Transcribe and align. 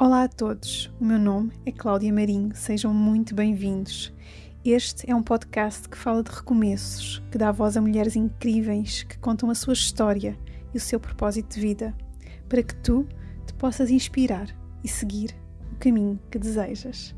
Olá 0.00 0.22
a 0.22 0.28
todos, 0.28 0.90
o 0.98 1.04
meu 1.04 1.18
nome 1.18 1.52
é 1.66 1.70
Cláudia 1.70 2.10
Marinho, 2.10 2.56
sejam 2.56 2.94
muito 2.94 3.34
bem-vindos. 3.34 4.10
Este 4.64 5.10
é 5.10 5.14
um 5.14 5.22
podcast 5.22 5.86
que 5.86 5.98
fala 5.98 6.22
de 6.22 6.30
recomeços, 6.30 7.22
que 7.30 7.36
dá 7.36 7.52
voz 7.52 7.76
a 7.76 7.82
mulheres 7.82 8.16
incríveis 8.16 9.02
que 9.02 9.18
contam 9.18 9.50
a 9.50 9.54
sua 9.54 9.74
história 9.74 10.38
e 10.72 10.78
o 10.78 10.80
seu 10.80 10.98
propósito 10.98 11.54
de 11.54 11.60
vida, 11.60 11.94
para 12.48 12.62
que 12.62 12.74
tu 12.76 13.06
te 13.46 13.52
possas 13.52 13.90
inspirar 13.90 14.48
e 14.82 14.88
seguir 14.88 15.36
o 15.70 15.76
caminho 15.76 16.18
que 16.30 16.38
desejas. 16.38 17.14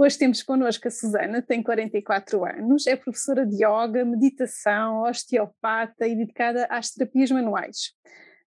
Hoje 0.00 0.16
temos 0.16 0.44
connosco 0.44 0.86
a 0.86 0.92
Susana, 0.92 1.42
tem 1.42 1.60
44 1.60 2.44
anos, 2.44 2.86
é 2.86 2.94
professora 2.94 3.44
de 3.44 3.56
yoga, 3.56 4.04
meditação, 4.04 5.02
osteopata 5.02 6.06
e 6.06 6.14
dedicada 6.14 6.68
às 6.70 6.92
terapias 6.92 7.32
manuais. 7.32 7.94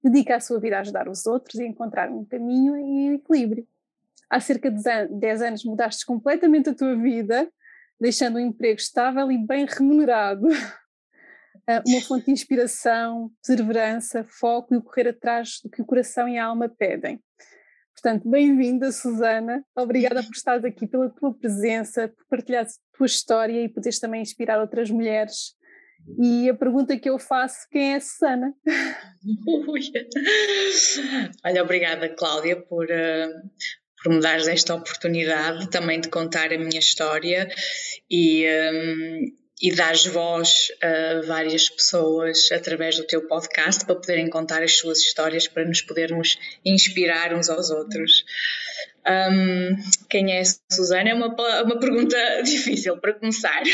Dedica 0.04 0.36
a 0.36 0.40
sua 0.40 0.60
vida 0.60 0.76
a 0.76 0.80
ajudar 0.80 1.08
os 1.08 1.24
outros 1.24 1.58
e 1.58 1.64
encontrar 1.64 2.10
um 2.10 2.22
caminho 2.22 2.76
e 2.76 3.14
equilíbrio. 3.14 3.66
Há 4.28 4.40
cerca 4.40 4.70
de 4.70 4.82
10 5.08 5.40
anos 5.40 5.64
mudaste 5.64 6.04
completamente 6.04 6.68
a 6.68 6.74
tua 6.74 6.94
vida, 6.94 7.50
deixando 7.98 8.36
um 8.36 8.40
emprego 8.40 8.78
estável 8.78 9.32
e 9.32 9.38
bem 9.38 9.64
remunerado. 9.64 10.46
Ah, 11.70 11.82
uma 11.86 12.00
fonte 12.00 12.24
de 12.24 12.30
inspiração, 12.30 13.30
perseverança, 13.46 14.24
foco 14.24 14.72
e 14.72 14.78
o 14.78 14.82
correr 14.82 15.08
atrás 15.08 15.60
do 15.62 15.68
que 15.68 15.82
o 15.82 15.84
coração 15.84 16.26
e 16.26 16.38
a 16.38 16.46
alma 16.46 16.66
pedem. 16.66 17.22
Portanto, 18.00 18.30
bem-vinda, 18.30 18.92
Susana. 18.92 19.64
Obrigada 19.76 20.22
por 20.22 20.30
estares 20.30 20.64
aqui, 20.64 20.86
pela 20.86 21.10
tua 21.10 21.34
presença, 21.34 22.06
por 22.06 22.24
partilhar 22.30 22.64
a 22.64 22.68
tua 22.96 23.06
história 23.06 23.64
e 23.64 23.68
poderes 23.68 23.98
também 23.98 24.22
inspirar 24.22 24.60
outras 24.60 24.88
mulheres. 24.88 25.56
E 26.16 26.48
a 26.48 26.54
pergunta 26.54 26.96
que 26.96 27.10
eu 27.10 27.18
faço, 27.18 27.66
quem 27.72 27.94
é 27.94 27.96
a 27.96 28.00
Susana? 28.00 28.54
Olha, 31.44 31.64
obrigada, 31.64 32.08
Cláudia, 32.08 32.54
por, 32.54 32.84
uh, 32.84 33.50
por 34.00 34.12
me 34.12 34.20
dares 34.20 34.46
esta 34.46 34.76
oportunidade 34.76 35.68
também 35.68 36.00
de 36.00 36.08
contar 36.08 36.52
a 36.52 36.58
minha 36.58 36.78
história 36.78 37.48
e, 38.08 38.46
um, 38.72 39.24
e 39.60 39.74
dares 39.74 40.06
voz 40.06 40.68
a 40.80 41.26
várias 41.26 41.68
pessoas 41.68 42.50
através 42.52 42.96
do 42.96 43.06
teu 43.06 43.26
podcast 43.26 43.84
para 43.84 43.96
poderem 43.96 44.30
contar 44.30 44.62
as 44.62 44.76
suas 44.76 44.98
histórias, 44.98 45.48
para 45.48 45.64
nos 45.64 45.82
podermos 45.82 46.38
inspirar 46.64 47.34
uns 47.34 47.50
aos 47.50 47.70
outros. 47.70 48.24
Um, 49.06 49.76
quem 50.08 50.32
é 50.32 50.40
a 50.40 50.44
Susana? 50.72 51.10
É 51.10 51.14
uma, 51.14 51.34
uma 51.62 51.80
pergunta 51.80 52.16
difícil 52.42 52.98
para 52.98 53.14
começar. 53.14 53.62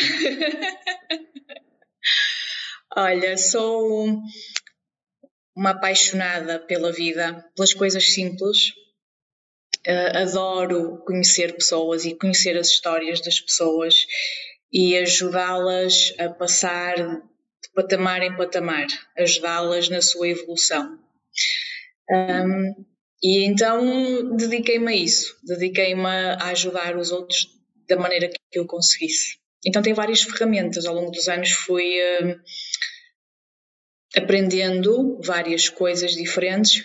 Olha, 2.96 3.36
sou 3.36 4.22
uma 5.56 5.70
apaixonada 5.70 6.58
pela 6.60 6.92
vida, 6.92 7.44
pelas 7.54 7.74
coisas 7.74 8.12
simples. 8.12 8.70
Uh, 9.86 10.16
adoro 10.16 11.04
conhecer 11.04 11.52
pessoas 11.54 12.06
e 12.06 12.14
conhecer 12.14 12.56
as 12.56 12.68
histórias 12.68 13.20
das 13.20 13.38
pessoas 13.38 13.94
e 14.74 14.98
ajudá-las 14.98 16.12
a 16.18 16.28
passar 16.28 16.96
de 16.96 17.72
patamar 17.72 18.22
em 18.22 18.36
patamar, 18.36 18.86
ajudá-las 19.16 19.88
na 19.88 20.02
sua 20.02 20.28
evolução. 20.28 20.98
Um, 22.10 22.74
e 23.22 23.44
então 23.44 24.36
dediquei-me 24.36 24.92
a 24.92 24.96
isso, 24.96 25.36
dediquei-me 25.44 26.04
a 26.04 26.48
ajudar 26.48 26.96
os 26.96 27.12
outros 27.12 27.46
da 27.88 27.96
maneira 27.96 28.28
que 28.28 28.58
eu 28.58 28.66
conseguisse. 28.66 29.38
Então 29.64 29.80
tem 29.80 29.94
várias 29.94 30.22
ferramentas, 30.22 30.84
ao 30.86 30.94
longo 30.94 31.12
dos 31.12 31.28
anos 31.28 31.52
fui 31.52 31.96
uh, 32.20 32.40
aprendendo 34.16 35.20
várias 35.22 35.68
coisas 35.68 36.12
diferentes 36.12 36.84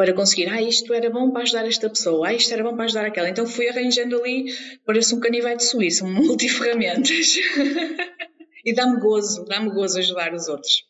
para 0.00 0.14
conseguir, 0.14 0.48
ah, 0.48 0.62
isto 0.62 0.94
era 0.94 1.10
bom 1.10 1.30
para 1.30 1.42
ajudar 1.42 1.66
esta 1.66 1.86
pessoa, 1.90 2.28
ah, 2.28 2.32
isto 2.32 2.54
era 2.54 2.64
bom 2.64 2.74
para 2.74 2.86
ajudar 2.86 3.04
aquela. 3.04 3.28
Então 3.28 3.46
fui 3.46 3.68
arranjando 3.68 4.18
ali, 4.18 4.46
parece 4.86 5.14
um 5.14 5.20
canivete 5.20 5.62
suíço, 5.62 6.06
multiferramentas. 6.08 7.36
e 8.64 8.74
dá-me 8.74 8.98
gozo, 8.98 9.44
dá-me 9.44 9.68
gozo 9.68 9.98
ajudar 9.98 10.32
os 10.32 10.48
outros. 10.48 10.88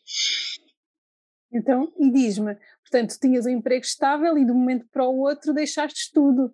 Então, 1.51 1.91
e 1.99 2.09
diz-me, 2.09 2.55
portanto, 2.83 3.19
tinhas 3.19 3.45
um 3.45 3.49
emprego 3.49 3.83
estável 3.83 4.37
e 4.37 4.45
de 4.45 4.51
um 4.53 4.55
momento 4.55 4.87
para 4.93 5.05
o 5.05 5.19
outro 5.19 5.53
deixaste 5.53 6.09
tudo. 6.13 6.45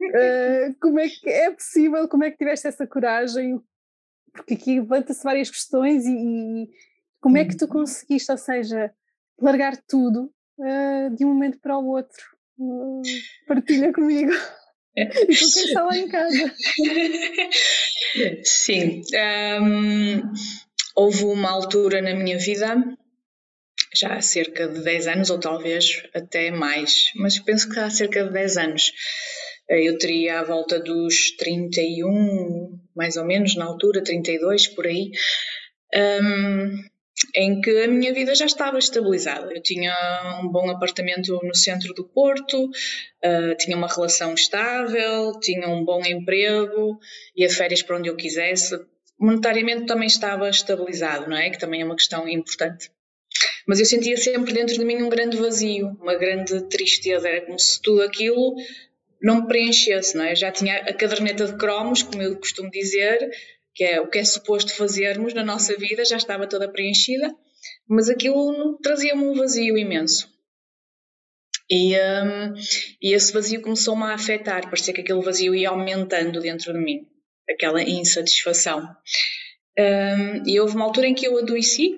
Uh, 0.00 0.74
como 0.82 0.98
é 0.98 1.08
que 1.08 1.30
é 1.30 1.52
possível? 1.52 2.08
Como 2.08 2.24
é 2.24 2.32
que 2.32 2.38
tiveste 2.38 2.66
essa 2.66 2.84
coragem? 2.84 3.60
Porque 4.32 4.54
aqui 4.54 4.80
levanta-se 4.80 5.22
várias 5.22 5.48
questões 5.48 6.04
e, 6.04 6.16
e 6.16 6.68
como 7.20 7.38
é 7.38 7.44
que 7.44 7.56
tu 7.56 7.66
uhum. 7.66 7.70
conseguiste, 7.70 8.32
ou 8.32 8.38
seja, 8.38 8.92
largar 9.40 9.76
tudo 9.86 10.34
uh, 10.62 11.14
de 11.14 11.24
um 11.24 11.28
momento 11.28 11.58
para 11.60 11.76
o 11.76 11.86
outro. 11.88 12.24
Uh, 12.58 13.02
partilha 13.46 13.92
comigo. 13.92 14.32
e 14.96 15.06
com 15.06 15.26
quem 15.26 15.64
está 15.64 15.82
lá 15.82 15.96
em 15.96 16.08
casa. 16.08 16.54
Sim. 18.44 19.02
Um, 19.60 20.22
houve 20.94 21.24
uma 21.24 21.50
altura 21.50 22.00
na 22.00 22.14
minha 22.14 22.38
vida, 22.38 22.76
já 23.94 24.14
há 24.14 24.22
cerca 24.22 24.68
de 24.68 24.82
10 24.82 25.06
anos, 25.08 25.30
ou 25.30 25.40
talvez 25.40 26.02
até 26.14 26.50
mais, 26.50 27.10
mas 27.16 27.38
penso 27.38 27.68
que 27.68 27.78
há 27.78 27.90
cerca 27.90 28.24
de 28.24 28.32
10 28.32 28.56
anos. 28.58 28.92
Eu 29.68 29.96
teria 29.96 30.40
à 30.40 30.44
volta 30.44 30.78
dos 30.78 31.34
31, 31.38 32.78
mais 32.94 33.16
ou 33.16 33.24
menos, 33.24 33.56
na 33.56 33.64
altura, 33.64 34.02
32, 34.02 34.68
por 34.68 34.86
aí. 34.86 35.10
Um, 35.94 36.82
em 37.34 37.60
que 37.60 37.84
a 37.84 37.88
minha 37.88 38.12
vida 38.12 38.34
já 38.34 38.46
estava 38.46 38.78
estabilizada. 38.78 39.52
Eu 39.52 39.62
tinha 39.62 39.94
um 40.42 40.48
bom 40.48 40.70
apartamento 40.70 41.38
no 41.42 41.54
centro 41.54 41.92
do 41.94 42.04
Porto, 42.04 42.64
uh, 42.64 43.56
tinha 43.58 43.76
uma 43.76 43.86
relação 43.86 44.34
estável, 44.34 45.38
tinha 45.40 45.68
um 45.68 45.84
bom 45.84 46.00
emprego, 46.04 46.98
ia 47.36 47.50
férias 47.50 47.82
para 47.82 47.98
onde 47.98 48.08
eu 48.08 48.16
quisesse. 48.16 48.78
Monetariamente 49.18 49.86
também 49.86 50.06
estava 50.06 50.48
estabilizado, 50.48 51.28
não 51.28 51.36
é? 51.36 51.50
Que 51.50 51.58
também 51.58 51.82
é 51.82 51.84
uma 51.84 51.96
questão 51.96 52.28
importante. 52.28 52.90
Mas 53.66 53.78
eu 53.78 53.86
sentia 53.86 54.16
sempre 54.16 54.52
dentro 54.52 54.74
de 54.74 54.84
mim 54.84 55.02
um 55.02 55.08
grande 55.08 55.36
vazio, 55.36 55.96
uma 56.00 56.16
grande 56.16 56.60
tristeza. 56.68 57.28
Era 57.28 57.42
como 57.42 57.58
se 57.58 57.80
tudo 57.80 58.02
aquilo 58.02 58.56
não 59.22 59.42
me 59.42 59.46
preenchesse, 59.46 60.16
não 60.16 60.24
é? 60.24 60.32
Eu 60.32 60.36
já 60.36 60.50
tinha 60.50 60.78
a 60.78 60.92
caderneta 60.92 61.46
de 61.46 61.56
cromos, 61.56 62.02
como 62.02 62.20
eu 62.20 62.36
costumo 62.36 62.70
dizer, 62.70 63.30
que 63.74 63.84
é 63.84 64.00
o 64.00 64.08
que 64.08 64.18
é 64.18 64.24
suposto 64.24 64.74
fazermos 64.74 65.34
na 65.34 65.44
nossa 65.44 65.76
vida, 65.76 66.04
já 66.04 66.16
estava 66.16 66.46
toda 66.46 66.70
preenchida, 66.70 67.34
mas 67.88 68.08
aquilo 68.08 68.78
trazia-me 68.82 69.24
um 69.24 69.34
vazio 69.34 69.76
imenso. 69.78 70.30
E, 71.70 71.96
um, 71.96 72.54
e 73.00 73.14
esse 73.14 73.32
vazio 73.32 73.62
começou-me 73.62 74.02
a 74.02 74.14
afetar, 74.14 74.64
parecia 74.64 74.92
que 74.92 75.00
aquele 75.00 75.22
vazio 75.22 75.54
ia 75.54 75.70
aumentando 75.70 76.40
dentro 76.40 76.72
de 76.72 76.78
mim, 76.78 77.06
aquela 77.48 77.82
insatisfação. 77.82 78.94
Um, 79.78 80.46
e 80.46 80.60
houve 80.60 80.76
uma 80.76 80.84
altura 80.84 81.06
em 81.06 81.14
que 81.14 81.26
eu 81.26 81.38
adoeci 81.38 81.94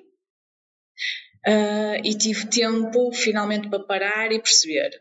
uh, 1.45 1.99
e 2.05 2.17
tive 2.17 2.47
tempo 2.47 3.11
finalmente 3.11 3.67
para 3.69 3.83
parar 3.83 4.31
e 4.31 4.41
perceber 4.41 4.91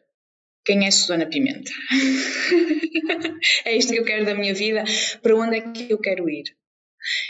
quem 0.64 0.86
é 0.86 0.90
Susana 0.90 1.26
Pimenta. 1.26 1.70
é 3.64 3.76
isto 3.76 3.92
que 3.92 3.98
eu 4.00 4.04
quero 4.04 4.24
da 4.24 4.34
minha 4.34 4.54
vida, 4.54 4.82
para 5.22 5.36
onde 5.36 5.56
é 5.56 5.60
que 5.72 5.92
eu 5.92 5.98
quero 5.98 6.28
ir. 6.28 6.44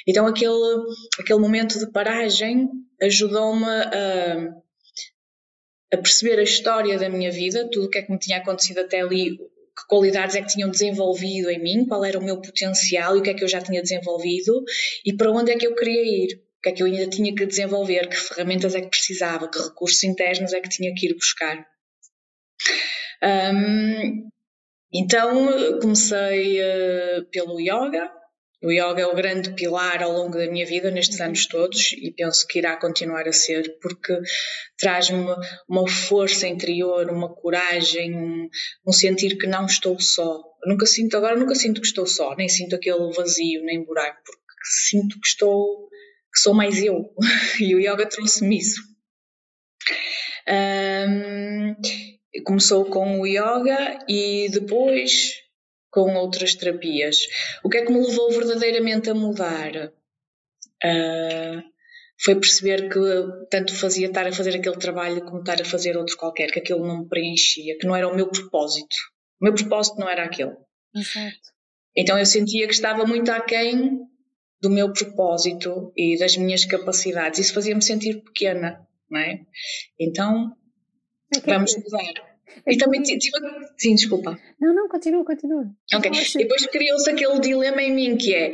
Então 0.06 0.26
aquele, 0.26 0.84
aquele 1.18 1.38
momento 1.38 1.78
de 1.78 1.90
paragem 1.90 2.68
ajudou-me 3.00 3.64
a, 3.64 4.54
a 5.92 5.96
perceber 5.96 6.38
a 6.38 6.42
história 6.42 6.98
da 6.98 7.08
minha 7.08 7.30
vida, 7.30 7.68
tudo 7.70 7.86
o 7.86 7.90
que 7.90 7.98
é 7.98 8.02
que 8.02 8.12
me 8.12 8.18
tinha 8.18 8.38
acontecido 8.38 8.80
até 8.80 9.00
ali, 9.00 9.36
que 9.36 9.86
qualidades 9.88 10.36
é 10.36 10.42
que 10.42 10.48
tinham 10.48 10.70
desenvolvido 10.70 11.50
em 11.50 11.60
mim, 11.60 11.86
qual 11.86 12.04
era 12.04 12.18
o 12.18 12.24
meu 12.24 12.40
potencial 12.40 13.16
e 13.16 13.20
o 13.20 13.22
que 13.22 13.30
é 13.30 13.34
que 13.34 13.42
eu 13.42 13.48
já 13.48 13.60
tinha 13.60 13.82
desenvolvido 13.82 14.62
e 15.04 15.12
para 15.12 15.30
onde 15.32 15.50
é 15.50 15.56
que 15.56 15.66
eu 15.66 15.74
queria 15.74 16.02
ir, 16.02 16.34
o 16.58 16.62
que 16.62 16.68
é 16.68 16.72
que 16.72 16.82
eu 16.82 16.86
ainda 16.86 17.08
tinha 17.08 17.34
que 17.34 17.44
desenvolver, 17.44 18.08
que 18.08 18.16
ferramentas 18.16 18.74
é 18.74 18.80
que 18.80 18.88
precisava, 18.88 19.50
que 19.50 19.58
recursos 19.58 20.02
internos 20.04 20.52
é 20.52 20.60
que 20.60 20.68
tinha 20.68 20.94
que 20.94 21.06
ir 21.06 21.14
buscar. 21.14 21.66
Um, 23.22 24.28
então 24.92 25.80
comecei 25.80 26.60
uh, 26.60 27.24
pelo 27.32 27.58
yoga, 27.58 28.10
o 28.64 28.72
yoga 28.72 29.02
é 29.02 29.06
o 29.06 29.14
grande 29.14 29.52
pilar 29.52 30.02
ao 30.02 30.10
longo 30.10 30.38
da 30.38 30.50
minha 30.50 30.64
vida 30.64 30.90
nestes 30.90 31.20
anos 31.20 31.46
todos 31.46 31.92
e 31.92 32.10
penso 32.10 32.46
que 32.46 32.58
irá 32.58 32.76
continuar 32.76 33.28
a 33.28 33.32
ser 33.32 33.78
porque 33.80 34.18
traz-me 34.78 35.22
uma 35.68 35.86
força 35.86 36.48
interior, 36.48 37.10
uma 37.10 37.28
coragem, 37.28 38.16
um, 38.16 38.92
sentir 38.92 39.36
que 39.36 39.46
não 39.46 39.66
estou 39.66 40.00
só. 40.00 40.42
Eu 40.62 40.70
nunca 40.70 40.86
sinto 40.86 41.14
agora, 41.16 41.36
nunca 41.36 41.54
sinto 41.54 41.80
que 41.80 41.86
estou 41.86 42.06
só, 42.06 42.34
nem 42.36 42.48
sinto 42.48 42.74
aquele 42.74 43.12
vazio, 43.12 43.62
nem 43.64 43.84
buraco, 43.84 44.22
porque 44.24 44.64
sinto 44.88 45.20
que 45.20 45.26
estou, 45.26 45.88
que 46.32 46.40
sou 46.40 46.54
mais 46.54 46.82
eu. 46.82 47.12
e 47.60 47.74
o 47.74 47.80
yoga 47.80 48.06
trouxe-me 48.06 48.58
isso. 48.58 48.80
Um, 50.48 51.74
começou 52.44 52.86
com 52.86 53.20
o 53.20 53.26
yoga 53.26 53.98
e 54.08 54.48
depois 54.50 55.43
com 55.94 56.12
outras 56.16 56.56
terapias. 56.56 57.18
O 57.62 57.68
que 57.68 57.78
é 57.78 57.86
que 57.86 57.92
me 57.92 58.04
levou 58.04 58.32
verdadeiramente 58.32 59.08
a 59.08 59.14
mudar? 59.14 59.92
Uh, 60.84 61.62
foi 62.20 62.34
perceber 62.34 62.88
que 62.88 62.98
tanto 63.48 63.72
fazia 63.72 64.08
estar 64.08 64.26
a 64.26 64.32
fazer 64.32 64.56
aquele 64.56 64.76
trabalho 64.76 65.24
como 65.24 65.38
estar 65.38 65.62
a 65.62 65.64
fazer 65.64 65.96
outro 65.96 66.16
qualquer, 66.16 66.50
que 66.50 66.58
aquilo 66.58 66.84
não 66.84 67.02
me 67.02 67.08
preenchia, 67.08 67.78
que 67.78 67.86
não 67.86 67.94
era 67.94 68.08
o 68.08 68.16
meu 68.16 68.28
propósito. 68.28 68.96
O 69.40 69.44
meu 69.44 69.54
propósito 69.54 70.00
não 70.00 70.08
era 70.08 70.24
aquele. 70.24 70.56
Exato. 70.94 71.54
Então 71.96 72.18
eu 72.18 72.26
sentia 72.26 72.66
que 72.66 72.74
estava 72.74 73.06
muito 73.06 73.30
aquém 73.30 74.00
do 74.60 74.68
meu 74.68 74.92
propósito 74.92 75.92
e 75.96 76.18
das 76.18 76.36
minhas 76.36 76.64
capacidades. 76.64 77.38
Isso 77.38 77.54
fazia-me 77.54 77.82
sentir 77.82 78.20
pequena, 78.20 78.84
não 79.08 79.20
é? 79.20 79.40
Então, 80.00 80.56
é 81.36 81.40
vamos 81.40 81.76
mudar. 81.76 82.33
E 82.66 82.76
também 82.76 83.02
tive. 83.02 83.20
Sim, 83.76 83.94
desculpa. 83.94 84.38
Não, 84.60 84.74
não, 84.74 84.88
continua, 84.88 85.24
continua. 85.24 85.66
Ok. 85.94 86.10
E 86.10 86.38
depois 86.38 86.66
criou-se 86.66 87.10
aquele 87.10 87.40
dilema 87.40 87.82
em 87.82 87.92
mim 87.92 88.16
que 88.16 88.34
é 88.34 88.52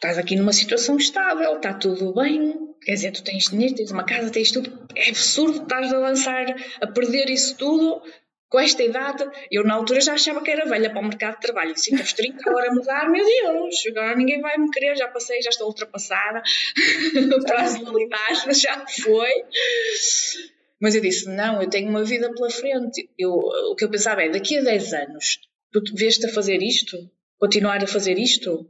estás 0.00 0.16
aqui 0.16 0.34
numa 0.34 0.52
situação 0.52 0.96
estável, 0.96 1.56
está 1.56 1.74
tudo 1.74 2.14
bem, 2.14 2.54
quer 2.82 2.94
dizer, 2.94 3.12
tu 3.12 3.22
tens 3.22 3.50
dinheiro, 3.50 3.74
tens 3.74 3.90
uma 3.90 4.02
casa, 4.02 4.30
tens 4.30 4.50
tudo, 4.50 4.72
é 4.96 5.10
absurdo 5.10 5.62
estás 5.62 5.92
a 5.92 5.98
lançar, 5.98 6.46
a 6.80 6.86
perder 6.86 7.28
isso 7.28 7.54
tudo 7.58 8.00
com 8.48 8.58
esta 8.58 8.82
idade. 8.82 9.28
Eu 9.50 9.62
na 9.62 9.74
altura 9.74 10.00
já 10.00 10.14
achava 10.14 10.42
que 10.42 10.50
era 10.50 10.64
velha 10.64 10.88
para 10.88 11.00
o 11.00 11.04
mercado 11.04 11.34
de 11.34 11.42
trabalho, 11.42 11.74
disse, 11.74 11.94
aos 11.94 12.14
30 12.14 12.48
agora 12.48 12.70
a 12.70 12.74
mudar, 12.74 13.10
meu 13.10 13.24
Deus, 13.24 13.76
agora 13.88 14.16
ninguém 14.16 14.40
vai 14.40 14.56
me 14.56 14.70
querer, 14.70 14.96
já 14.96 15.06
passei, 15.06 15.42
já 15.42 15.50
estou 15.50 15.66
ultrapassada, 15.66 16.42
o 17.38 17.44
prazo 17.44 17.84
de 17.84 18.54
já 18.54 18.84
foi. 18.86 19.44
Mas 20.80 20.94
eu 20.94 21.02
disse, 21.02 21.28
não, 21.28 21.60
eu 21.60 21.68
tenho 21.68 21.90
uma 21.90 22.02
vida 22.02 22.32
pela 22.32 22.48
frente. 22.48 23.10
Eu, 23.18 23.32
o 23.32 23.74
que 23.74 23.84
eu 23.84 23.90
pensava 23.90 24.22
é, 24.22 24.30
daqui 24.30 24.56
a 24.56 24.62
10 24.62 24.94
anos, 24.94 25.38
tu 25.70 25.82
vês-te 25.94 26.24
a 26.26 26.32
fazer 26.32 26.62
isto? 26.62 26.96
Continuar 27.38 27.82
a 27.82 27.86
fazer 27.86 28.18
isto? 28.18 28.66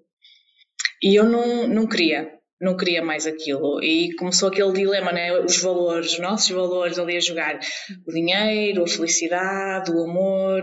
E 1.02 1.14
eu 1.14 1.24
não, 1.24 1.68
não 1.68 1.86
queria, 1.86 2.28
não 2.60 2.76
queria 2.76 3.02
mais 3.02 3.26
aquilo. 3.26 3.80
E 3.82 4.12
começou 4.16 4.48
aquele 4.48 4.72
dilema, 4.72 5.12
né? 5.12 5.32
Os 5.38 5.58
valores, 5.58 6.14
os 6.14 6.18
nossos 6.18 6.50
valores 6.50 6.98
ali 6.98 7.16
a 7.16 7.20
jogar. 7.20 7.60
O 8.06 8.12
dinheiro, 8.12 8.82
a 8.82 8.88
felicidade, 8.88 9.92
o 9.92 10.02
amor, 10.02 10.62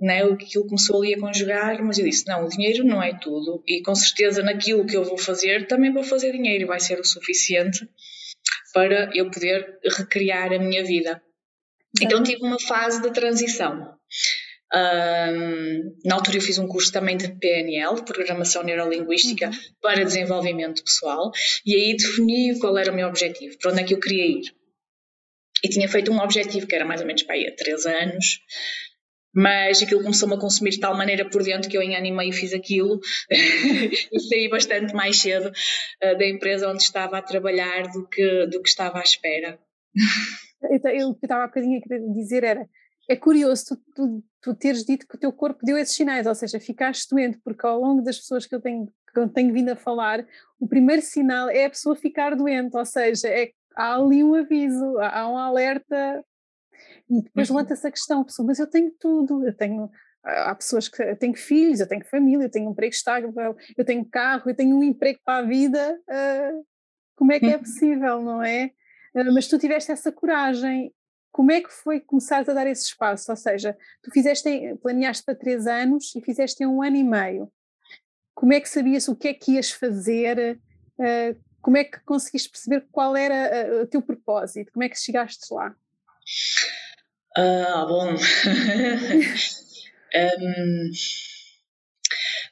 né? 0.00 0.24
Aquilo 0.24 0.66
começou 0.66 1.02
ali 1.02 1.14
a 1.14 1.18
conjugar, 1.18 1.82
mas 1.82 1.98
eu 1.98 2.04
disse, 2.04 2.26
não, 2.26 2.44
o 2.44 2.48
dinheiro 2.48 2.84
não 2.84 3.02
é 3.02 3.18
tudo. 3.18 3.62
E 3.66 3.80
com 3.82 3.94
certeza 3.94 4.42
naquilo 4.42 4.84
que 4.84 4.96
eu 4.96 5.04
vou 5.04 5.16
fazer, 5.16 5.66
também 5.66 5.90
vou 5.90 6.04
fazer 6.04 6.32
dinheiro 6.32 6.64
e 6.64 6.66
vai 6.66 6.80
ser 6.80 7.00
o 7.00 7.04
suficiente 7.04 7.88
para 8.76 9.10
eu 9.14 9.30
poder 9.30 9.78
recriar 9.96 10.52
a 10.52 10.58
minha 10.58 10.84
vida. 10.84 11.22
Então 11.98 12.22
tive 12.22 12.42
uma 12.42 12.60
fase 12.60 13.00
de 13.00 13.10
transição. 13.10 13.96
Um, 14.74 15.96
na 16.04 16.16
altura 16.16 16.36
eu 16.36 16.42
fiz 16.42 16.58
um 16.58 16.68
curso 16.68 16.92
também 16.92 17.16
de 17.16 17.26
PNL, 17.38 18.04
Programação 18.04 18.62
Neurolinguística, 18.62 19.46
uhum. 19.46 19.52
para 19.80 20.04
desenvolvimento 20.04 20.84
pessoal, 20.84 21.30
e 21.64 21.74
aí 21.74 21.96
defini 21.96 22.58
qual 22.58 22.76
era 22.76 22.92
o 22.92 22.94
meu 22.94 23.08
objetivo, 23.08 23.56
para 23.58 23.72
onde 23.72 23.80
é 23.80 23.84
que 23.84 23.94
eu 23.94 24.00
queria 24.00 24.26
ir. 24.26 24.54
E 25.64 25.70
tinha 25.70 25.88
feito 25.88 26.12
um 26.12 26.20
objetivo 26.20 26.66
que 26.66 26.74
era 26.74 26.84
mais 26.84 27.00
ou 27.00 27.06
menos 27.06 27.22
para 27.22 27.34
aí 27.34 27.48
há 27.48 27.56
três 27.56 27.86
anos, 27.86 28.40
mas 29.36 29.82
aquilo 29.82 30.02
começou-me 30.02 30.34
a 30.34 30.38
consumir 30.38 30.70
de 30.70 30.80
tal 30.80 30.96
maneira 30.96 31.28
por 31.28 31.42
dentro 31.42 31.68
que 31.68 31.76
eu 31.76 31.82
em 31.82 31.94
ano 31.94 32.06
e 32.06 32.10
meio 32.10 32.32
fiz 32.32 32.54
aquilo 32.54 32.98
e 33.30 34.18
saí 34.18 34.48
bastante 34.48 34.94
mais 34.94 35.20
cedo 35.20 35.48
uh, 35.48 36.16
da 36.16 36.26
empresa 36.26 36.70
onde 36.70 36.82
estava 36.82 37.18
a 37.18 37.22
trabalhar 37.22 37.82
do 37.92 38.08
que, 38.08 38.46
do 38.46 38.62
que 38.62 38.68
estava 38.68 38.98
à 38.98 39.02
espera. 39.02 39.58
Então, 40.70 40.90
eu, 40.90 41.14
que 41.14 41.26
estava 41.26 41.44
há 41.44 41.46
bocadinho 41.48 41.78
a 41.78 41.82
querer 41.82 42.00
dizer 42.14 42.44
era 42.44 42.66
é 43.08 43.14
curioso 43.14 43.66
tu, 43.66 43.76
tu, 43.94 44.24
tu, 44.40 44.54
teres 44.54 44.84
dito 44.84 45.06
que 45.06 45.14
o 45.14 45.18
teu 45.18 45.30
corpo 45.30 45.64
deu 45.64 45.78
esses 45.78 45.94
sinais, 45.94 46.26
ou 46.26 46.34
seja, 46.34 46.58
ficaste 46.58 47.08
doente, 47.08 47.38
porque 47.44 47.64
ao 47.64 47.78
longo 47.78 48.02
das 48.02 48.18
pessoas 48.18 48.46
que 48.46 48.54
eu 48.54 48.60
tenho, 48.60 48.86
que 49.12 49.20
eu 49.20 49.28
tenho 49.28 49.52
vindo 49.52 49.68
a 49.68 49.76
falar, 49.76 50.26
o 50.58 50.66
primeiro 50.66 51.02
sinal 51.02 51.48
é 51.48 51.66
a 51.66 51.70
pessoa 51.70 51.94
ficar 51.94 52.34
doente, 52.34 52.76
ou 52.76 52.84
seja, 52.84 53.28
é, 53.28 53.50
há 53.76 53.94
ali 53.94 54.24
um 54.24 54.34
aviso, 54.34 54.98
há 54.98 55.30
um 55.30 55.38
alerta, 55.38 56.24
e 57.08 57.22
depois 57.22 57.50
uhum. 57.50 57.56
levanta-se 57.56 57.86
a 57.86 57.90
questão, 57.90 58.24
pessoa, 58.24 58.46
mas 58.46 58.58
eu 58.58 58.66
tenho 58.66 58.90
tudo, 58.98 59.46
eu 59.46 59.54
tenho 59.54 59.90
há 60.24 60.54
pessoas 60.54 60.88
que 60.88 61.14
tenho 61.16 61.34
filhos, 61.34 61.78
eu 61.80 61.86
tenho 61.86 62.04
família, 62.04 62.46
eu 62.46 62.50
tenho 62.50 62.68
um 62.68 62.72
emprego 62.72 62.92
estável, 62.92 63.56
eu 63.76 63.84
tenho 63.84 64.04
carro, 64.04 64.50
eu 64.50 64.54
tenho 64.54 64.76
um 64.76 64.82
emprego 64.82 65.20
para 65.24 65.38
a 65.38 65.46
vida, 65.46 66.00
uh, 66.08 66.66
como 67.14 67.32
é 67.32 67.38
que 67.38 67.46
é 67.46 67.56
uhum. 67.56 67.62
possível, 67.62 68.22
não 68.22 68.42
é? 68.42 68.72
Uh, 69.14 69.32
mas 69.32 69.46
tu 69.46 69.58
tiveste 69.58 69.92
essa 69.92 70.10
coragem 70.10 70.92
como 71.36 71.52
é 71.52 71.60
que 71.60 71.70
foi 71.70 72.00
começar 72.00 72.38
a 72.38 72.54
dar 72.54 72.66
esse 72.66 72.86
espaço? 72.86 73.30
Ou 73.30 73.36
seja, 73.36 73.76
tu 74.02 74.10
fizeste, 74.10 74.74
planeaste 74.80 75.22
para 75.22 75.34
três 75.34 75.66
anos 75.66 76.16
e 76.16 76.22
fizeste 76.22 76.64
em 76.64 76.66
um 76.66 76.82
ano 76.82 76.96
e 76.96 77.04
meio. 77.04 77.52
Como 78.34 78.54
é 78.54 78.60
que 78.60 78.66
sabias 78.66 79.06
o 79.06 79.14
que 79.14 79.28
é 79.28 79.34
que 79.34 79.52
ias 79.52 79.70
fazer? 79.70 80.58
Como 81.60 81.76
é 81.76 81.84
que 81.84 82.00
conseguiste 82.06 82.48
perceber 82.48 82.86
qual 82.90 83.14
era 83.14 83.82
o 83.82 83.86
teu 83.86 84.00
propósito? 84.00 84.72
Como 84.72 84.82
é 84.82 84.88
que 84.88 84.98
chegaste 84.98 85.52
lá? 85.52 85.76
Ah, 87.36 87.84
bom. 87.86 88.14
um, 90.14 90.90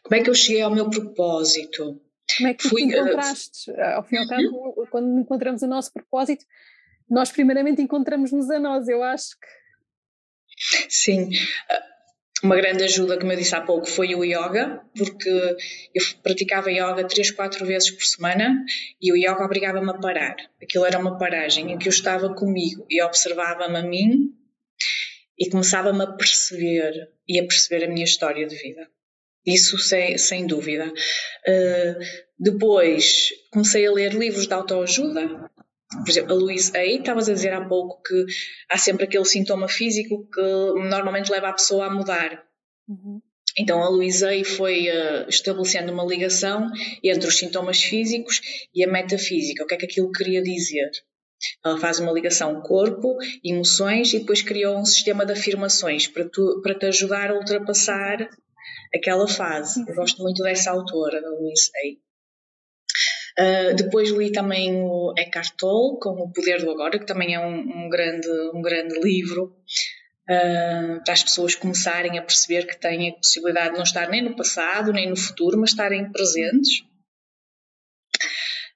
como 0.03 0.21
é 0.21 0.23
que 0.23 0.29
eu 0.29 0.35
cheguei 0.35 0.61
ao 0.61 0.71
meu 0.71 0.91
propósito? 0.91 2.01
Como 2.37 2.49
é 2.49 2.55
que 2.55 2.69
Fui, 2.69 2.83
te 2.83 2.89
encontraste? 2.89 3.71
Uh, 3.71 3.95
ao 3.97 4.05
fim 4.05 4.17
e 4.17 4.19
ao 4.19 4.29
cabo, 4.29 4.87
quando 4.91 5.19
encontramos 5.19 5.63
o 5.63 5.67
nosso 5.67 5.91
propósito, 5.93 6.45
nós 7.09 7.33
primeiramente 7.33 7.81
encontramos-nos 7.81 8.51
a 8.51 8.59
nós, 8.59 8.87
eu 8.89 9.03
acho 9.03 9.31
que. 9.41 9.47
Sim. 10.91 11.31
Uma 12.43 12.57
grande 12.57 12.85
ajuda, 12.85 13.19
como 13.19 13.33
eu 13.33 13.39
disse 13.39 13.57
há 13.57 13.63
pouco, 13.63 13.87
foi 13.89 14.15
o 14.15 14.23
yoga, 14.23 14.83
porque 14.95 15.31
eu 15.95 16.03
praticava 16.23 16.71
yoga 16.71 17.07
três, 17.09 17.31
quatro 17.31 17.65
vezes 17.65 17.91
por 17.91 18.05
semana 18.05 18.63
e 19.01 19.11
o 19.11 19.17
yoga 19.17 19.43
obrigava-me 19.45 19.91
a 19.91 19.95
parar. 19.95 20.37
Aquilo 20.63 20.85
era 20.85 20.99
uma 20.99 21.17
paragem 21.17 21.73
em 21.73 21.79
que 21.79 21.89
eu 21.89 21.93
estava 21.93 22.35
comigo 22.35 22.85
e 22.91 23.03
observava-me 23.03 23.79
a 23.79 23.83
mim 23.83 24.35
e 25.39 25.51
começava-me 25.51 26.03
a 26.03 26.13
perceber 26.13 27.11
e 27.29 27.39
a 27.41 27.43
perceber 27.43 27.85
a 27.85 27.89
minha 27.89 28.05
história 28.05 28.47
de 28.47 28.57
vida. 28.57 28.89
Isso 29.47 29.77
sem, 29.79 30.17
sem 30.17 30.47
dúvida. 30.47 30.87
Uh, 30.87 32.05
depois 32.39 33.31
comecei 33.51 33.87
a 33.87 33.93
ler 33.93 34.15
livros 34.15 34.47
de 34.47 34.55
autoajuda, 34.55 35.51
por 36.03 36.09
exemplo, 36.09 36.33
a 36.33 36.35
Louise 36.37 36.77
Hay, 36.77 36.97
estavas 36.97 37.29
a 37.29 37.35
dizer 37.35 37.53
há 37.53 37.69
pouco 37.69 38.03
que 38.03 38.27
há 38.69 38.79
sempre 38.79 39.05
aquele 39.05 39.25
sintoma 39.25 39.69
físico 39.69 40.29
que 40.33 40.41
normalmente 40.41 41.31
leva 41.31 41.49
a 41.49 41.53
pessoa 41.53 41.87
a 41.87 41.91
mudar. 41.91 42.43
Uhum. 42.89 43.21
Então 43.57 43.81
a 43.83 44.29
Hay 44.29 44.43
foi 44.43 44.89
uh, 44.89 45.29
estabelecendo 45.29 45.93
uma 45.93 46.05
ligação 46.05 46.71
entre 47.03 47.29
os 47.29 47.39
sintomas 47.39 47.83
físicos 47.83 48.41
e 48.75 48.83
a 48.83 48.91
metafísica. 48.91 49.63
O 49.63 49.67
que 49.67 49.75
é 49.75 49.77
que 49.77 49.85
aquilo 49.85 50.11
queria 50.11 50.43
dizer? 50.43 50.91
Ela 51.65 51.79
faz 51.79 51.99
uma 52.01 52.13
ligação 52.13 52.61
corpo, 52.63 53.17
emoções 53.45 54.13
e 54.13 54.21
depois 54.21 54.43
criou 54.43 54.79
um 54.79 54.85
sistema 54.85 55.25
de 55.25 55.33
afirmações 55.33 56.07
para, 56.07 56.29
tu, 56.29 56.61
para 56.63 56.75
te 56.75 56.87
ajudar 56.87 57.31
a 57.31 57.35
ultrapassar 57.35 58.29
aquela 58.95 59.27
fase. 59.27 59.85
Eu 59.89 59.95
gosto 59.95 60.23
muito 60.23 60.43
dessa 60.43 60.71
autora, 60.71 61.21
da 61.21 61.31
Louise 61.31 61.71
Hay. 61.77 61.99
Uh, 63.37 63.75
depois 63.75 64.11
li 64.11 64.31
também 64.31 64.77
o 64.77 65.13
Eckhart 65.19 65.55
Tolle, 65.59 65.99
com 65.99 66.11
O 66.11 66.33
Poder 66.33 66.61
do 66.61 66.71
Agora, 66.71 66.99
que 66.99 67.07
também 67.07 67.35
é 67.35 67.41
um, 67.41 67.85
um 67.87 67.89
grande, 67.89 68.29
um 68.55 68.63
grande 68.63 69.01
livro 69.01 69.57
uh, 70.31 71.03
para 71.05 71.13
as 71.13 71.25
pessoas 71.25 71.57
começarem 71.57 72.17
a 72.17 72.23
perceber 72.23 72.65
que 72.65 72.79
têm 72.79 73.11
a 73.11 73.15
possibilidade 73.15 73.71
de 73.71 73.77
não 73.77 73.83
estar 73.83 74.09
nem 74.09 74.23
no 74.23 74.37
passado, 74.37 74.93
nem 74.93 75.11
no 75.11 75.17
futuro, 75.17 75.59
mas 75.59 75.71
estarem 75.71 76.13
presentes. 76.13 76.85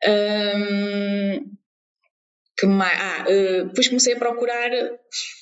Um, 0.05 1.58
que 2.59 2.67
mais, 2.67 2.99
ah, 3.01 3.25
uh, 3.29 3.69
depois 3.69 3.89
comecei 3.89 4.15
a 4.15 4.19
procurar 4.19 4.71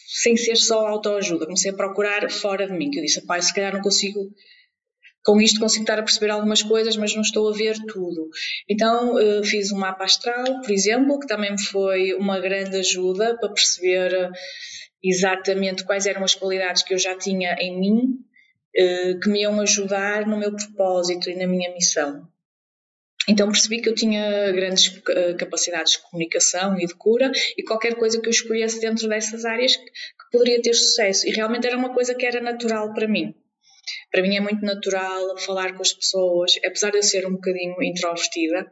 sem 0.06 0.36
ser 0.36 0.56
só 0.56 0.86
autoajuda, 0.86 1.46
comecei 1.46 1.70
a 1.70 1.74
procurar 1.74 2.30
fora 2.30 2.66
de 2.66 2.72
mim, 2.72 2.90
que 2.90 2.98
eu 2.98 3.02
disse, 3.02 3.26
pai, 3.26 3.40
se 3.42 3.54
calhar 3.54 3.72
não 3.72 3.80
consigo 3.80 4.30
com 5.26 5.40
isto 5.40 5.58
consigo 5.58 5.82
estar 5.82 5.98
a 5.98 6.04
perceber 6.04 6.30
algumas 6.30 6.62
coisas, 6.62 6.96
mas 6.96 7.12
não 7.12 7.22
estou 7.22 7.48
a 7.48 7.52
ver 7.52 7.76
tudo. 7.88 8.30
Então 8.68 9.18
eh, 9.18 9.42
fiz 9.42 9.72
um 9.72 9.78
mapa 9.78 10.04
astral, 10.04 10.60
por 10.60 10.70
exemplo, 10.70 11.18
que 11.18 11.26
também 11.26 11.50
me 11.50 11.60
foi 11.60 12.14
uma 12.14 12.38
grande 12.38 12.76
ajuda 12.76 13.36
para 13.36 13.48
perceber 13.48 14.14
eh, 14.14 14.30
exatamente 15.02 15.84
quais 15.84 16.06
eram 16.06 16.22
as 16.22 16.36
qualidades 16.36 16.84
que 16.84 16.94
eu 16.94 16.98
já 16.98 17.18
tinha 17.18 17.56
em 17.58 17.76
mim, 17.78 18.20
eh, 18.76 19.14
que 19.20 19.28
me 19.28 19.40
iam 19.40 19.60
ajudar 19.60 20.28
no 20.28 20.38
meu 20.38 20.54
propósito 20.54 21.28
e 21.28 21.34
na 21.34 21.48
minha 21.48 21.74
missão. 21.74 22.28
Então 23.28 23.48
percebi 23.48 23.80
que 23.80 23.88
eu 23.88 23.94
tinha 23.94 24.52
grandes 24.52 25.02
capacidades 25.38 25.92
de 25.92 26.02
comunicação 26.02 26.78
e 26.78 26.86
de 26.86 26.94
cura 26.94 27.30
e 27.56 27.62
qualquer 27.62 27.96
coisa 27.96 28.20
que 28.20 28.26
eu 28.26 28.30
escolhesse 28.30 28.80
dentro 28.80 29.08
dessas 29.08 29.44
áreas 29.44 29.76
que 29.76 29.84
poderia 30.30 30.62
ter 30.62 30.74
sucesso. 30.74 31.26
E 31.26 31.30
realmente 31.30 31.66
era 31.66 31.76
uma 31.76 31.92
coisa 31.92 32.14
que 32.14 32.24
era 32.24 32.40
natural 32.40 32.92
para 32.94 33.08
mim. 33.08 33.34
Para 34.10 34.22
mim 34.22 34.36
é 34.36 34.40
muito 34.40 34.64
natural 34.64 35.38
falar 35.38 35.74
com 35.74 35.82
as 35.82 35.92
pessoas, 35.92 36.52
apesar 36.64 36.90
de 36.90 36.98
eu 36.98 37.02
ser 37.02 37.26
um 37.26 37.32
bocadinho 37.32 37.80
introvertida, 37.82 38.68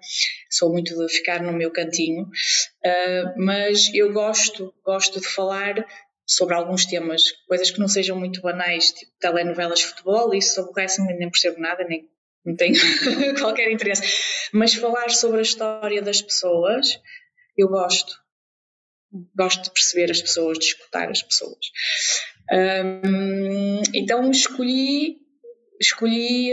sou 0.51 0.73
muito 0.73 0.97
de 0.97 1.13
ficar 1.13 1.43
no 1.43 1.53
meu 1.53 1.71
cantinho, 1.71 2.23
uh, 2.25 3.35
mas 3.37 3.93
eu 3.95 4.13
gosto, 4.13 4.75
gosto 4.85 5.21
de 5.21 5.29
falar 5.29 5.87
sobre 6.27 6.55
alguns 6.55 6.87
temas, 6.87 7.23
coisas 7.47 7.71
que 7.71 7.79
não 7.79 7.87
sejam 7.87 8.19
muito 8.19 8.41
banais, 8.41 8.93
tipo 8.93 9.13
telenovelas 9.21 9.81
de 9.81 9.87
futebol, 9.87 10.35
isso 10.35 10.61
aborrece-me, 10.61 11.13
nem 11.15 11.31
percebo 11.31 11.61
nada, 11.61 11.85
nem 11.85 12.09
não 12.45 12.57
tenho 12.57 12.75
qualquer 13.41 13.71
interesse. 13.71 14.03
Mas 14.53 14.75
falar 14.75 15.11
sobre 15.11 15.39
a 15.39 15.43
história 15.43 16.03
das 16.03 16.21
pessoas, 16.21 17.01
eu 17.57 17.69
gosto. 17.69 18.13
Gosto 19.37 19.63
de 19.63 19.71
perceber 19.71 20.11
as 20.11 20.21
pessoas, 20.21 20.59
de 20.59 20.65
escutar 20.67 21.09
as 21.09 21.23
pessoas. 21.23 21.59
Um, 22.53 23.83
então 23.95 24.31
escolhi, 24.31 25.17
escolhi 25.81 26.53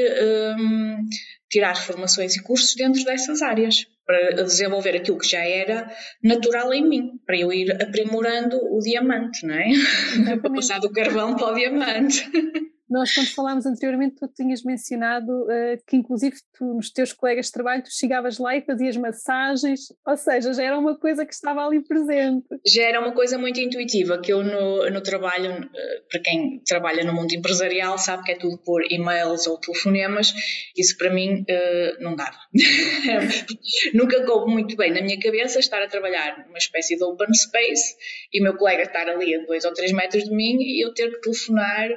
um, 0.58 1.06
tirar 1.50 1.76
formações 1.76 2.36
e 2.36 2.44
cursos 2.44 2.76
dentro 2.76 3.04
dessas 3.04 3.42
áreas 3.42 3.86
para 4.06 4.44
desenvolver 4.44 4.96
aquilo 4.96 5.18
que 5.18 5.28
já 5.28 5.44
era 5.44 5.92
natural 6.24 6.74
em 6.74 6.88
mim, 6.88 7.12
para 7.26 7.38
eu 7.38 7.52
ir 7.52 7.72
aprimorando 7.82 8.58
o 8.58 8.80
diamante, 8.80 9.46
não 9.46 9.56
é? 9.56 10.38
para 10.38 10.52
passar 10.52 10.80
do 10.80 10.92
carvão 10.92 11.36
para 11.36 11.52
o 11.52 11.56
diamante. 11.56 12.30
Nós, 12.92 13.14
quando 13.14 13.34
falámos 13.34 13.66
anteriormente, 13.66 14.18
tu 14.20 14.28
tinhas 14.28 14.64
mencionado 14.64 15.32
uh, 15.44 15.82
que, 15.88 15.96
inclusive, 15.96 16.36
tu, 16.54 16.66
nos 16.74 16.92
teus 16.92 17.14
colegas 17.14 17.46
de 17.46 17.54
trabalho, 17.54 17.82
tu 17.82 17.90
chegavas 17.90 18.38
lá 18.38 18.54
e 18.54 18.62
fazias 18.62 18.98
massagens, 18.98 19.94
ou 20.06 20.18
seja, 20.18 20.54
já 20.54 20.62
era 20.62 20.78
uma 20.78 20.98
coisa 21.00 21.26
que 21.26 21.34
estava 21.34 21.66
ali 21.66 21.82
presente. 21.82 22.46
Já 22.68 22.84
era 22.84 23.00
uma 23.00 23.14
coisa 23.14 23.38
muito 23.38 23.62
intuitiva, 23.62 24.20
que 24.20 24.34
eu 24.34 24.44
no, 24.44 24.90
no 24.90 25.02
trabalho, 25.02 25.54
uh, 25.54 26.10
para 26.10 26.20
quem 26.20 26.62
trabalha 26.66 27.06
no 27.06 27.14
mundo 27.14 27.32
empresarial, 27.32 27.98
sabe 27.98 28.24
que 28.24 28.34
é 28.34 28.38
tudo 28.38 28.58
por 28.58 28.84
e-mails 28.92 29.48
ou 29.48 29.58
telefonemas, 29.58 30.34
isso 30.76 30.98
para 30.98 31.14
mim 31.14 31.46
uh, 31.50 32.04
não 32.04 32.14
dava. 32.14 32.38
Nunca 33.94 34.26
coube 34.26 34.52
muito 34.52 34.76
bem 34.76 34.92
na 34.92 35.02
minha 35.02 35.18
cabeça 35.18 35.60
estar 35.60 35.82
a 35.82 35.88
trabalhar 35.88 36.46
numa 36.46 36.58
espécie 36.58 36.98
de 36.98 37.04
open 37.06 37.34
space 37.34 37.96
e 38.34 38.42
o 38.42 38.44
meu 38.44 38.58
colega 38.58 38.84
estar 38.84 39.08
ali 39.08 39.34
a 39.34 39.46
dois 39.46 39.64
ou 39.64 39.74
três 39.74 39.94
metros 39.94 40.26
de 40.26 40.36
mim 40.36 40.58
e 40.60 40.86
eu 40.86 40.94
ter 40.94 41.10
que 41.10 41.22
telefonar 41.22 41.90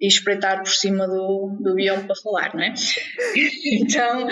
e 0.00 0.08
espreitar 0.08 0.62
por 0.62 0.70
cima 0.70 1.06
do, 1.06 1.56
do 1.60 1.74
guião 1.74 2.04
para 2.04 2.16
falar, 2.16 2.54
não 2.54 2.62
é? 2.62 2.74
Então 3.64 4.28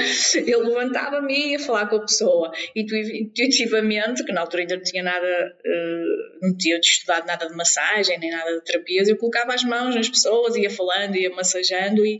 eu 0.46 0.60
levantava-me 0.60 1.32
e 1.32 1.50
ia 1.52 1.58
falar 1.58 1.86
com 1.86 1.96
a 1.96 2.00
pessoa. 2.00 2.52
E 2.74 2.82
intuitivamente, 3.22 4.24
que 4.24 4.32
na 4.32 4.40
altura 4.40 4.62
ainda 4.62 4.76
não 4.76 4.82
tinha 4.82 5.02
nada, 5.02 5.56
uh, 5.64 6.46
não 6.46 6.56
tinha 6.56 6.78
estudado 6.78 7.26
nada 7.26 7.46
de 7.46 7.54
massagem 7.54 8.18
nem 8.18 8.30
nada 8.30 8.52
de 8.52 8.64
terapias, 8.64 9.08
eu 9.08 9.16
colocava 9.16 9.54
as 9.54 9.64
mãos 9.64 9.94
nas 9.94 10.08
pessoas, 10.08 10.56
ia 10.56 10.70
falando, 10.70 11.16
ia 11.16 11.30
massajando 11.30 12.04
e. 12.04 12.18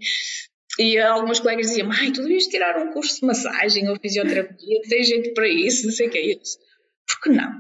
E 0.79 0.99
alguns 0.99 1.39
colegas 1.39 1.67
diziam, 1.67 1.91
ai, 1.93 2.11
tu 2.13 2.23
devias 2.23 2.47
tirar 2.47 2.79
um 2.79 2.95
curso 2.95 3.21
de 3.21 3.27
massagem 3.27 3.91
ou 3.91 4.01
fisioterapia, 4.01 4.81
tem 4.89 5.05
jeito 5.05 5.35
para 5.35 5.47
isso, 5.47 5.85
não 5.85 5.93
sei 5.93 6.07
o 6.07 6.11
que 6.11 6.17
é 6.17 6.33
isso. 6.33 6.57
Por 7.07 7.21
que 7.21 7.29
não? 7.29 7.53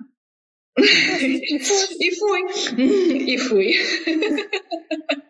e 0.78 2.10
fui. 2.16 2.40
E 3.28 3.38
fui. 3.38 3.74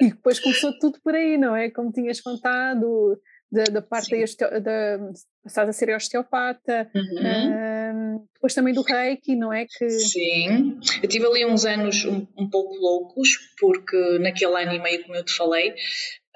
E 0.00 0.10
depois 0.10 0.40
começou 0.40 0.76
tudo 0.78 1.00
por 1.02 1.14
aí, 1.14 1.38
não 1.38 1.54
é? 1.54 1.70
Como 1.70 1.92
tinhas 1.92 2.20
contado, 2.20 3.18
da, 3.54 3.64
da 3.64 3.82
parte 3.82 4.10
da, 4.36 4.58
da 4.58 4.98
passares 5.44 5.70
a 5.70 5.72
ser 5.72 5.94
osteopata, 5.94 6.90
uhum. 6.94 8.16
um, 8.18 8.28
depois 8.34 8.52
também 8.52 8.74
do 8.74 8.82
reiki, 8.82 9.36
não 9.36 9.52
é? 9.52 9.66
Que... 9.66 9.88
Sim, 9.90 10.80
eu 11.02 11.08
tive 11.08 11.26
ali 11.26 11.46
uns 11.46 11.64
anos 11.64 12.04
um, 12.04 12.26
um 12.36 12.50
pouco 12.50 12.74
loucos, 12.74 13.28
porque 13.60 14.18
naquele 14.18 14.60
ano 14.60 14.72
e 14.72 14.80
meio, 14.80 15.02
como 15.04 15.14
eu 15.14 15.24
te 15.24 15.32
falei, 15.32 15.74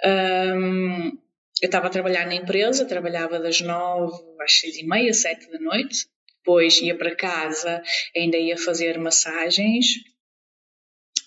um, 0.05 1.19
eu 1.61 1.67
estava 1.67 1.89
a 1.89 1.91
trabalhar 1.91 2.27
na 2.27 2.35
empresa, 2.35 2.85
trabalhava 2.85 3.41
das 3.41 3.61
nove 3.61 4.15
às 4.41 4.61
seis 4.61 4.77
e 4.77 4.87
meia, 4.87 5.13
sete 5.13 5.51
da 5.51 5.59
noite, 5.59 6.07
depois 6.39 6.81
ia 6.81 6.97
para 6.97 7.17
casa, 7.17 7.83
ainda 8.17 8.37
ia 8.37 8.57
fazer 8.57 8.97
massagens, 8.99 9.87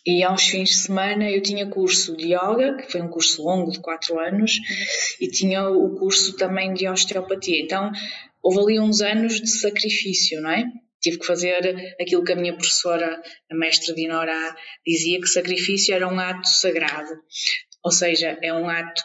e 0.06 0.24
aos 0.24 0.44
fins 0.48 0.70
de 0.70 0.78
semana 0.78 1.30
eu 1.30 1.42
tinha 1.42 1.68
curso 1.68 2.16
de 2.16 2.34
yoga, 2.34 2.78
que 2.78 2.92
foi 2.92 3.02
um 3.02 3.10
curso 3.10 3.44
longo 3.44 3.72
de 3.72 3.80
quatro 3.80 4.20
anos, 4.20 4.54
e 5.20 5.28
tinha 5.28 5.70
o 5.70 5.96
curso 5.96 6.36
também 6.36 6.74
de 6.74 6.88
osteopatia. 6.88 7.62
Então 7.62 7.92
houve 8.42 8.60
ali 8.60 8.80
uns 8.80 9.02
anos 9.02 9.40
de 9.40 9.48
sacrifício, 9.48 10.42
não 10.42 10.50
é? 10.50 10.66
Tive 11.02 11.18
que 11.18 11.26
fazer 11.26 11.96
aquilo 12.00 12.24
que 12.24 12.32
a 12.32 12.36
minha 12.36 12.54
professora, 12.54 13.22
a 13.50 13.56
mestra 13.56 13.94
Dinora, 13.94 14.56
dizia 14.86 15.20
que 15.20 15.28
sacrifício 15.28 15.94
era 15.94 16.08
um 16.08 16.20
ato 16.20 16.48
sagrado. 16.48 17.12
Ou 17.84 17.92
seja, 17.92 18.38
é 18.42 18.54
um 18.54 18.70
ato 18.70 19.02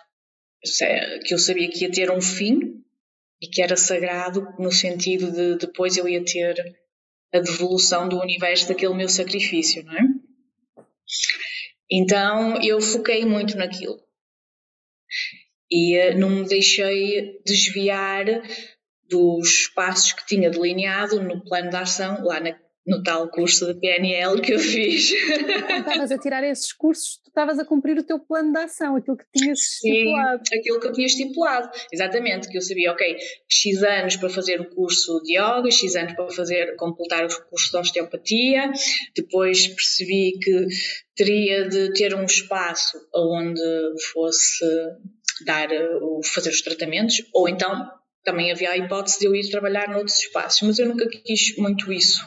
que 1.25 1.33
eu 1.33 1.39
sabia 1.39 1.69
que 1.71 1.85
ia 1.85 1.91
ter 1.91 2.11
um 2.11 2.21
fim 2.21 2.83
e 3.41 3.47
que 3.49 3.63
era 3.63 3.77
sagrado 3.77 4.47
no 4.59 4.73
sentido 4.73 5.31
de 5.31 5.57
depois 5.57 5.97
eu 5.97 6.09
ia 6.09 6.25
ter 6.25 6.55
a 7.33 7.39
devolução 7.39 8.09
do 8.09 8.21
universo 8.21 8.69
daquele 8.69 8.95
meu 8.95 9.09
sacrifício, 9.09 9.83
não 9.85 9.95
é? 9.95 10.03
Então 11.91 12.61
eu 12.63 12.81
foquei 12.81 13.25
muito 13.25 13.57
naquilo. 13.57 14.01
E 15.71 15.97
eh, 15.97 16.15
não 16.15 16.31
me 16.31 16.49
deixei 16.49 17.41
desviar 17.45 18.25
dos 19.09 19.69
passos 19.69 20.13
que 20.13 20.27
tinha 20.27 20.51
delineado 20.51 21.23
no 21.23 21.45
plano 21.45 21.71
de 21.71 21.77
ação 21.77 22.25
lá 22.25 22.41
na, 22.41 22.59
no 22.87 23.03
tal 23.03 23.29
curso 23.29 23.67
de 23.67 23.81
PNL 23.81 24.41
que 24.41 24.55
eu 24.55 24.59
fiz. 24.59 25.11
Quando 25.67 25.81
estavas 25.81 26.13
a 26.13 26.19
tirar 26.19 26.45
esses 26.45 26.73
cursos, 26.73 27.21
tu 27.25 27.29
estavas 27.29 27.59
a 27.59 27.65
cumprir 27.65 27.99
o 27.99 28.05
teu 28.05 28.21
plano 28.21 28.53
de 28.53 28.59
ação, 28.59 28.97
aquilo 28.97 29.17
que 29.17 29.25
tinhas 29.35 29.59
estipulado. 29.59 30.43
Sim, 30.47 30.59
aquilo 30.59 30.81
que 30.81 30.87
eu 30.87 30.93
tinha 30.93 31.07
estipulado, 31.07 31.71
exatamente, 31.93 32.49
que 32.49 32.57
eu 32.57 32.63
sabia, 32.63 32.93
ok, 32.93 33.17
X 33.49 33.83
anos 33.83 34.17
para 34.17 34.29
fazer 34.29 34.61
o 34.61 34.71
curso 34.71 35.21
de 35.23 35.37
yoga, 35.37 35.71
X 35.71 35.97
anos 35.97 36.15
para 36.15 36.31
fazer, 36.31 36.77
completar 36.77 37.25
o 37.25 37.49
curso 37.51 37.73
de 37.73 37.77
osteopatia, 37.77 38.71
depois 39.17 39.67
percebi 39.67 40.39
que 40.41 40.67
teria 41.17 41.69
de 41.69 41.93
ter 41.93 42.15
um 42.15 42.25
espaço 42.25 42.99
onde 43.13 43.61
fosse 44.13 44.65
dar, 45.45 45.69
fazer 46.25 46.51
os 46.51 46.63
tratamentos, 46.63 47.17
ou 47.35 47.49
então 47.49 47.91
também 48.25 48.51
havia 48.51 48.71
a 48.71 48.77
hipótese 48.77 49.21
de 49.21 49.27
eu 49.27 49.35
ir 49.35 49.49
trabalhar 49.51 49.89
noutros 49.89 50.19
espaços, 50.19 50.63
mas 50.63 50.79
eu 50.79 50.89
nunca 50.89 51.09
quis 51.09 51.57
muito 51.57 51.93
isso. 51.93 52.21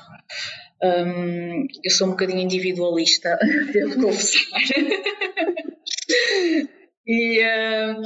Um, 0.81 1.67
eu 1.83 1.91
sou 1.91 2.07
um 2.07 2.11
bocadinho 2.11 2.39
individualista, 2.39 3.37
devo 3.73 4.01
confessar. 4.01 4.61
e, 7.05 7.39
uh, 7.41 8.01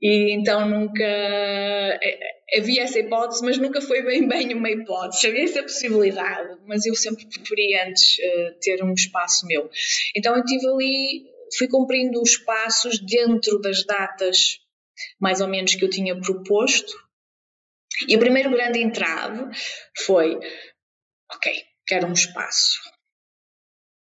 e 0.00 0.32
então 0.32 0.68
nunca. 0.68 1.04
Eh, 1.04 2.58
havia 2.58 2.82
essa 2.82 2.98
hipótese, 2.98 3.44
mas 3.44 3.56
nunca 3.58 3.80
foi 3.80 4.02
bem 4.02 4.26
bem 4.26 4.52
uma 4.52 4.70
hipótese. 4.70 5.28
Havia 5.28 5.44
essa 5.44 5.62
possibilidade, 5.62 6.58
mas 6.66 6.84
eu 6.84 6.94
sempre 6.94 7.26
preferi 7.26 7.78
antes 7.78 8.18
uh, 8.18 8.58
ter 8.60 8.82
um 8.82 8.92
espaço 8.92 9.46
meu. 9.46 9.70
Então 10.16 10.36
eu 10.36 10.44
tive 10.44 10.66
ali, 10.66 11.24
fui 11.56 11.68
cumprindo 11.68 12.20
os 12.20 12.36
passos 12.36 12.98
dentro 12.98 13.60
das 13.60 13.84
datas 13.84 14.58
mais 15.20 15.40
ou 15.40 15.48
menos 15.48 15.74
que 15.74 15.84
eu 15.84 15.90
tinha 15.90 16.18
proposto. 16.20 16.92
E 18.08 18.16
o 18.16 18.18
primeiro 18.18 18.50
grande 18.50 18.80
entrave 18.80 19.50
foi: 20.04 20.38
ok, 21.34 21.52
quero 21.86 22.06
um 22.06 22.12
espaço. 22.12 22.80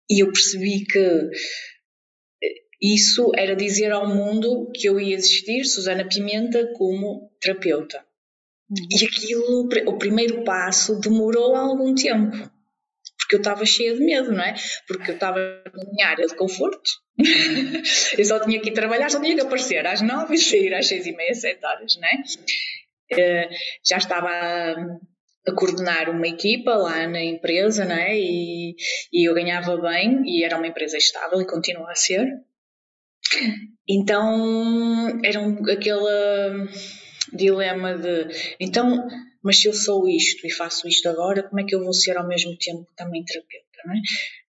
E 0.09 0.23
eu 0.23 0.31
percebi 0.31 0.85
que 0.85 0.99
eh, 0.99 2.53
isso 2.81 3.31
era 3.35 3.55
dizer 3.55 3.91
ao 3.91 4.07
mundo 4.07 4.71
que 4.73 4.87
eu 4.87 4.99
ia 4.99 5.15
existir, 5.15 5.65
Susana 5.65 6.07
Pimenta, 6.07 6.71
como 6.73 7.31
terapeuta. 7.39 8.03
Uhum. 8.69 8.87
E 8.91 9.05
aquilo, 9.05 9.69
o 9.87 9.97
primeiro 9.97 10.43
passo, 10.43 10.99
demorou 10.99 11.55
algum 11.55 11.93
tempo. 11.93 12.37
Porque 13.17 13.35
eu 13.35 13.39
estava 13.39 13.63
cheia 13.65 13.93
de 13.93 14.03
medo, 14.03 14.31
não 14.31 14.43
é? 14.43 14.55
Porque 14.87 15.11
eu 15.11 15.15
estava 15.15 15.37
na 15.37 15.91
minha 15.91 16.07
área 16.07 16.25
de 16.25 16.35
conforto. 16.35 16.89
eu 18.17 18.25
só 18.25 18.39
tinha 18.39 18.59
que 18.59 18.69
ir 18.69 18.73
trabalhar, 18.73 19.09
só 19.11 19.21
tinha 19.21 19.35
que 19.35 19.41
aparecer 19.41 19.85
às 19.85 20.01
nove 20.01 20.33
e 20.33 20.37
sair 20.39 20.73
às 20.73 20.87
seis 20.87 21.05
e 21.05 21.11
meia, 21.11 21.33
sete 21.35 21.63
horas, 21.63 21.95
não 21.97 22.07
é? 22.07 22.23
Eh, 23.11 23.49
já 23.85 23.97
estava 23.97 24.31
a 25.49 25.55
coordenar 25.55 26.09
uma 26.09 26.27
equipa 26.27 26.75
lá 26.75 27.07
na 27.07 27.21
empresa, 27.21 27.85
não 27.85 27.95
é? 27.95 28.17
E, 28.17 28.75
e 29.11 29.29
eu 29.29 29.33
ganhava 29.33 29.77
bem 29.77 30.23
e 30.25 30.43
era 30.43 30.57
uma 30.57 30.67
empresa 30.67 30.97
estável 30.97 31.41
e 31.41 31.47
continua 31.47 31.91
a 31.91 31.95
ser. 31.95 32.27
Então 33.87 35.19
era 35.23 35.39
um, 35.39 35.63
aquele 35.69 36.69
dilema 37.33 37.97
de 37.97 38.27
então, 38.59 39.07
mas 39.43 39.57
se 39.57 39.67
eu 39.67 39.73
sou 39.73 40.07
isto 40.07 40.45
e 40.45 40.51
faço 40.51 40.87
isto 40.87 41.07
agora, 41.09 41.43
como 41.43 41.59
é 41.59 41.63
que 41.63 41.75
eu 41.75 41.83
vou 41.83 41.93
ser 41.93 42.17
ao 42.17 42.27
mesmo 42.27 42.55
tempo 42.57 42.87
também 42.95 43.23
terapeuta, 43.23 43.79
não 43.85 43.93
é? 43.93 43.99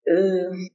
Uh, 0.08 0.70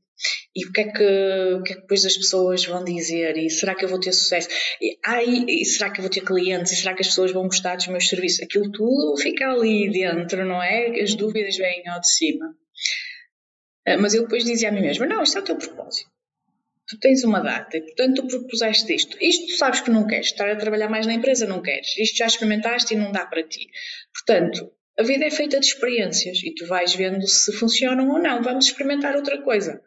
e 0.55 0.65
o 0.65 0.71
que, 0.71 0.81
é 0.81 0.91
que, 0.91 1.53
o 1.59 1.63
que 1.63 1.73
é 1.73 1.75
que 1.75 1.81
depois 1.81 2.05
as 2.05 2.15
pessoas 2.15 2.65
vão 2.65 2.83
dizer? 2.83 3.37
E 3.37 3.49
será 3.49 3.75
que 3.75 3.83
eu 3.83 3.89
vou 3.89 3.99
ter 3.99 4.13
sucesso? 4.13 4.47
E, 4.81 4.97
ai, 5.05 5.25
e 5.25 5.65
será 5.65 5.89
que 5.89 5.99
eu 5.99 6.03
vou 6.03 6.09
ter 6.09 6.21
clientes? 6.21 6.71
E 6.71 6.75
será 6.77 6.93
que 6.93 7.01
as 7.01 7.07
pessoas 7.07 7.31
vão 7.31 7.43
gostar 7.43 7.75
dos 7.75 7.87
meus 7.87 8.07
serviços? 8.07 8.41
Aquilo 8.41 8.71
tudo 8.71 9.17
fica 9.17 9.51
ali 9.51 9.91
dentro, 9.91 10.45
não 10.45 10.63
é? 10.63 11.01
As 11.01 11.13
dúvidas 11.15 11.57
vêm 11.57 11.87
ao 11.87 11.99
de 11.99 12.09
cima. 12.09 12.55
Ah, 13.87 13.97
mas 13.97 14.13
eu 14.13 14.23
depois 14.23 14.43
dizia 14.43 14.69
a 14.69 14.71
mim 14.71 14.81
mesma: 14.81 15.05
não, 15.05 15.23
isto 15.23 15.37
é 15.37 15.41
o 15.41 15.43
teu 15.43 15.57
propósito. 15.57 16.09
Tu 16.87 16.99
tens 16.99 17.23
uma 17.23 17.39
data 17.39 17.77
e, 17.77 17.81
portanto, 17.81 18.21
tu 18.21 18.27
propuseste 18.27 18.93
isto. 18.93 19.17
Isto 19.19 19.47
tu 19.47 19.57
sabes 19.57 19.81
que 19.81 19.89
não 19.89 20.05
queres. 20.05 20.27
Estar 20.27 20.49
a 20.49 20.55
trabalhar 20.55 20.87
mais 20.87 21.07
na 21.07 21.13
empresa 21.13 21.47
não 21.47 21.61
queres. 21.61 21.97
Isto 21.97 22.17
já 22.17 22.27
experimentaste 22.27 22.93
e 22.93 22.97
não 22.97 23.11
dá 23.11 23.25
para 23.25 23.43
ti. 23.43 23.67
Portanto, 24.13 24.71
a 24.97 25.03
vida 25.03 25.25
é 25.25 25.31
feita 25.31 25.59
de 25.59 25.65
experiências 25.65 26.43
e 26.43 26.53
tu 26.53 26.65
vais 26.67 26.93
vendo 26.93 27.27
se 27.27 27.51
funcionam 27.53 28.09
ou 28.09 28.19
não. 28.19 28.41
Vamos 28.41 28.67
experimentar 28.67 29.15
outra 29.15 29.41
coisa. 29.41 29.81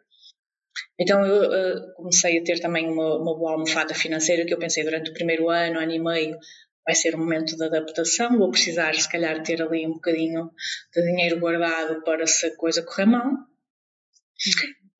Então 0.99 1.25
eu 1.25 1.49
uh, 1.49 1.93
comecei 1.93 2.37
a 2.37 2.43
ter 2.43 2.59
também 2.59 2.87
uma, 2.87 3.17
uma 3.17 3.37
boa 3.37 3.53
almofada 3.53 3.93
financeira 3.93 4.45
que 4.45 4.53
eu 4.53 4.59
pensei 4.59 4.83
durante 4.83 5.11
o 5.11 5.13
primeiro 5.13 5.49
ano, 5.49 5.79
ano 5.79 5.91
e 5.91 5.99
meio, 5.99 6.37
vai 6.85 6.95
ser 6.95 7.15
um 7.15 7.19
momento 7.19 7.55
de 7.55 7.63
adaptação, 7.63 8.37
vou 8.37 8.49
precisar 8.49 8.95
se 8.95 9.09
calhar 9.09 9.43
ter 9.43 9.61
ali 9.61 9.85
um 9.85 9.93
bocadinho 9.93 10.49
de 10.93 11.01
dinheiro 11.03 11.39
guardado 11.39 12.03
para 12.03 12.25
se 12.25 12.47
a 12.47 12.55
coisa 12.55 12.81
correr 12.81 13.05
mal. 13.05 13.31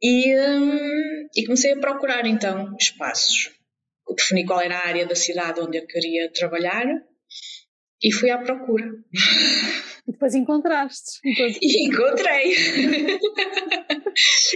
E, 0.01 0.38
um, 0.38 1.27
e 1.36 1.45
comecei 1.45 1.74
a 1.74 1.79
procurar 1.79 2.25
então 2.25 2.75
espaços. 2.79 3.51
Defini 4.15 4.45
qual 4.45 4.62
era 4.62 4.77
a 4.77 4.88
área 4.88 5.05
da 5.05 5.15
cidade 5.15 5.62
onde 5.62 5.77
eu 5.77 5.86
queria 5.86 6.31
trabalhar 6.31 6.86
e 8.01 8.12
fui 8.13 8.29
à 8.29 8.38
procura. 8.38 8.86
E 10.10 10.12
depois 10.12 10.34
encontraste. 10.34 11.20
E 11.62 11.86
encontrei. 11.86 12.56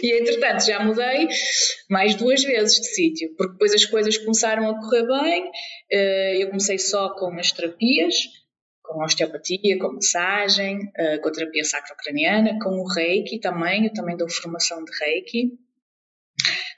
e 0.01 0.19
entretanto 0.19 0.65
já 0.65 0.83
mudei 0.83 1.27
mais 1.87 2.15
duas 2.15 2.43
vezes 2.43 2.81
de 2.81 2.87
sítio, 2.87 3.35
porque 3.37 3.53
depois 3.53 3.71
as 3.71 3.85
coisas 3.85 4.17
começaram 4.17 4.67
a 4.67 4.79
correr 4.79 5.05
bem. 5.05 5.51
Eh, 5.91 6.37
eu 6.43 6.47
comecei 6.47 6.79
só 6.79 7.13
com 7.13 7.31
as 7.39 7.51
terapias, 7.51 8.15
com 8.81 9.03
osteopatia, 9.03 9.77
com 9.77 9.93
massagem, 9.93 10.79
eh, 10.97 11.19
com 11.19 11.29
a 11.29 11.31
terapia 11.31 11.63
sacrocraniana, 11.63 12.57
com 12.59 12.71
o 12.71 12.87
reiki 12.91 13.39
também. 13.39 13.85
Eu 13.85 13.93
também 13.93 14.17
dou 14.17 14.27
formação 14.27 14.83
de 14.83 14.91
reiki. 14.99 15.51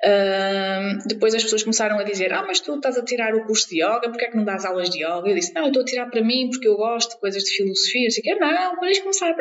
Uh, 0.03 1.07
depois 1.07 1.33
as 1.33 1.43
pessoas 1.43 1.63
começaram 1.63 1.97
a 1.97 2.03
dizer: 2.03 2.33
Ah, 2.33 2.43
mas 2.45 2.59
tu 2.59 2.75
estás 2.75 2.97
a 2.97 3.03
tirar 3.03 3.33
o 3.35 3.45
curso 3.45 3.69
de 3.69 3.81
yoga, 3.81 4.09
porque 4.09 4.25
é 4.25 4.29
que 4.29 4.37
não 4.37 4.43
dás 4.43 4.65
aulas 4.65 4.89
de 4.89 5.03
yoga? 5.03 5.29
Eu 5.29 5.35
disse: 5.35 5.53
Não, 5.53 5.63
eu 5.63 5.67
estou 5.67 5.81
a 5.81 5.85
tirar 5.85 6.09
para 6.09 6.21
mim 6.21 6.49
porque 6.49 6.67
eu 6.67 6.75
gosto 6.75 7.15
de 7.15 7.19
coisas 7.19 7.43
de 7.43 7.51
filosofia. 7.51 8.07
Assim, 8.07 8.21
que 8.21 8.35
não, 8.35 8.79
vais 8.79 8.99
começar 8.99 9.31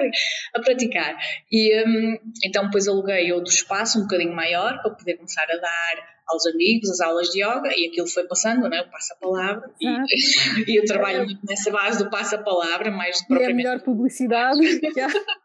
a, 0.55 0.61
praticar. 0.61 1.17
E 1.51 1.85
um, 1.85 2.19
então 2.45 2.65
depois 2.67 2.89
aluguei 2.89 3.33
outro 3.33 3.53
espaço 3.53 3.99
um 3.99 4.03
bocadinho 4.03 4.35
maior 4.35 4.81
para 4.81 4.91
poder 4.91 5.17
começar 5.17 5.45
a 5.45 5.57
dar 5.57 6.15
aos 6.27 6.47
amigos 6.47 6.91
as 6.91 7.01
aulas 7.01 7.29
de 7.29 7.43
yoga 7.43 7.71
e 7.77 7.89
aquilo 7.89 8.07
foi 8.07 8.27
passando, 8.27 8.63
não 8.63 8.77
é? 8.77 8.81
O 8.81 8.91
passa-palavra. 8.91 9.71
E, 9.81 9.87
e, 10.73 10.77
eu 10.77 10.85
trabalho 10.85 11.25
muito 11.25 11.41
nessa 11.47 11.71
base 11.71 12.03
do 12.03 12.11
passa-palavra, 12.11 12.91
mais 12.91 13.21
do 13.21 13.27
propriamente. 13.27 13.63
E 13.63 13.67
é 13.67 13.69
a 13.69 13.73
melhor 13.73 13.85
publicidade. 13.85 14.61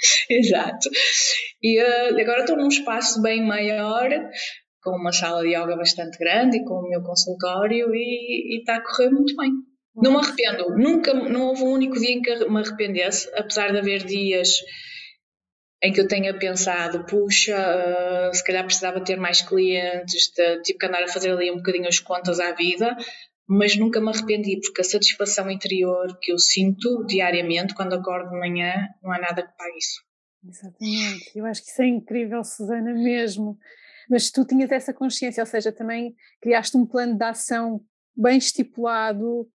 Exato. 0.30 0.88
E 1.62 1.80
uh, 1.80 2.20
agora 2.20 2.40
estou 2.40 2.56
num 2.56 2.68
espaço 2.68 3.20
bem 3.22 3.44
maior, 3.44 4.08
com 4.82 4.90
uma 4.90 5.12
sala 5.12 5.42
de 5.42 5.54
yoga 5.54 5.76
bastante 5.76 6.18
grande 6.18 6.58
e 6.58 6.64
com 6.64 6.74
o 6.74 6.88
meu 6.88 7.02
consultório 7.02 7.94
e, 7.94 8.58
está 8.58 8.76
a 8.76 8.82
correr 8.82 9.10
muito 9.10 9.36
bem. 9.36 9.50
Não 9.94 10.12
me 10.12 10.18
arrependo, 10.18 10.76
nunca, 10.76 11.12
não 11.12 11.48
houve 11.48 11.62
um 11.62 11.72
único 11.72 11.98
dia 11.98 12.12
em 12.12 12.22
que 12.22 12.48
me 12.48 12.60
arrependesse, 12.60 13.28
apesar 13.34 13.72
de 13.72 13.78
haver 13.78 14.04
dias 14.04 14.60
em 15.82 15.92
que 15.92 16.00
eu 16.00 16.06
tenha 16.06 16.38
pensado, 16.38 17.04
puxa, 17.06 17.56
uh, 17.56 18.34
se 18.34 18.44
calhar 18.44 18.64
precisava 18.64 19.02
ter 19.02 19.16
mais 19.16 19.40
clientes, 19.40 20.30
de, 20.36 20.62
tipo 20.62 20.78
que 20.78 20.86
andar 20.86 21.02
a 21.02 21.08
fazer 21.08 21.32
ali 21.32 21.50
um 21.50 21.56
bocadinho 21.56 21.88
as 21.88 21.98
contas 21.98 22.38
à 22.38 22.52
vida, 22.52 22.96
mas 23.50 23.76
nunca 23.76 24.00
me 24.00 24.10
arrependi, 24.10 24.60
porque 24.60 24.80
a 24.80 24.84
satisfação 24.84 25.50
interior 25.50 26.16
que 26.22 26.30
eu 26.30 26.38
sinto 26.38 27.04
diariamente 27.04 27.74
quando 27.74 27.94
acordo 27.94 28.30
de 28.30 28.38
manhã, 28.38 28.88
não 29.02 29.10
há 29.10 29.18
nada 29.18 29.42
que 29.42 29.56
pague 29.58 29.76
isso. 29.76 30.04
Exatamente, 30.48 31.32
eu 31.34 31.44
acho 31.44 31.64
que 31.64 31.70
isso 31.70 31.82
é 31.82 31.86
incrível, 31.86 32.44
Susana, 32.44 32.94
mesmo. 32.94 33.58
Mas 34.08 34.30
tu 34.30 34.44
tinhas 34.44 34.70
essa 34.70 34.94
consciência, 34.94 35.42
ou 35.42 35.46
seja, 35.46 35.72
também 35.72 36.14
criaste 36.40 36.76
um 36.76 36.86
plano 36.86 37.18
de 37.18 37.24
ação 37.24 37.80
bem 38.16 38.38
estipulado, 38.38 39.48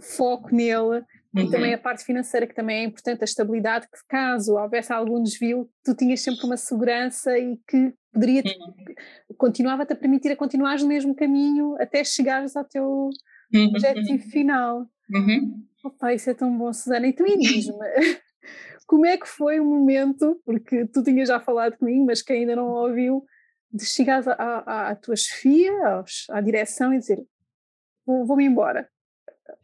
foco 0.00 0.54
nele, 0.54 1.02
uhum. 1.34 1.42
e 1.42 1.50
também 1.50 1.74
a 1.74 1.78
parte 1.78 2.04
financeira, 2.04 2.46
que 2.46 2.54
também 2.54 2.82
é 2.82 2.84
importante, 2.84 3.22
a 3.22 3.24
estabilidade, 3.24 3.88
que 3.88 3.98
caso 4.08 4.54
houvesse 4.54 4.92
algum 4.92 5.20
desvio, 5.20 5.68
tu 5.84 5.92
tinhas 5.92 6.20
sempre 6.20 6.46
uma 6.46 6.56
segurança 6.56 7.36
e 7.36 7.58
que 7.68 7.92
poderia 8.14 8.42
uhum. 8.42 8.94
continuava-te 9.36 9.92
a 9.92 9.96
permitir 9.96 10.32
a 10.32 10.36
continuar 10.36 10.78
no 10.78 10.86
mesmo 10.86 11.14
caminho 11.14 11.76
até 11.80 12.02
chegares 12.04 12.56
ao 12.56 12.64
teu 12.64 13.10
uhum. 13.52 13.66
objetivo 13.66 14.22
final. 14.30 14.86
Uhum. 15.12 15.62
Opa, 15.84 16.14
isso 16.14 16.30
é 16.30 16.34
tão 16.34 16.56
bom, 16.56 16.72
Susana. 16.72 17.06
E 17.06 17.12
tu 17.12 17.24
diz-me, 17.24 17.76
como 18.86 19.04
é 19.04 19.18
que 19.18 19.28
foi 19.28 19.60
o 19.60 19.64
momento, 19.64 20.40
porque 20.44 20.86
tu 20.86 21.02
tinhas 21.02 21.28
já 21.28 21.40
falado 21.40 21.76
comigo, 21.76 22.06
mas 22.06 22.22
quem 22.22 22.40
ainda 22.40 22.56
não 22.56 22.68
ouviu, 22.68 23.24
de 23.72 23.84
chegares 23.84 24.26
à, 24.28 24.32
à, 24.32 24.88
à 24.90 24.96
tua 24.96 25.16
chefia, 25.16 25.72
aos, 25.88 26.26
à 26.30 26.40
direção 26.40 26.94
e 26.94 26.98
dizer 26.98 27.22
vou-me 28.06 28.44
embora. 28.44 28.88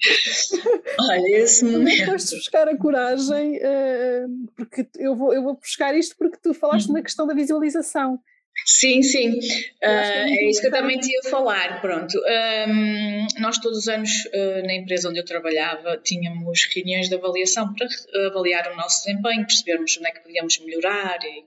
Olha, 0.99 1.39
esse 1.39 1.65
momento. 1.65 2.07
Foste 2.07 2.37
buscar 2.37 2.69
a 2.69 2.77
coragem, 2.77 3.59
uh, 3.59 4.53
porque 4.57 4.89
eu 4.99 5.15
vou, 5.15 5.33
eu 5.33 5.43
vou 5.43 5.57
buscar 5.57 5.95
isto 5.95 6.17
porque 6.17 6.39
tu 6.43 6.55
falaste 6.55 6.89
uhum. 6.89 6.95
na 6.95 7.03
questão 7.03 7.27
da 7.27 7.35
visualização. 7.35 8.19
Sim, 8.67 9.03
sim, 9.03 9.31
uh, 9.31 9.83
é, 9.83 10.45
isso 10.45 10.61
que 10.61 10.67
eu 10.67 10.71
também 10.71 10.99
tinha 10.99 11.19
a 11.25 11.31
falar. 11.31 11.81
Pronto, 11.81 12.19
um, 12.69 13.27
nós 13.41 13.59
todos 13.59 13.79
os 13.79 13.89
anos 13.89 14.11
uh, 14.27 14.67
na 14.67 14.75
empresa 14.75 15.09
onde 15.09 15.19
eu 15.19 15.25
trabalhava 15.25 15.97
tínhamos 15.99 16.69
reuniões 16.75 17.09
de 17.09 17.15
avaliação 17.15 17.75
para 17.75 17.87
avaliar 18.27 18.71
o 18.73 18.77
nosso 18.77 19.05
desempenho, 19.05 19.47
percebermos 19.47 19.97
onde 19.97 20.09
é 20.09 20.11
que 20.13 20.21
podíamos 20.21 20.59
melhorar 20.59 21.19
e 21.25 21.45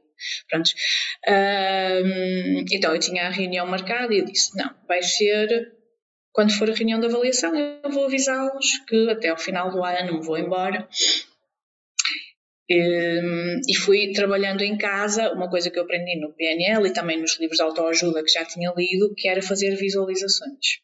pronto. 0.50 0.72
Um, 1.28 2.66
então 2.72 2.94
eu 2.94 3.00
tinha 3.00 3.28
a 3.28 3.30
reunião 3.30 3.66
marcada 3.68 4.14
e 4.14 4.20
eu 4.20 4.26
disse: 4.26 4.58
não, 4.58 4.74
vai 4.88 5.04
ser 5.04 5.72
quando 6.34 6.52
for 6.58 6.70
a 6.70 6.74
reunião 6.74 7.00
de 7.00 7.06
avaliação, 7.06 7.56
eu 7.56 7.92
vou 7.92 8.06
avisá-los 8.06 8.66
que 8.88 9.10
até 9.10 9.30
ao 9.30 9.38
final 9.38 9.70
do 9.70 9.84
ano 9.84 10.14
me 10.14 10.26
vou 10.26 10.38
embora. 10.38 10.88
E 12.70 13.76
fui 13.84 14.14
trabalhando 14.14 14.62
em 14.62 14.78
casa, 14.78 15.34
uma 15.34 15.50
coisa 15.50 15.70
que 15.70 15.78
eu 15.78 15.84
aprendi 15.84 16.20
no 16.20 16.34
PNL 16.34 16.88
e 16.88 16.94
também 16.94 17.20
nos 17.20 17.40
livros 17.40 17.58
de 17.58 17.64
autoajuda 17.64 18.24
que 18.24 18.32
já 18.32 18.46
tinha 18.46 18.74
lido, 18.76 19.14
que 19.16 19.28
era 19.28 19.42
fazer 19.42 19.76
visualizações. 19.76 20.80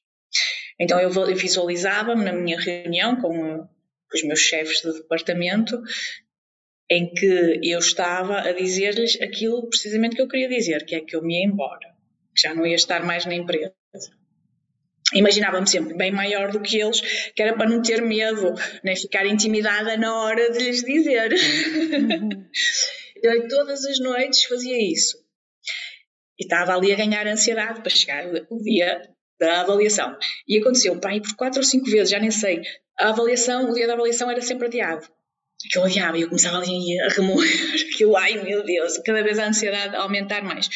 Então 0.80 1.00
eu 1.00 1.10
visualizava-me 1.36 2.24
na 2.24 2.34
minha 2.34 2.60
reunião 2.60 3.20
com 3.22 3.68
os 4.14 4.24
meus 4.24 4.40
chefes 4.40 4.82
de 4.82 4.94
departamento, 4.94 5.82
em 6.90 7.14
que 7.14 7.60
eu 7.64 7.80
estava 7.80 8.40
a 8.40 8.52
dizer-lhes 8.52 9.22
aquilo 9.22 9.70
precisamente 9.70 10.16
que 10.16 10.22
eu 10.22 10.28
queria 10.28 10.50
dizer, 10.50 10.86
que 10.86 10.96
é 10.96 11.02
que 11.02 11.16
eu 11.16 11.22
me 11.22 11.40
ia 11.40 11.46
embora, 11.46 11.88
que 12.36 12.42
já 12.42 12.54
não 12.54 12.66
ia 12.66 12.76
estar 12.76 13.06
mais 13.06 13.26
na 13.26 13.36
empresa 13.36 13.74
imaginava-me 15.14 15.68
sempre 15.68 15.96
bem 15.96 16.12
maior 16.12 16.52
do 16.52 16.62
que 16.62 16.80
eles, 16.80 17.02
que 17.36 17.42
era 17.42 17.56
para 17.56 17.70
não 17.70 17.82
ter 17.82 18.02
medo, 18.02 18.54
nem 18.84 18.96
ficar 18.96 19.26
intimidada 19.26 19.98
na 19.98 20.16
hora 20.16 20.52
de 20.52 20.60
lhes 20.60 20.84
dizer. 20.84 21.34
Uhum. 21.34 22.46
então, 23.18 23.48
todas 23.48 23.86
as 23.86 24.00
noites 24.00 24.44
fazia 24.46 24.78
isso. 24.78 25.18
E 26.40 26.44
estava 26.44 26.76
ali 26.76 26.94
a 26.94 26.96
ganhar 26.96 27.28
ansiedade 27.28 27.82
para 27.82 27.90
chegar 27.90 28.26
o 28.50 28.62
dia 28.62 29.02
da 29.40 29.62
avaliação. 29.62 30.16
E 30.48 30.58
aconteceu, 30.60 31.00
pá, 31.00 31.10
por 31.20 31.36
quatro 31.36 31.60
ou 31.60 31.66
cinco 31.66 31.90
vezes, 31.90 32.10
já 32.10 32.20
nem 32.20 32.32
sei, 32.32 32.62
a 33.00 33.10
avaliação, 33.10 33.70
o 33.70 33.74
dia 33.74 33.88
da 33.88 33.94
avaliação 33.94 34.30
era 34.30 34.42
sempre 34.42 34.68
adiado. 34.68 35.08
Que 35.72 35.78
eu 35.78 35.84
odiava 35.84 36.18
e 36.18 36.22
eu 36.22 36.28
começava 36.28 36.58
ali 36.58 37.00
a 37.02 37.10
remoer 37.10 37.48
aquilo, 37.94 38.16
ai 38.16 38.42
meu 38.42 38.64
Deus, 38.64 38.98
cada 39.00 39.22
vez 39.24 39.40
a 39.40 39.48
ansiedade 39.48 39.96
a 39.96 40.02
aumentar 40.02 40.42
mais. 40.42 40.70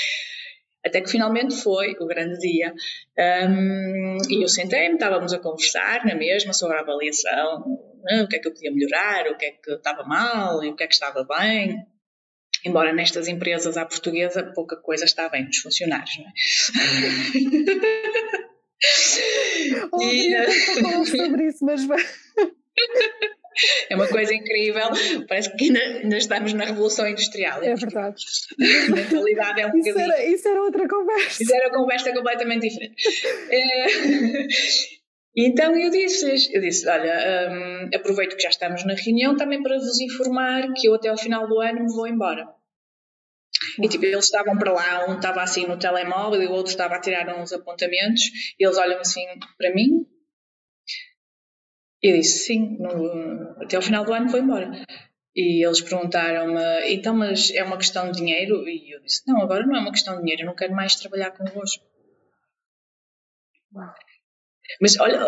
Até 0.85 1.01
que 1.01 1.09
finalmente 1.09 1.55
foi 1.55 1.95
o 1.99 2.05
grande 2.05 2.37
dia. 2.39 2.73
Um, 3.17 4.17
e 4.29 4.43
eu 4.43 4.49
sentei-me, 4.49 4.95
estávamos 4.95 5.33
a 5.33 5.39
conversar 5.39 6.05
na 6.05 6.15
mesma 6.15 6.51
sobre 6.53 6.77
a 6.77 6.81
avaliação, 6.81 7.79
né, 8.03 8.23
o 8.23 8.27
que 8.27 8.35
é 8.35 8.39
que 8.39 8.47
eu 8.47 8.53
podia 8.53 8.71
melhorar, 8.71 9.27
o 9.27 9.37
que 9.37 9.45
é 9.45 9.51
que 9.51 9.71
estava 9.71 10.03
mal 10.03 10.63
e 10.63 10.69
o 10.69 10.75
que 10.75 10.83
é 10.83 10.87
que 10.87 10.93
estava 10.93 11.23
bem. 11.23 11.85
Embora 12.65 12.93
nestas 12.93 13.27
empresas 13.27 13.77
à 13.77 13.85
portuguesa 13.85 14.51
pouca 14.53 14.75
coisa 14.75 15.05
está 15.05 15.29
bem 15.29 15.45
nos 15.45 15.57
funcionários, 15.57 16.17
não 16.17 16.25
é? 16.25 16.33
Oh, 19.93 20.03
e, 20.03 20.29
falar 20.81 21.05
sobre 21.05 21.47
isso, 21.47 21.63
mas 21.63 21.87
É 23.89 23.95
uma 23.95 24.07
coisa 24.07 24.33
incrível, 24.33 24.89
parece 25.27 25.55
que 25.55 25.65
ainda, 25.65 25.79
ainda 25.79 26.17
estamos 26.17 26.53
na 26.53 26.65
Revolução 26.65 27.07
Industrial. 27.07 27.63
É 27.63 27.75
verdade. 27.75 28.23
A 28.87 28.91
mentalidade 28.95 29.61
é 29.61 29.67
um 29.67 29.77
isso 29.77 29.99
Era, 29.99 30.25
isso 30.25 30.47
era 30.47 30.61
outra 30.61 30.87
conversa. 30.87 31.43
Isso 31.43 31.55
era 31.55 31.69
uma 31.69 31.77
conversa 31.77 32.13
completamente 32.13 32.67
diferente. 32.67 32.95
É, 33.49 33.85
então 35.37 35.77
eu 35.77 35.89
disse, 35.89 36.53
eu 36.53 36.61
disse, 36.61 36.87
olha, 36.87 37.49
um, 37.51 37.89
aproveito 37.95 38.35
que 38.35 38.43
já 38.43 38.49
estamos 38.49 38.85
na 38.85 38.95
reunião 38.95 39.35
também 39.35 39.61
para 39.61 39.77
vos 39.77 39.99
informar 39.99 40.71
que 40.73 40.87
eu 40.87 40.95
até 40.95 41.09
ao 41.09 41.17
final 41.17 41.47
do 41.47 41.59
ano 41.59 41.83
me 41.83 41.93
vou 41.93 42.07
embora. 42.07 42.47
E 43.81 43.87
tipo, 43.87 44.05
eles 44.05 44.25
estavam 44.25 44.57
para 44.57 44.73
lá, 44.73 45.05
um 45.09 45.15
estava 45.15 45.41
assim 45.41 45.65
no 45.65 45.77
telemóvel 45.77 46.41
e 46.41 46.47
o 46.47 46.51
outro 46.51 46.71
estava 46.71 46.95
a 46.95 46.99
tirar 46.99 47.27
uns 47.39 47.53
apontamentos. 47.53 48.23
E 48.59 48.65
eles 48.65 48.77
olham 48.77 48.99
assim 48.99 49.25
para 49.57 49.73
mim, 49.73 50.05
eu 52.03 52.17
disse 52.17 52.45
sim, 52.45 52.77
até 53.61 53.77
ao 53.77 53.81
final 53.81 54.03
do 54.03 54.13
ano 54.13 54.29
vou 54.29 54.39
embora. 54.39 54.69
E 55.35 55.65
eles 55.65 55.81
perguntaram-me, 55.81 56.93
então, 56.93 57.15
mas 57.15 57.49
é 57.51 57.63
uma 57.63 57.77
questão 57.77 58.11
de 58.11 58.17
dinheiro? 58.17 58.67
E 58.67 58.93
eu 58.93 59.01
disse, 59.01 59.23
não, 59.25 59.41
agora 59.41 59.65
não 59.65 59.75
é 59.75 59.79
uma 59.79 59.91
questão 59.91 60.15
de 60.15 60.21
dinheiro, 60.21 60.43
eu 60.43 60.45
não 60.47 60.55
quero 60.55 60.75
mais 60.75 60.95
trabalhar 60.95 61.31
convosco. 61.31 61.83
Mas 64.79 64.99
olha, 64.99 65.19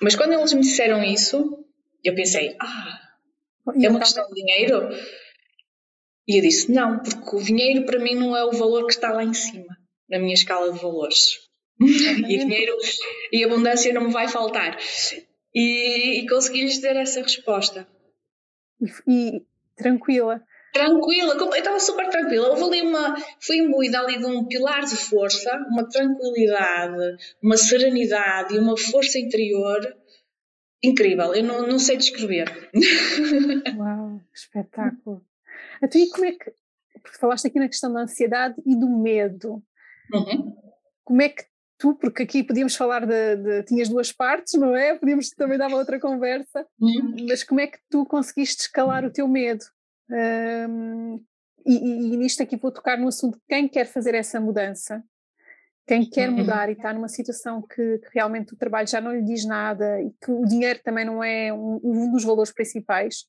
mas 0.00 0.14
quando 0.14 0.34
eles 0.34 0.52
me 0.52 0.60
disseram 0.60 1.02
isso, 1.02 1.64
eu 2.04 2.14
pensei, 2.14 2.56
ah, 2.60 3.00
é 3.82 3.88
uma 3.88 3.98
questão 3.98 4.28
de 4.28 4.34
dinheiro? 4.34 4.88
E 6.28 6.36
eu 6.36 6.42
disse, 6.42 6.70
não, 6.70 7.00
porque 7.00 7.36
o 7.36 7.42
dinheiro 7.42 7.86
para 7.86 7.98
mim 7.98 8.14
não 8.14 8.36
é 8.36 8.44
o 8.44 8.52
valor 8.52 8.86
que 8.86 8.92
está 8.92 9.10
lá 9.10 9.24
em 9.24 9.34
cima. 9.34 9.76
na 10.08 10.18
minha 10.18 10.34
escala 10.34 10.72
de 10.72 10.78
valores. 10.78 11.38
e 11.80 12.38
dinheiro 12.38 12.76
e 13.32 13.44
abundância 13.44 13.92
não 13.92 14.04
me 14.04 14.12
vai 14.12 14.28
faltar. 14.28 14.78
E, 15.58 16.20
e 16.20 16.28
consegui-lhes 16.28 16.78
ter 16.78 16.94
essa 16.94 17.20
resposta. 17.20 17.84
E, 19.08 19.42
tranquila. 19.76 20.40
Tranquila, 20.72 21.34
eu 21.34 21.50
estava 21.52 21.80
super 21.80 22.08
tranquila. 22.10 22.50
Houve 22.50 22.62
ali 22.62 22.82
uma. 22.82 23.16
Fui 23.40 23.56
imbuída 23.56 23.98
ali 23.98 24.18
de 24.18 24.24
um 24.24 24.46
pilar 24.46 24.84
de 24.84 24.94
força, 24.94 25.50
uma 25.68 25.88
tranquilidade, 25.88 27.16
uma 27.42 27.56
serenidade 27.56 28.54
e 28.54 28.58
uma 28.60 28.76
força 28.76 29.18
interior 29.18 29.80
incrível. 30.80 31.34
Eu 31.34 31.42
não, 31.42 31.66
não 31.66 31.78
sei 31.80 31.96
descrever. 31.96 32.70
Uau, 33.76 34.20
que 34.32 34.38
espetáculo. 34.38 35.24
Então, 35.82 36.00
e 36.00 36.08
como 36.10 36.24
é 36.24 36.32
que. 36.32 36.52
Porque 37.02 37.18
falaste 37.18 37.48
aqui 37.48 37.58
na 37.58 37.68
questão 37.68 37.92
da 37.92 38.02
ansiedade 38.02 38.54
e 38.64 38.78
do 38.78 38.88
medo. 38.88 39.60
Uhum. 40.12 40.56
Como 41.02 41.22
é 41.22 41.30
que 41.30 41.47
tu, 41.78 41.94
porque 41.94 42.24
aqui 42.24 42.42
podíamos 42.42 42.74
falar 42.74 43.06
de, 43.06 43.36
de, 43.36 43.62
tinhas 43.62 43.88
duas 43.88 44.12
partes, 44.12 44.54
não 44.54 44.76
é? 44.76 44.94
Podíamos 44.94 45.30
também 45.30 45.56
dar 45.56 45.68
uma 45.68 45.78
outra 45.78 45.98
conversa, 46.00 46.66
uhum. 46.80 47.26
mas 47.28 47.44
como 47.44 47.60
é 47.60 47.68
que 47.68 47.78
tu 47.88 48.04
conseguiste 48.04 48.62
escalar 48.62 49.04
o 49.04 49.10
teu 49.10 49.28
medo? 49.28 49.64
Um, 50.10 51.24
e, 51.64 52.12
e, 52.12 52.16
nisto 52.16 52.42
aqui 52.42 52.56
vou 52.56 52.72
tocar 52.72 52.98
no 52.98 53.08
assunto 53.08 53.36
de 53.36 53.44
quem 53.46 53.68
quer 53.68 53.86
fazer 53.86 54.14
essa 54.14 54.40
mudança, 54.40 55.04
quem 55.86 56.08
quer 56.08 56.28
uhum. 56.28 56.38
mudar 56.38 56.68
e 56.68 56.72
está 56.72 56.92
numa 56.92 57.08
situação 57.08 57.62
que, 57.62 57.98
que, 57.98 58.08
realmente 58.12 58.52
o 58.52 58.56
trabalho 58.56 58.88
já 58.88 59.00
não 59.00 59.12
lhe 59.12 59.22
diz 59.22 59.44
nada 59.44 60.02
e 60.02 60.10
que 60.20 60.30
o 60.30 60.44
dinheiro 60.44 60.80
também 60.82 61.04
não 61.04 61.22
é 61.22 61.52
um, 61.52 61.80
um 61.82 62.12
dos 62.12 62.24
valores 62.24 62.52
principais. 62.52 63.24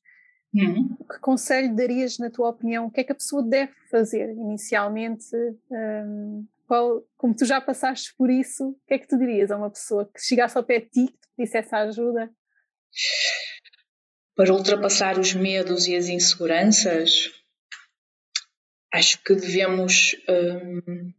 Uhum. 0.52 0.96
Que 1.10 1.20
conselho 1.20 1.74
darias, 1.74 2.18
na 2.18 2.28
tua 2.28 2.48
opinião? 2.48 2.86
O 2.86 2.90
que 2.90 3.00
é 3.00 3.04
que 3.04 3.12
a 3.12 3.14
pessoa 3.14 3.42
deve 3.42 3.72
fazer 3.90 4.30
inicialmente? 4.30 5.24
Um, 5.70 6.46
qual, 6.70 7.02
como 7.16 7.34
tu 7.34 7.44
já 7.44 7.60
passaste 7.60 8.14
por 8.16 8.30
isso, 8.30 8.68
o 8.68 8.80
que 8.86 8.94
é 8.94 8.98
que 9.00 9.08
tu 9.08 9.18
dirias 9.18 9.50
a 9.50 9.56
uma 9.56 9.72
pessoa 9.72 10.08
que 10.14 10.20
chegasse 10.20 10.56
ao 10.56 10.62
pé 10.62 10.78
de 10.78 10.86
ti, 10.86 11.06
que 11.08 11.18
te 11.18 11.28
pedisse 11.36 11.74
ajuda? 11.74 12.30
Para 14.36 14.54
ultrapassar 14.54 15.18
os 15.18 15.34
medos 15.34 15.88
e 15.88 15.96
as 15.96 16.06
inseguranças, 16.06 17.32
acho 18.94 19.20
que 19.24 19.34
devemos 19.34 20.14
hum, 20.28 21.12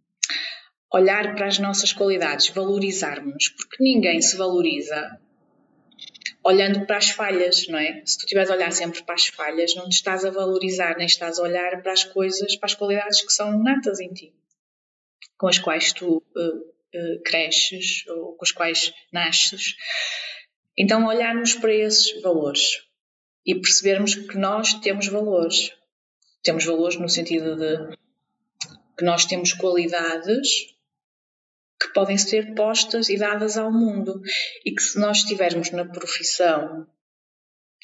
olhar 0.94 1.36
para 1.36 1.48
as 1.48 1.60
nossas 1.60 1.92
qualidades, 1.92 2.48
valorizarmos, 2.48 3.50
porque 3.50 3.84
ninguém 3.84 4.22
se 4.22 4.38
valoriza 4.38 5.20
olhando 6.46 6.86
para 6.86 6.96
as 6.96 7.10
falhas, 7.10 7.68
não 7.68 7.78
é? 7.78 8.02
Se 8.06 8.20
tu 8.20 8.22
estiveres 8.22 8.50
a 8.50 8.54
olhar 8.54 8.72
sempre 8.72 9.04
para 9.04 9.16
as 9.16 9.28
falhas, 9.28 9.76
não 9.76 9.90
te 9.90 9.96
estás 9.96 10.24
a 10.24 10.32
valorizar, 10.32 10.96
nem 10.96 11.08
estás 11.08 11.40
a 11.40 11.44
olhar 11.44 11.82
para 11.84 11.92
as 11.92 12.06
coisas, 12.06 12.56
para 12.56 12.68
as 12.68 12.74
qualidades 12.74 13.22
que 13.22 13.34
são 13.34 13.62
natas 13.62 14.00
em 14.00 14.14
ti 14.14 14.34
com 15.38 15.48
as 15.48 15.58
quais 15.58 15.94
tu 15.94 16.18
uh, 16.18 16.40
uh, 16.40 17.24
cresces 17.24 18.06
ou 18.08 18.36
com 18.36 18.44
as 18.46 18.52
quais 18.52 18.94
nasces. 19.12 19.76
Então, 20.78 21.06
olharmos 21.06 21.54
para 21.54 21.74
esses 21.74 22.22
valores 22.22 22.82
e 23.46 23.56
percebermos 23.56 24.16
que 24.16 24.38
nós 24.38 24.74
temos 24.76 25.08
valores. 25.08 25.72
Temos 26.44 26.66
valores 26.66 26.98
no 26.98 27.10
sentido 27.10 27.56
de 27.56 27.96
que 28.98 29.04
nós 29.04 29.26
temos 29.26 29.54
qualidades 29.54 30.72
que 31.80 31.88
podem 31.94 32.18
ser 32.18 32.54
postas 32.54 33.10
e 33.10 33.18
dadas 33.18 33.58
ao 33.58 33.72
mundo 33.72 34.22
e 34.64 34.72
que 34.72 34.82
se 34.82 35.00
nós 35.00 35.18
estivermos 35.18 35.72
na 35.72 35.86
profissão, 35.86 36.88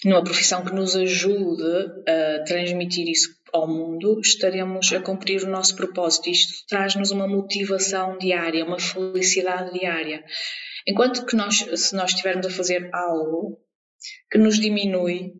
numa 0.06 0.24
profissão 0.24 0.64
que 0.64 0.74
nos 0.74 0.96
ajude 0.96 1.64
a 2.08 2.44
transmitir 2.44 3.08
isso 3.08 3.36
ao 3.58 3.68
mundo, 3.68 4.20
estaremos 4.20 4.92
a 4.94 5.02
cumprir 5.02 5.44
o 5.44 5.50
nosso 5.50 5.76
propósito. 5.76 6.30
Isto 6.30 6.66
traz-nos 6.68 7.12
uma 7.12 7.28
motivação 7.28 8.18
diária, 8.18 8.66
uma 8.66 8.80
felicidade 8.80 9.78
diária. 9.78 10.24
Enquanto 10.88 11.26
que 11.26 11.36
nós, 11.36 11.58
se 11.58 11.96
nós 11.96 12.12
estivermos 12.12 12.46
a 12.46 12.50
fazer 12.50 12.90
algo 12.94 13.58
que 14.32 14.38
nos 14.38 14.60
diminui, 14.60 15.34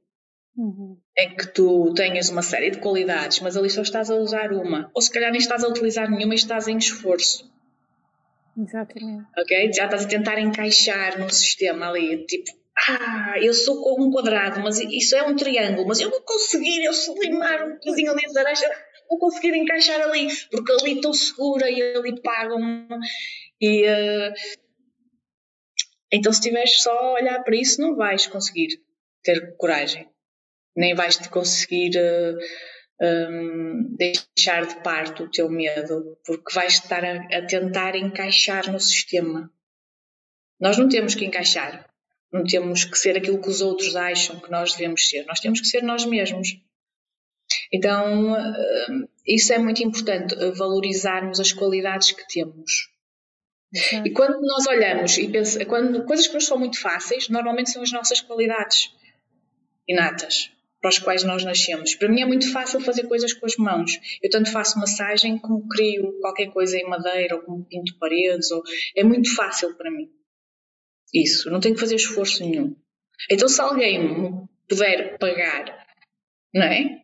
uhum. 0.58 0.98
em 1.18 1.36
que 1.36 1.48
tu 1.48 1.94
tenhas 1.94 2.30
uma 2.30 2.42
série 2.42 2.72
de 2.72 2.80
qualidades, 2.80 3.40
mas 3.40 3.56
ali 3.56 3.70
só 3.70 3.82
estás 3.82 4.10
a 4.10 4.16
usar 4.16 4.52
uma, 4.52 4.92
ou 4.94 5.02
se 5.02 5.12
calhar 5.12 5.32
nem 5.32 5.40
estás 5.40 5.64
a 5.64 5.68
utilizar 5.68 6.10
nenhuma 6.10 6.34
e 6.34 6.38
estás 6.38 6.68
em 6.68 6.78
esforço. 6.78 7.50
Exatamente. 8.58 9.28
Ok? 9.38 9.72
Já 9.72 9.86
estás 9.86 10.06
a 10.06 10.08
tentar 10.08 10.40
encaixar 10.40 11.20
num 11.20 11.30
sistema 11.30 11.90
ali, 11.90 12.26
tipo, 12.26 12.50
ah, 12.88 13.36
eu 13.42 13.54
sou 13.54 13.82
com 13.82 14.04
um 14.04 14.12
quadrado, 14.12 14.60
mas 14.62 14.80
isso 14.80 15.16
é 15.16 15.24
um 15.24 15.36
triângulo, 15.36 15.88
mas 15.88 16.00
eu 16.00 16.10
vou 16.10 16.22
conseguir, 16.22 16.84
eu 16.84 16.94
sublimar 16.94 17.68
um 17.68 17.74
bocadinho 17.74 18.12
ali 18.12 18.22
de 18.22 18.34
laranja, 18.34 18.70
vou 19.10 19.18
conseguir 19.18 19.56
encaixar 19.56 20.00
ali, 20.02 20.28
porque 20.52 20.72
ali 20.72 20.96
estou 20.96 21.14
segura 21.14 21.70
e 21.70 21.96
ali 21.96 22.22
pagam 22.22 22.88
e 23.60 23.84
uh, 23.88 24.34
então 26.12 26.32
se 26.32 26.40
estiveres 26.40 26.82
só 26.82 26.92
a 26.92 27.14
olhar 27.14 27.44
para 27.44 27.56
isso 27.56 27.82
não 27.82 27.96
vais 27.96 28.28
conseguir 28.28 28.80
ter 29.24 29.56
coragem, 29.58 30.08
nem 30.76 30.94
vais 30.94 31.18
te 31.18 31.30
conseguir 31.30 31.98
uh, 31.98 32.38
eh, 33.00 33.28
um, 33.30 33.96
deixar 33.96 34.66
de 34.66 34.82
parte 34.82 35.24
o 35.24 35.30
teu 35.30 35.50
medo, 35.50 36.18
porque 36.26 36.54
vais 36.54 36.74
estar 36.74 37.04
a, 37.04 37.38
a 37.38 37.46
tentar 37.46 37.96
encaixar 37.96 38.72
no 38.72 38.80
sistema. 38.80 39.52
Nós 40.60 40.78
não 40.78 40.88
temos 40.88 41.14
que 41.14 41.26
encaixar, 41.26 41.88
não 42.32 42.44
temos 42.44 42.84
que 42.84 42.98
ser 42.98 43.18
aquilo 43.18 43.42
que 43.42 43.50
os 43.50 43.62
outros 43.62 43.96
acham 43.96 44.40
que 44.40 44.52
nós 44.52 44.74
devemos 44.74 45.08
ser. 45.10 45.26
Nós 45.26 45.40
temos 45.40 45.62
que 45.62 45.68
ser 45.68 45.82
nós 45.84 46.06
mesmos. 46.06 46.60
Então, 47.72 48.36
eh, 48.36 49.08
isso 49.26 49.54
é 49.54 49.58
muito 49.58 49.84
importante, 49.84 50.36
eh, 50.36 50.52
valorizarmos 50.52 51.40
as 51.40 51.54
qualidades 51.54 52.12
que 52.12 52.28
temos. 52.28 52.90
E 54.06 54.10
quando 54.12 54.42
nós 54.42 54.66
olhamos 54.66 55.18
e 55.18 55.28
pensamos, 55.28 55.68
quando 55.68 56.06
coisas 56.06 56.28
que 56.28 56.34
nos 56.34 56.46
são 56.46 56.58
muito 56.58 56.80
fáceis, 56.80 57.28
normalmente 57.28 57.70
são 57.70 57.82
as 57.82 57.92
nossas 57.92 58.22
qualidades 58.22 58.90
inatas, 59.88 60.50
para 60.80 60.90
as 60.90 61.00
quais 61.00 61.24
nós 61.24 61.44
nascemos. 61.44 61.96
Para 61.96 62.08
mim 62.08 62.22
é 62.22 62.26
muito 62.26 62.52
fácil 62.52 62.80
fazer 62.80 63.04
coisas 63.08 63.34
com 63.34 63.46
as 63.46 63.58
mãos. 63.58 64.00
Eu 64.22 64.30
tanto 64.30 64.52
faço 64.52 64.80
massagem 64.80 65.38
como 65.38 65.68
crio 65.68 66.18
qualquer 66.22 66.48
coisa 66.48 66.78
em 66.78 66.88
madeira 66.88 67.36
ou 67.36 67.42
como 67.42 67.66
pinto 67.66 67.98
paredes. 68.00 68.52
Ou... 68.52 68.64
É 68.96 69.04
muito 69.04 69.34
fácil 69.36 69.76
para 69.76 69.92
mim. 69.92 70.10
Isso, 71.14 71.50
não 71.50 71.60
tenho 71.60 71.76
que 71.76 71.82
fazer 71.82 71.96
esforço 71.96 72.44
nenhum. 72.44 72.76
Então, 73.30 73.48
se 73.48 73.62
alguém 73.62 74.00
me 74.00 74.48
puder 74.68 75.18
pagar, 75.18 75.88
não 76.54 76.64
é? 76.64 77.04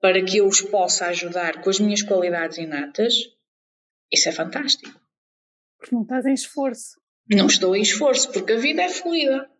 Para 0.00 0.22
que 0.22 0.38
eu 0.38 0.46
os 0.46 0.60
possa 0.60 1.06
ajudar 1.06 1.62
com 1.62 1.70
as 1.70 1.80
minhas 1.80 2.02
qualidades 2.02 2.58
inatas, 2.58 3.14
isso 4.12 4.28
é 4.28 4.32
fantástico. 4.32 5.00
Porque 5.78 5.94
não 5.94 6.02
estás 6.02 6.26
em 6.26 6.34
esforço. 6.34 7.00
Não 7.30 7.46
estou 7.46 7.74
em 7.74 7.82
esforço, 7.82 8.30
porque 8.30 8.52
a 8.52 8.58
vida 8.58 8.82
é 8.82 8.88
fluida. 8.88 9.50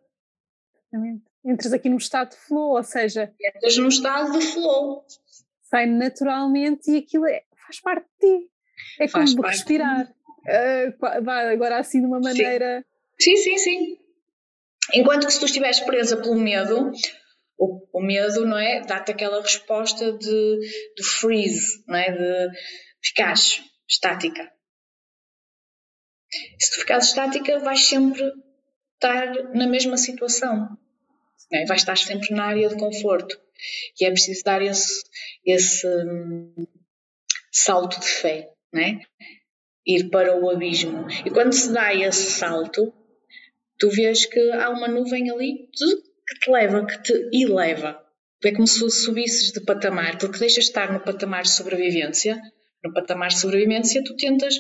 Exatamente. 0.92 1.24
Entras 1.44 1.72
aqui 1.72 1.88
num 1.88 1.96
estado 1.96 2.31
de 2.31 2.37
flow, 2.37 2.77
ou 2.77 2.83
seja. 2.83 3.33
Entras 3.40 3.77
num 3.79 3.88
estado 3.88 4.38
de 4.38 4.44
flow. 4.46 5.05
Sai 5.62 5.87
naturalmente 5.87 6.90
e 6.90 6.98
aquilo 6.98 7.27
é, 7.27 7.42
faz 7.66 7.81
parte 7.81 8.07
de 8.20 8.38
ti. 8.38 8.50
É 9.00 9.09
faz 9.09 9.35
como 9.35 9.48
respirar. 9.48 10.11
Uh, 10.46 11.27
agora 11.53 11.79
assim 11.79 12.00
de 12.00 12.07
uma 12.07 12.20
maneira. 12.20 12.81
Sim 12.81 12.94
Sim, 13.18 13.37
sim, 13.37 13.59
sim. 13.59 13.98
Enquanto 14.92 15.27
que 15.27 15.33
se 15.33 15.38
tu 15.38 15.46
estiveres 15.46 15.81
presa 15.81 16.16
pelo 16.16 16.35
medo, 16.35 16.92
o, 17.59 17.98
o 17.98 18.03
medo, 18.03 18.44
não 18.44 18.59
é? 18.59 18.81
Dá-te 18.81 19.12
aquela 19.12 19.40
resposta 19.40 20.12
de, 20.12 20.61
de 20.96 21.05
freeze, 21.05 21.85
não 21.87 21.96
é? 21.96 22.12
De 22.12 22.59
ficares 23.03 23.62
estática. 23.88 24.50
Se 26.59 26.72
tu 26.72 26.81
ficares 26.81 27.07
estática, 27.07 27.59
vais 27.61 27.87
sempre 27.87 28.31
estar 28.94 29.55
na 29.55 29.66
mesma 29.66 29.96
situação. 29.96 30.77
É? 31.53 31.64
Vais 31.66 31.81
estar 31.81 31.96
sempre 31.96 32.35
na 32.35 32.46
área 32.46 32.68
de 32.68 32.77
conforto. 32.77 33.40
E 34.00 34.05
é 34.05 34.11
preciso 34.11 34.42
dar 34.44 34.61
esse, 34.61 35.03
esse 35.46 35.87
salto 37.53 38.00
de 38.00 38.07
fé, 38.07 38.50
não 38.72 38.83
é? 38.83 39.00
ir 39.87 40.09
para 40.11 40.37
o 40.37 40.50
abismo. 40.50 41.07
E 41.24 41.31
quando 41.31 41.53
se 41.53 41.72
dá 41.72 41.94
esse 41.94 42.31
salto, 42.31 42.92
tu 43.79 43.91
vês 43.91 44.27
que 44.27 44.41
há 44.53 44.71
uma 44.71 44.89
nuvem 44.89 45.31
ali 45.31 45.69
que 46.27 46.39
te 46.41 46.51
leva, 46.51 46.87
que 46.87 47.03
te 47.03 47.31
eleva. 47.33 48.01
É 48.45 48.53
como 48.53 48.67
se 48.67 48.89
subisses 48.91 49.53
de 49.53 49.61
patamar, 49.65 50.19
porque 50.19 50.39
deixas 50.39 50.65
de 50.65 50.71
estar 50.71 50.93
no 50.93 51.01
patamar 51.01 51.45
de 51.45 51.51
sobrevivência. 51.51 52.39
No 52.85 52.93
patamar 52.93 53.29
de 53.29 53.39
sobrevivência, 53.39 54.05
tu 54.05 54.15
tentas 54.17 54.59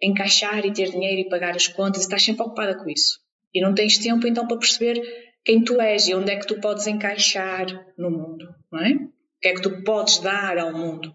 encaixar 0.00 0.64
e 0.64 0.72
ter 0.72 0.90
dinheiro 0.90 1.20
e 1.20 1.28
pagar 1.28 1.54
as 1.54 1.68
contas 1.68 2.00
e 2.00 2.04
estás 2.04 2.24
sempre 2.24 2.42
ocupada 2.42 2.74
com 2.78 2.88
isso. 2.88 3.20
E 3.52 3.60
não 3.60 3.74
tens 3.74 3.98
tempo 3.98 4.26
então 4.26 4.46
para 4.46 4.56
perceber 4.56 5.02
quem 5.44 5.62
tu 5.62 5.80
és 5.80 6.08
e 6.08 6.14
onde 6.14 6.32
é 6.32 6.36
que 6.36 6.46
tu 6.46 6.58
podes 6.60 6.86
encaixar 6.86 7.66
no 7.98 8.10
mundo, 8.10 8.48
não 8.72 8.80
é? 8.80 8.92
O 8.92 9.40
que 9.40 9.48
é 9.48 9.54
que 9.54 9.62
tu 9.62 9.82
podes 9.84 10.18
dar 10.18 10.56
ao 10.56 10.72
mundo? 10.72 11.14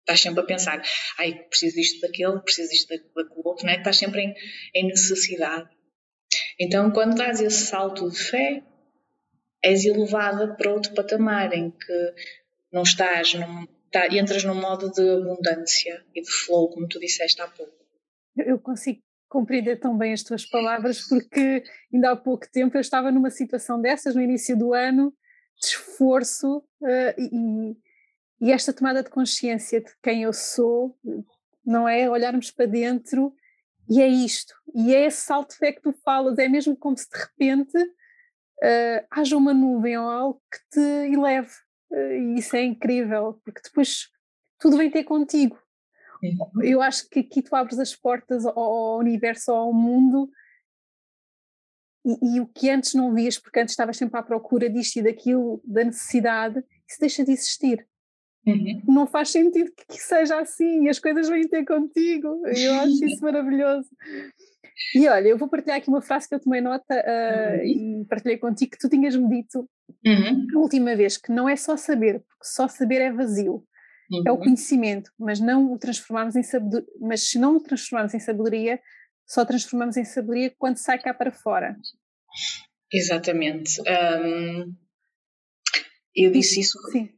Estás 0.00 0.22
sempre 0.22 0.40
a 0.40 0.46
pensar, 0.46 0.82
ai, 1.18 1.34
preciso 1.34 1.76
disto 1.76 2.00
daquele, 2.00 2.40
preciso 2.40 2.70
disto 2.70 2.88
daquele 2.88 3.42
outro, 3.44 3.66
não 3.66 3.72
é? 3.74 3.76
Estás 3.76 3.98
sempre 3.98 4.22
em, 4.22 4.34
em 4.74 4.86
necessidade. 4.86 5.68
Então, 6.58 6.90
quando 6.90 7.16
dás 7.16 7.40
esse 7.40 7.66
salto 7.66 8.10
de 8.10 8.18
fé, 8.18 8.62
és 9.62 9.84
elevada 9.84 10.54
para 10.56 10.72
outro 10.72 10.92
patamar 10.94 11.52
em 11.52 11.70
que 11.70 12.14
não 12.72 12.82
estás, 12.82 13.34
num, 13.34 13.66
tá, 13.90 14.06
entras 14.08 14.44
num 14.44 14.54
modo 14.54 14.90
de 14.90 15.08
abundância 15.08 16.04
e 16.14 16.20
de 16.20 16.30
flow, 16.30 16.70
como 16.70 16.88
tu 16.88 16.98
disseste 16.98 17.40
há 17.40 17.48
pouco. 17.48 17.72
Eu 18.36 18.58
consigo 18.58 19.00
compreender 19.28 19.78
tão 19.78 19.96
bem 19.96 20.12
as 20.12 20.22
tuas 20.22 20.44
palavras, 20.46 21.06
porque 21.08 21.62
ainda 21.92 22.12
há 22.12 22.16
pouco 22.16 22.50
tempo 22.50 22.76
eu 22.76 22.80
estava 22.80 23.12
numa 23.12 23.30
situação 23.30 23.80
dessas, 23.80 24.14
no 24.14 24.22
início 24.22 24.56
do 24.56 24.72
ano, 24.72 25.12
de 25.60 25.66
esforço 25.66 26.58
uh, 26.58 27.14
e, 27.18 27.76
e 28.40 28.52
esta 28.52 28.72
tomada 28.72 29.02
de 29.02 29.10
consciência 29.10 29.80
de 29.80 29.90
quem 30.02 30.22
eu 30.22 30.32
sou, 30.32 30.96
não 31.64 31.88
é? 31.88 32.08
Olharmos 32.08 32.50
para 32.50 32.66
dentro 32.66 33.34
e 33.88 34.00
é 34.00 34.06
isto. 34.06 34.54
E 34.74 34.94
é 34.94 35.06
esse 35.06 35.22
salto 35.22 35.50
de 35.50 35.56
fé 35.56 35.72
que 35.72 35.82
tu 35.82 35.92
falas, 36.04 36.38
é 36.38 36.48
mesmo 36.48 36.76
como 36.76 36.96
se 36.96 37.08
de 37.08 37.18
repente 37.18 37.78
uh, 37.78 39.06
haja 39.10 39.36
uma 39.36 39.54
nuvem 39.54 39.96
ou 39.98 40.08
algo 40.08 40.42
que 40.50 40.58
te 40.70 40.80
eleve. 40.80 41.52
Uh, 41.90 42.12
e 42.12 42.38
isso 42.38 42.54
é 42.54 42.62
incrível, 42.62 43.40
porque 43.44 43.62
depois 43.64 44.08
tudo 44.58 44.76
vem 44.76 44.90
ter 44.90 45.04
contigo. 45.04 45.58
Uhum. 46.22 46.62
Eu 46.62 46.82
acho 46.82 47.08
que 47.08 47.20
aqui 47.20 47.42
tu 47.42 47.54
abres 47.54 47.78
as 47.78 47.94
portas 47.94 48.44
ao, 48.44 48.58
ao 48.58 48.98
universo, 48.98 49.52
ao 49.52 49.72
mundo, 49.72 50.30
e, 52.04 52.36
e, 52.36 52.40
o 52.40 52.46
que 52.46 52.70
antes 52.70 52.94
não 52.94 53.14
vias, 53.14 53.38
porque 53.38 53.60
antes 53.60 53.72
estavas 53.72 53.96
sempre 53.96 54.18
à 54.18 54.22
procura 54.22 54.70
disto 54.70 54.96
e 54.96 55.02
daquilo, 55.02 55.60
da 55.64 55.84
necessidade, 55.84 56.64
isso 56.86 57.00
deixa 57.00 57.24
de 57.24 57.32
existir. 57.32 57.86
Uhum. 58.46 58.82
Não 58.86 59.06
faz 59.06 59.30
sentido 59.30 59.70
que, 59.76 59.86
que 59.86 59.98
seja 59.98 60.40
assim, 60.40 60.88
as 60.88 60.98
coisas 60.98 61.28
vêm 61.28 61.46
ter 61.48 61.64
contigo. 61.64 62.46
Eu 62.46 62.74
acho 62.74 63.04
isso 63.04 63.20
maravilhoso. 63.22 63.88
E 64.94 65.08
olha, 65.08 65.28
eu 65.28 65.36
vou 65.36 65.48
partilhar 65.48 65.78
aqui 65.78 65.88
uma 65.88 66.00
frase 66.00 66.28
que 66.28 66.34
eu 66.34 66.40
tomei 66.40 66.60
nota 66.60 66.94
uh, 66.94 67.58
uhum. 67.58 68.02
e 68.02 68.06
partilhei 68.08 68.38
contigo 68.38 68.70
que 68.70 68.78
tu 68.78 68.88
tinhas-me 68.88 69.28
dito 69.28 69.68
uhum. 70.06 70.46
a 70.54 70.58
última 70.58 70.94
vez, 70.94 71.16
que 71.16 71.32
não 71.32 71.48
é 71.48 71.56
só 71.56 71.76
saber, 71.76 72.20
porque 72.20 72.44
só 72.44 72.68
saber 72.68 73.00
é 73.00 73.12
vazio. 73.12 73.64
Uhum. 74.10 74.22
É 74.26 74.30
o 74.30 74.34
uhum. 74.34 74.40
conhecimento, 74.40 75.10
mas 75.18 75.40
não 75.40 75.72
o 75.72 75.78
transformarmos 75.78 76.36
em 76.36 76.42
sabedoria, 76.42 76.88
mas 77.00 77.28
se 77.28 77.38
não 77.38 77.56
o 77.56 77.60
transformarmos 77.60 78.14
em 78.14 78.20
sabedoria, 78.20 78.80
só 79.26 79.44
transformamos 79.44 79.96
em 79.96 80.04
sabedoria 80.04 80.54
quando 80.56 80.78
sai 80.78 80.98
cá 80.98 81.12
para 81.12 81.30
fora. 81.30 81.76
Exatamente. 82.90 83.80
Um, 83.82 84.74
eu 86.14 86.30
disse 86.30 86.60
isso. 86.60 86.78
Sim. 86.90 87.10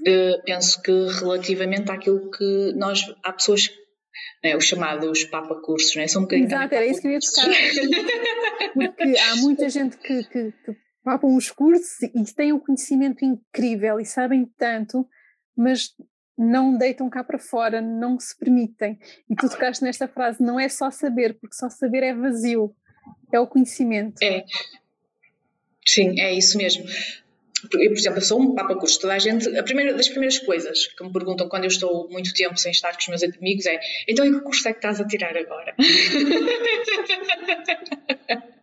Uh, 0.00 0.42
penso 0.44 0.80
que 0.82 0.92
relativamente 0.92 1.90
àquilo 1.90 2.30
que 2.30 2.72
nós 2.76 3.04
há 3.24 3.32
pessoas 3.32 3.68
né, 4.42 4.56
os 4.56 4.64
chamados 4.64 5.24
papa 5.24 5.56
cursos, 5.56 5.94
né, 5.96 6.06
são 6.06 6.22
um 6.22 6.24
bocadinho 6.24 6.46
Exato, 6.46 6.74
era 6.74 6.86
isso 6.86 7.00
que 7.00 7.08
eu 7.08 7.12
ia 7.12 7.18
tocar 7.18 7.46
porque 8.74 9.18
há 9.18 9.36
muita 9.36 9.68
gente 9.68 9.96
que, 9.98 10.24
que, 10.24 10.52
que 10.52 10.76
papa 11.02 11.26
uns 11.26 11.50
cursos 11.50 12.02
e 12.02 12.34
têm 12.34 12.52
um 12.52 12.60
conhecimento 12.60 13.24
incrível 13.24 13.98
e 13.98 14.04
sabem 14.04 14.46
tanto 14.56 15.06
mas 15.56 15.92
não 16.38 16.78
deitam 16.78 17.10
cá 17.10 17.24
para 17.24 17.38
fora, 17.38 17.82
não 17.82 18.18
se 18.20 18.38
permitem. 18.38 18.96
E 19.28 19.34
tu 19.34 19.48
tocaste 19.48 19.82
nesta 19.82 20.06
frase, 20.06 20.40
não 20.40 20.58
é 20.58 20.68
só 20.68 20.88
saber, 20.88 21.34
porque 21.34 21.56
só 21.56 21.68
saber 21.68 22.04
é 22.04 22.14
vazio, 22.14 22.72
é 23.32 23.40
o 23.40 23.46
conhecimento. 23.46 24.22
É. 24.22 24.44
Sim, 25.84 26.20
é 26.20 26.32
isso 26.32 26.56
mesmo. 26.56 26.84
Eu, 27.64 27.90
por 27.90 27.98
exemplo, 27.98 28.20
sou 28.20 28.40
um 28.40 28.54
papa 28.54 28.76
curso, 28.76 29.00
toda 29.00 29.14
a 29.14 29.18
gente, 29.18 29.48
a 29.56 29.62
primeira 29.62 29.94
das 29.94 30.08
primeiras 30.08 30.38
coisas 30.38 30.86
que 30.86 31.04
me 31.04 31.12
perguntam 31.12 31.48
quando 31.48 31.64
eu 31.64 31.68
estou 31.68 32.08
muito 32.08 32.32
tempo 32.32 32.56
sem 32.56 32.70
estar 32.70 32.92
com 32.92 33.00
os 33.00 33.08
meus 33.08 33.22
amigos 33.22 33.66
é 33.66 33.80
então 34.08 34.24
e 34.24 34.32
que 34.32 34.40
curso 34.40 34.68
é 34.68 34.72
que 34.72 34.78
estás 34.78 35.00
a 35.00 35.06
tirar 35.06 35.36
agora? 35.36 35.74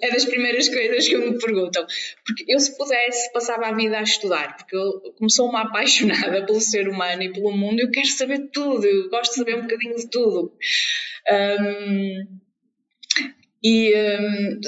é 0.00 0.10
das 0.10 0.24
primeiras 0.24 0.68
coisas 0.68 1.06
que 1.06 1.16
me 1.16 1.38
perguntam. 1.38 1.86
Porque 2.26 2.44
eu, 2.48 2.58
se 2.58 2.76
pudesse, 2.76 3.32
passava 3.32 3.66
a 3.66 3.74
vida 3.74 3.98
a 3.98 4.02
estudar, 4.02 4.56
porque 4.56 4.76
eu, 4.76 5.12
como 5.16 5.30
sou 5.30 5.48
uma 5.48 5.62
apaixonada 5.62 6.44
pelo 6.44 6.60
ser 6.60 6.88
humano 6.88 7.22
e 7.22 7.32
pelo 7.32 7.52
mundo, 7.52 7.80
eu 7.80 7.90
quero 7.90 8.06
saber 8.06 8.48
tudo, 8.52 8.86
eu 8.86 9.08
gosto 9.08 9.32
de 9.32 9.38
saber 9.38 9.56
um 9.56 9.62
bocadinho 9.62 9.96
de 9.96 10.10
tudo. 10.10 10.52
Um, 11.30 12.38
e, 13.62 13.94
um, 13.94 14.60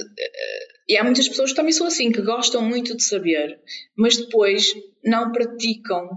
e 0.89 0.97
há 0.97 1.03
muitas 1.03 1.29
pessoas 1.29 1.51
que 1.51 1.57
também 1.57 1.73
são 1.73 1.87
assim, 1.87 2.13
que 2.13 2.23
gostam 2.23 2.63
muito 2.63 2.97
de 2.97 3.03
saber, 3.03 3.61
mas 3.97 4.17
depois 4.17 4.73
não 5.05 5.33
praticam 5.33 6.09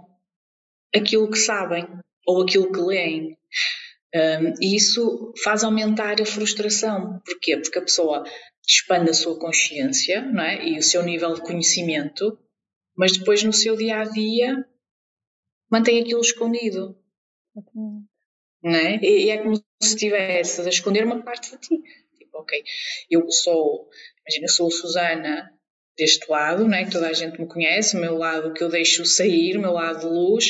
aquilo 0.96 1.30
que 1.30 1.38
sabem 1.38 1.88
ou 2.26 2.44
aquilo 2.44 2.72
que 2.72 2.80
leem. 2.80 3.38
Um, 4.14 4.54
e 4.62 4.76
isso 4.76 5.34
faz 5.44 5.64
aumentar 5.64 6.22
a 6.22 6.26
frustração. 6.26 7.20
Porquê? 7.26 7.58
Porque 7.58 7.80
a 7.80 7.84
pessoa 7.84 8.24
expande 8.68 9.10
a 9.10 9.14
sua 9.14 9.38
consciência 9.40 10.22
não 10.22 10.44
é? 10.44 10.68
e 10.68 10.78
o 10.78 10.84
seu 10.84 11.04
nível 11.04 11.34
de 11.34 11.42
conhecimento, 11.42 12.38
mas 12.96 13.18
depois 13.18 13.44
no 13.44 13.54
seu 13.54 13.76
dia 13.76 14.02
a 14.02 14.04
dia 14.06 14.66
mantém 15.72 16.02
aquilo 16.02 16.22
escondido. 16.22 16.96
Não 18.62 18.76
é? 18.76 19.00
E, 19.02 19.26
e 19.26 19.30
é 19.30 19.38
como 19.42 19.56
se 19.56 19.64
estivesse 19.82 20.62
a 20.62 20.70
esconder 20.70 21.06
uma 21.06 21.24
parte 21.24 21.52
de 21.52 21.58
ti. 21.58 21.84
Ok, 22.40 22.64
eu 23.10 23.30
sou, 23.32 23.88
imagina, 24.26 24.46
eu 24.46 24.50
sou 24.50 24.72
Susana 24.72 25.52
deste 26.00 26.32
lado, 26.32 26.66
né, 26.66 26.86
que 26.86 26.92
toda 26.92 27.10
a 27.10 27.14
gente 27.14 27.40
me 27.40 27.46
conhece, 27.46 27.98
o 27.98 28.00
meu 28.00 28.18
lado 28.18 28.54
que 28.54 28.64
eu 28.64 28.70
deixo 28.70 29.04
sair, 29.06 29.58
o 29.58 29.62
meu 29.62 29.74
lado 29.74 30.00
de 30.00 30.06
luz, 30.06 30.46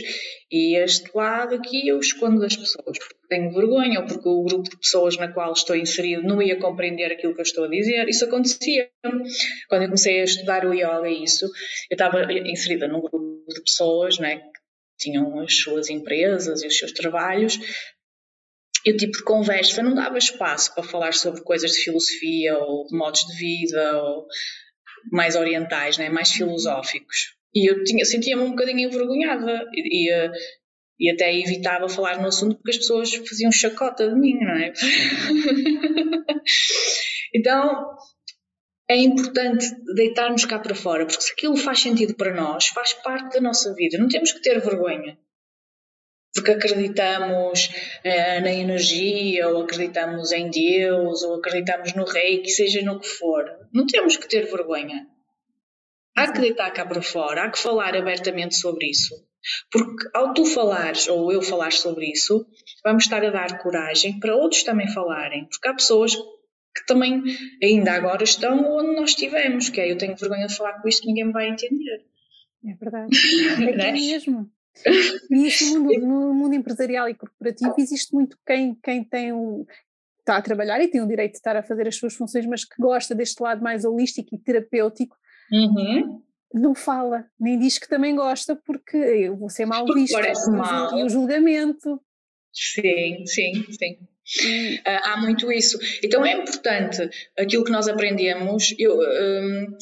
e 0.52 0.76
este 0.78 1.10
lado 1.16 1.56
aqui 1.56 1.88
eu 1.88 2.00
escondo 2.00 2.40
das 2.40 2.56
pessoas, 2.56 2.98
porque 3.00 3.16
tenho 3.28 3.52
vergonha, 3.52 4.00
ou 4.00 4.06
porque 4.06 4.30
o 4.30 4.44
grupo 4.44 4.70
de 4.70 4.78
pessoas 4.78 5.18
na 5.18 5.32
qual 5.32 5.52
estou 5.54 5.76
inserido 5.76 6.22
não 6.22 6.42
ia 6.42 6.60
compreender 6.60 7.12
aquilo 7.12 7.34
que 7.34 7.40
eu 7.40 7.44
estou 7.44 7.66
a 7.66 7.68
dizer. 7.68 8.08
Isso 8.10 8.26
acontecia. 8.26 8.90
Quando 9.70 9.84
eu 9.84 9.88
comecei 9.88 10.22
a 10.22 10.24
estudar 10.24 10.66
o 10.66 10.74
yoga 10.74 11.10
isso, 11.10 11.46
eu 11.46 11.96
estava 11.96 12.22
inserida 12.32 12.88
num 12.88 13.02
grupo 13.02 13.44
de 13.48 13.62
pessoas 13.62 14.18
né, 14.18 14.38
que 14.38 14.60
tinham 14.98 15.40
as 15.40 15.56
suas 15.56 15.90
empresas 15.90 16.64
e 16.64 16.68
os 16.68 16.78
seus 16.78 16.92
trabalhos, 16.92 17.60
e 18.86 18.92
o 18.92 18.98
tipo 18.98 19.18
de 19.18 19.24
conversa 19.24 19.84
não 19.84 19.94
dava 19.94 20.18
espaço 20.18 20.74
para 20.74 20.84
falar 20.84 21.14
sobre 21.14 21.42
coisas 21.42 21.72
de 21.72 21.84
filosofia 21.84 22.58
ou 22.58 22.88
de 22.88 22.96
modos 22.96 23.22
de 23.22 23.36
vida 23.36 24.02
ou 24.02 24.26
mais 25.12 25.36
orientais, 25.36 25.98
né? 25.98 26.10
mais 26.10 26.30
filosóficos. 26.30 27.36
E 27.54 27.70
eu 27.70 27.84
sentia-me 28.06 28.44
um 28.44 28.52
bocadinho 28.52 28.88
envergonhada 28.88 29.66
e, 29.74 30.10
e, 30.10 30.32
e, 31.00 31.12
até 31.12 31.36
evitava 31.36 31.90
falar 31.90 32.22
no 32.22 32.28
assunto 32.28 32.56
porque 32.56 32.72
as 32.72 32.78
pessoas 32.78 33.14
faziam 33.14 33.52
chacota 33.52 34.08
de 34.08 34.16
mim, 34.16 34.38
não 34.40 34.52
é? 34.52 34.72
então 37.34 37.98
é 38.88 38.98
importante 38.98 39.66
deitarmos 39.96 40.46
cá 40.46 40.60
para 40.60 40.76
fora, 40.76 41.06
porque 41.06 41.22
se 41.22 41.34
aquilo 41.34 41.58
faz 41.58 41.80
sentido 41.80 42.16
para 42.16 42.36
nós, 42.36 42.68
faz 42.68 42.94
parte 42.94 43.34
da 43.34 43.42
nossa 43.42 43.74
vida, 43.74 43.98
não 43.98 44.08
temos 44.08 44.32
que 44.32 44.42
ter 44.42 44.60
vergonha 44.60 45.18
porque 46.40 46.52
acreditamos 46.52 47.70
eh, 48.04 48.40
na 48.40 48.52
energia, 48.52 49.50
ou 49.50 49.64
acreditamos 49.64 50.32
em 50.32 50.50
Deus, 50.50 51.22
ou 51.24 51.36
acreditamos 51.36 51.94
no 51.94 52.06
rei, 52.06 52.42
que 52.42 52.50
seja 52.50 52.82
no 52.82 53.00
que 53.00 53.08
for. 53.08 53.46
Não 53.74 53.86
temos 53.86 54.16
que 54.16 54.28
ter 54.28 54.46
vergonha. 54.46 55.06
Há 56.16 56.32
que 56.32 56.40
deitar 56.40 56.72
cá 56.72 56.86
para 56.86 57.02
fora, 57.02 57.44
há 57.44 57.50
que 57.50 57.60
falar 57.60 57.96
abertamente 57.96 58.56
sobre 58.56 58.90
isso. 58.90 59.16
Porque 59.72 60.10
ao 60.14 60.34
tu 60.34 60.46
falares, 60.46 61.08
ou 61.08 61.32
eu 61.32 61.42
falar 61.42 61.72
sobre 61.72 62.10
isso, 62.10 62.46
vamos 62.84 63.04
estar 63.04 63.24
a 63.24 63.30
dar 63.30 63.58
coragem 63.60 64.20
para 64.20 64.36
outros 64.36 64.64
também 64.64 64.88
falarem. 64.88 65.46
Porque 65.46 65.68
há 65.68 65.74
pessoas 65.74 66.16
que 66.16 66.86
também 66.88 67.22
ainda 67.62 67.94
agora 67.94 68.24
estão 68.24 68.60
onde 68.78 68.96
nós 68.96 69.12
estivemos, 69.12 69.70
que 69.70 69.82
é 69.82 69.92
eu 69.92 69.98
tenho 69.98 70.16
vergonha 70.16 70.48
de 70.48 70.56
falar 70.56 70.82
com 70.82 70.88
isto, 70.88 71.06
ninguém 71.06 71.26
me 71.26 71.34
vai 71.34 71.50
entender. 71.50 72.06
É 72.66 72.74
verdade. 72.76 73.10
É, 73.82 73.90
é 73.90 73.92
mesmo. 73.92 74.50
E 75.30 75.48
isso 75.48 75.66
no 75.78 75.84
mundo, 75.84 76.08
no 76.08 76.34
mundo, 76.34 76.56
empresarial 76.56 77.10
e 77.10 77.16
corporativo 77.16 77.74
existe 77.78 78.14
muito 78.14 78.38
quem, 78.46 78.76
quem 78.82 79.04
tem 79.04 79.34
um, 79.34 79.66
está 80.20 80.38
a 80.38 80.42
trabalhar 80.42 80.80
e 80.82 80.88
tem 80.88 81.02
o 81.02 81.08
direito 81.08 81.32
de 81.32 81.38
estar 81.38 81.56
a 81.56 81.64
fazer 81.64 81.88
as 81.88 81.96
suas 81.96 82.14
funções, 82.14 82.46
mas 82.46 82.64
que 82.64 82.76
gosta 82.80 83.16
deste 83.16 83.42
lado 83.42 83.64
mais 83.64 83.84
holístico 83.84 84.36
e 84.36 84.38
terapêutico, 84.38 85.18
uhum. 85.52 86.22
não 86.54 86.76
fala, 86.76 87.26
nem 87.40 87.60
diz 87.60 87.78
que 87.80 87.90
também 87.90 88.16
gosta 88.16 88.56
porque 88.56 88.98
eu 88.98 89.36
vou 89.36 89.50
ser 89.50 89.66
mal 89.66 89.86
visto. 89.86 90.14
Parece 90.14 90.52
mal. 90.52 90.98
E 90.98 91.04
o 91.04 91.10
julgamento. 91.10 92.00
Sim, 92.54 93.26
sim, 93.26 93.54
sim. 93.72 93.98
Uh, 94.80 95.02
há 95.04 95.18
muito 95.18 95.52
isso. 95.52 95.80
Então 96.04 96.26
é 96.26 96.34
importante 96.34 97.10
aquilo 97.38 97.64
que 97.64 97.72
nós 97.72 97.88
aprendemos, 97.88 98.76
eu, 98.78 99.00
um, 99.00 99.78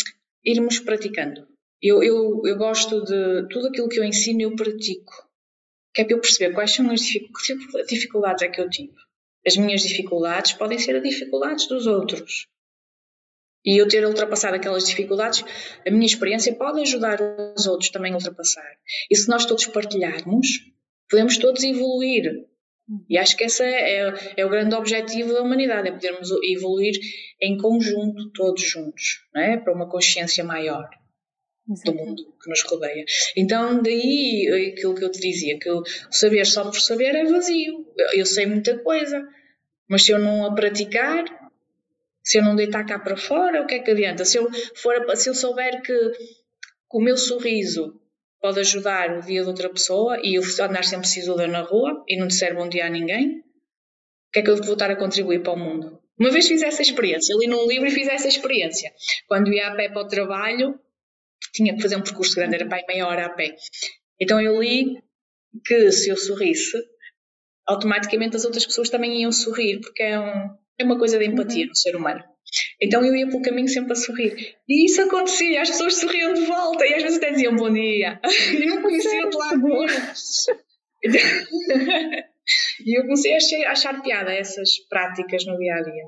irmos 0.45 0.79
praticando. 0.79 1.46
Eu, 1.81 2.01
eu, 2.01 2.41
eu 2.43 2.57
gosto 2.57 3.03
de 3.03 3.47
tudo 3.49 3.67
aquilo 3.67 3.89
que 3.89 3.99
eu 3.99 4.03
ensino, 4.03 4.41
eu 4.41 4.55
pratico. 4.55 5.13
Que 5.93 6.01
é 6.01 6.05
para 6.05 6.15
eu 6.15 6.21
perceber 6.21 6.53
quais 6.53 6.73
são 6.73 6.89
as 6.91 7.01
dificuldades 7.87 8.43
é 8.43 8.47
que 8.47 8.59
eu 8.59 8.69
tive. 8.69 8.93
As 9.45 9.55
minhas 9.57 9.81
dificuldades 9.81 10.53
podem 10.53 10.79
ser 10.79 10.95
as 10.95 11.03
dificuldades 11.03 11.67
dos 11.67 11.85
outros. 11.85 12.47
E 13.63 13.77
eu 13.77 13.87
ter 13.87 14.05
ultrapassado 14.05 14.55
aquelas 14.55 14.87
dificuldades, 14.87 15.43
a 15.85 15.91
minha 15.91 16.05
experiência 16.05 16.55
pode 16.55 16.81
ajudar 16.81 17.19
os 17.55 17.67
outros 17.67 17.89
também 17.89 18.13
a 18.13 18.15
ultrapassar. 18.15 18.77
E 19.09 19.15
se 19.15 19.27
nós 19.27 19.45
todos 19.45 19.65
partilharmos, 19.67 20.47
podemos 21.09 21.37
todos 21.37 21.63
evoluir. 21.63 22.45
E 23.09 23.17
acho 23.17 23.35
que 23.35 23.43
esse 23.43 23.63
é, 23.63 24.07
é, 24.07 24.13
é, 24.37 24.45
o 24.45 24.49
grande 24.49 24.73
objetivo 24.73 25.33
da 25.33 25.41
humanidade, 25.41 25.89
é 25.89 25.91
podermos 25.91 26.31
evoluir 26.43 26.95
em 27.41 27.57
conjunto, 27.57 28.31
todos 28.31 28.63
juntos, 28.63 29.21
é? 29.35 29.57
para 29.57 29.73
uma 29.73 29.89
consciência 29.89 30.43
maior 30.43 30.89
do 31.67 31.93
mundo 31.93 32.23
que 32.41 32.49
nos 32.49 32.63
rodeia. 32.63 33.03
Então, 33.35 33.81
daí 33.81 34.71
aquilo 34.71 34.95
que 34.95 35.03
eu 35.03 35.11
te 35.11 35.19
dizia, 35.19 35.59
que 35.59 35.69
o 35.69 35.83
saber 36.09 36.45
só 36.45 36.63
por 36.63 36.79
saber 36.79 37.15
é 37.15 37.25
vazio. 37.25 37.85
Eu 38.13 38.25
sei 38.25 38.45
muita 38.45 38.77
coisa, 38.79 39.27
Mas 39.89 40.03
se 40.03 40.11
eu 40.11 40.19
não 40.19 40.45
a 40.45 40.53
praticar, 40.53 41.25
se 42.23 42.37
eu 42.37 42.43
não 42.43 42.55
deitar 42.55 42.85
cá 42.85 42.99
para 42.99 43.17
fora, 43.17 43.61
o 43.61 43.65
que 43.65 43.75
é 43.75 43.79
que 43.79 43.91
adianta? 43.91 44.25
Se 44.25 44.37
eu, 44.37 44.49
for, 44.75 45.15
se 45.15 45.29
eu 45.29 45.33
souber 45.33 45.81
que, 45.81 45.93
que 46.11 46.97
o 46.97 47.01
meu 47.01 47.17
sorriso 47.17 47.99
pode 48.39 48.59
ajudar 48.59 49.17
o 49.17 49.21
dia 49.21 49.41
de 49.41 49.47
outra 49.47 49.69
pessoa 49.69 50.19
e 50.23 50.35
eu 50.35 50.43
andar 50.61 50.83
sempre 50.83 51.07
sisuda 51.07 51.47
na 51.47 51.61
rua 51.61 52.03
e 52.07 52.17
não 52.17 52.27
disser 52.27 52.55
bom 52.55 52.67
dia 52.67 52.85
a 52.85 52.89
ninguém, 52.89 53.39
o 53.39 54.31
que 54.31 54.39
é 54.39 54.41
que 54.41 54.49
eu 54.49 54.57
vou 54.57 54.73
estar 54.73 54.91
a 54.91 54.95
contribuir 54.95 55.41
para 55.41 55.53
o 55.53 55.59
mundo? 55.59 55.99
Uma 56.19 56.31
vez 56.31 56.47
fiz 56.47 56.61
essa 56.63 56.81
experiência, 56.81 57.35
li 57.37 57.47
num 57.47 57.67
livro 57.67 57.87
e 57.87 57.91
fiz 57.91 58.07
essa 58.07 58.27
experiência. 58.27 58.91
Quando 59.27 59.53
ia 59.53 59.67
a 59.67 59.75
pé 59.75 59.87
para 59.87 60.01
o 60.01 60.07
trabalho, 60.07 60.79
tinha 61.57 61.75
que 61.75 61.81
fazer 61.81 61.95
um 61.95 62.03
percurso 62.03 62.35
grande, 62.35 62.55
era 62.55 62.67
para 62.67 62.85
meia 62.87 63.07
hora 63.07 63.25
a 63.25 63.29
pé. 63.29 63.55
Então 64.19 64.39
eu 64.39 64.61
li 64.61 64.97
que 65.65 65.91
se 65.91 66.09
eu 66.09 66.17
sorrisse, 66.17 66.77
automaticamente 67.67 68.35
as 68.35 68.45
outras 68.45 68.65
pessoas 68.65 68.89
também 68.89 69.21
iam 69.21 69.31
sorrir, 69.31 69.79
porque 69.81 70.03
é, 70.03 70.19
um, 70.19 70.49
é 70.79 70.83
uma 70.83 70.97
coisa 70.97 71.17
de 71.17 71.25
empatia 71.25 71.63
uhum. 71.63 71.69
no 71.69 71.75
ser 71.75 71.95
humano. 71.95 72.23
Então 72.81 73.03
eu 73.03 73.15
ia 73.15 73.27
pelo 73.27 73.41
caminho 73.41 73.67
sempre 73.67 73.91
a 73.91 73.95
sorrir. 73.95 74.55
E 74.67 74.85
isso 74.85 75.01
acontecia, 75.01 75.61
as 75.61 75.69
pessoas 75.69 75.95
sorriam 75.95 76.33
de 76.33 76.45
volta 76.45 76.85
e 76.85 76.93
às 76.93 77.03
vezes 77.03 77.17
até 77.17 77.31
diziam 77.31 77.55
bom 77.55 77.71
dia. 77.71 78.19
E 78.53 78.65
não 78.65 78.81
conhecia 78.81 79.29
de 79.29 79.35
lá 79.35 79.49
E 82.85 82.97
eu 82.97 83.03
comecei 83.03 83.33
a 83.65 83.71
achar 83.71 84.01
piada 84.01 84.33
essas 84.33 84.77
práticas 84.89 85.45
no 85.45 85.57
dia 85.57 85.75
a 85.75 85.81
dia 85.81 86.05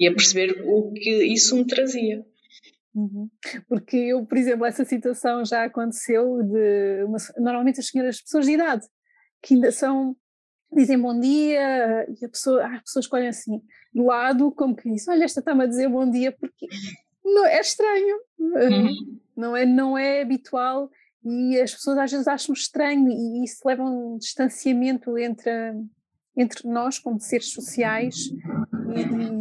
e 0.00 0.08
a 0.08 0.12
perceber 0.12 0.62
o 0.64 0.92
que 0.92 1.24
isso 1.24 1.56
me 1.56 1.66
trazia. 1.66 2.24
Uhum. 2.98 3.30
Porque 3.68 3.96
eu, 3.96 4.26
por 4.26 4.36
exemplo, 4.36 4.66
essa 4.66 4.84
situação 4.84 5.44
já 5.44 5.64
aconteceu 5.64 6.42
de 6.42 7.04
uma, 7.04 7.16
normalmente 7.36 7.78
as 7.78 7.86
senhoras, 7.86 8.20
pessoas 8.20 8.44
de 8.44 8.52
idade, 8.52 8.84
que 9.40 9.54
ainda 9.54 9.70
são, 9.70 10.16
dizem 10.72 11.00
bom 11.00 11.18
dia, 11.18 12.06
e 12.20 12.24
a 12.24 12.28
pessoa, 12.28 12.64
ah, 12.64 12.74
as 12.74 12.82
pessoas 12.82 13.04
escolhem 13.04 13.28
assim, 13.28 13.62
do 13.94 14.06
lado, 14.06 14.50
como 14.50 14.74
que 14.74 14.90
diz, 14.90 15.06
olha, 15.06 15.24
esta 15.24 15.38
está-me 15.38 15.62
a 15.62 15.66
dizer 15.66 15.88
bom 15.88 16.10
dia, 16.10 16.32
porque 16.32 16.66
não, 17.24 17.46
é 17.46 17.60
estranho, 17.60 18.16
uhum. 18.36 19.20
não, 19.36 19.56
é, 19.56 19.64
não 19.64 19.96
é 19.96 20.22
habitual, 20.22 20.90
e 21.24 21.60
as 21.60 21.72
pessoas 21.72 21.98
às 21.98 22.10
vezes 22.10 22.26
acham 22.26 22.52
estranho, 22.52 23.08
e 23.08 23.44
isso 23.44 23.60
leva 23.64 23.84
a 23.84 23.88
um 23.88 24.18
distanciamento 24.18 25.16
entre, 25.16 25.52
entre 26.36 26.68
nós, 26.68 26.98
como 26.98 27.20
seres 27.20 27.52
sociais, 27.52 28.16
e, 28.96 29.37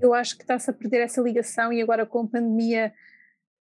eu 0.00 0.14
acho 0.14 0.36
que 0.36 0.42
está-se 0.42 0.70
a 0.70 0.72
perder 0.72 1.02
essa 1.02 1.20
ligação 1.20 1.72
e 1.72 1.80
agora 1.80 2.06
com 2.06 2.20
a 2.20 2.28
pandemia, 2.28 2.92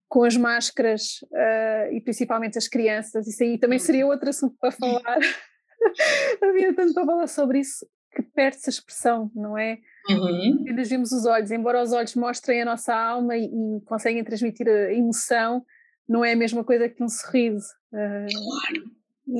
com 0.08 0.24
as 0.24 0.36
máscaras 0.36 1.22
uh, 1.24 1.92
e 1.92 2.00
principalmente 2.00 2.58
as 2.58 2.68
crianças, 2.68 3.26
isso 3.26 3.42
aí 3.42 3.58
também 3.58 3.78
seria 3.78 4.06
outro 4.06 4.28
assunto 4.28 4.56
para 4.60 4.70
falar. 4.70 5.18
Havia 6.42 6.74
tanto 6.74 6.94
para 6.94 7.04
falar 7.04 7.26
sobre 7.26 7.60
isso 7.60 7.86
que 8.14 8.22
perde-se 8.22 8.68
a 8.68 8.72
expressão, 8.72 9.30
não 9.34 9.58
é? 9.58 9.78
Uhum. 10.08 10.58
Apenas 10.60 10.88
vemos 10.88 11.12
os 11.12 11.26
olhos, 11.26 11.50
embora 11.50 11.82
os 11.82 11.92
olhos 11.92 12.14
mostrem 12.14 12.62
a 12.62 12.64
nossa 12.64 12.94
alma 12.94 13.36
e, 13.36 13.46
e 13.46 13.80
conseguem 13.84 14.22
transmitir 14.22 14.68
a 14.68 14.92
emoção, 14.92 15.64
não 16.08 16.24
é 16.24 16.32
a 16.32 16.36
mesma 16.36 16.62
coisa 16.62 16.88
que 16.88 17.02
um 17.02 17.08
sorriso. 17.08 17.66
Uh, 17.92 18.26
claro. 18.30 18.90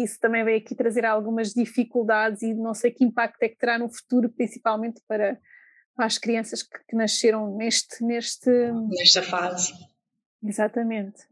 Isso 0.02 0.18
também 0.18 0.44
veio 0.44 0.58
aqui 0.58 0.74
trazer 0.74 1.04
algumas 1.04 1.52
dificuldades 1.52 2.42
e 2.42 2.54
não 2.54 2.74
sei 2.74 2.90
que 2.90 3.04
impacto 3.04 3.42
é 3.42 3.48
que 3.48 3.58
terá 3.58 3.78
no 3.78 3.88
futuro, 3.88 4.30
principalmente 4.30 5.00
para, 5.06 5.38
as 5.96 6.18
crianças 6.18 6.62
que, 6.62 6.78
que 6.88 6.96
nasceram 6.96 7.56
neste, 7.56 8.02
neste. 8.02 8.50
Nesta 8.50 9.22
fase. 9.22 9.72
Exatamente. 10.42 11.22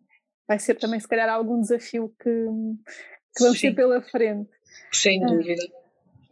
Vai 0.47 0.59
ser 0.59 0.75
também, 0.75 1.01
se 1.01 1.09
calhar, 1.09 1.29
algum 1.29 1.61
desafio 1.61 2.15
que, 2.19 2.47
que 3.37 3.43
vamos 3.43 3.61
Sim. 3.61 3.69
ter 3.69 3.75
pela 3.75 4.01
frente. 4.03 4.51
Sem 4.93 5.23
ah. 5.25 5.27
dúvida. 5.27 5.63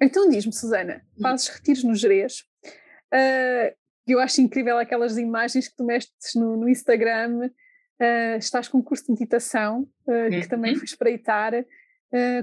Então 0.01 0.29
diz-me, 0.29 0.53
Susana, 0.53 1.05
fazes 1.21 1.49
retiros 1.49 1.85
no 1.85 1.95
Jerez. 1.95 2.45
Uh, 3.13 3.75
eu 4.07 4.19
acho 4.19 4.41
incrível 4.41 4.79
aquelas 4.79 5.19
imagens 5.19 5.69
que 5.69 5.77
tu 5.77 5.85
mestres 5.85 6.35
no, 6.35 6.57
no 6.57 6.69
Instagram. 6.69 7.51
Uh, 8.01 8.39
estás 8.39 8.67
com 8.67 8.79
um 8.79 8.83
curso 8.83 9.05
de 9.05 9.13
meditação, 9.13 9.83
uh, 10.07 10.31
que 10.31 10.37
uhum. 10.37 10.49
também 10.49 10.75
fui 10.75 10.85
espreitar. 10.85 11.53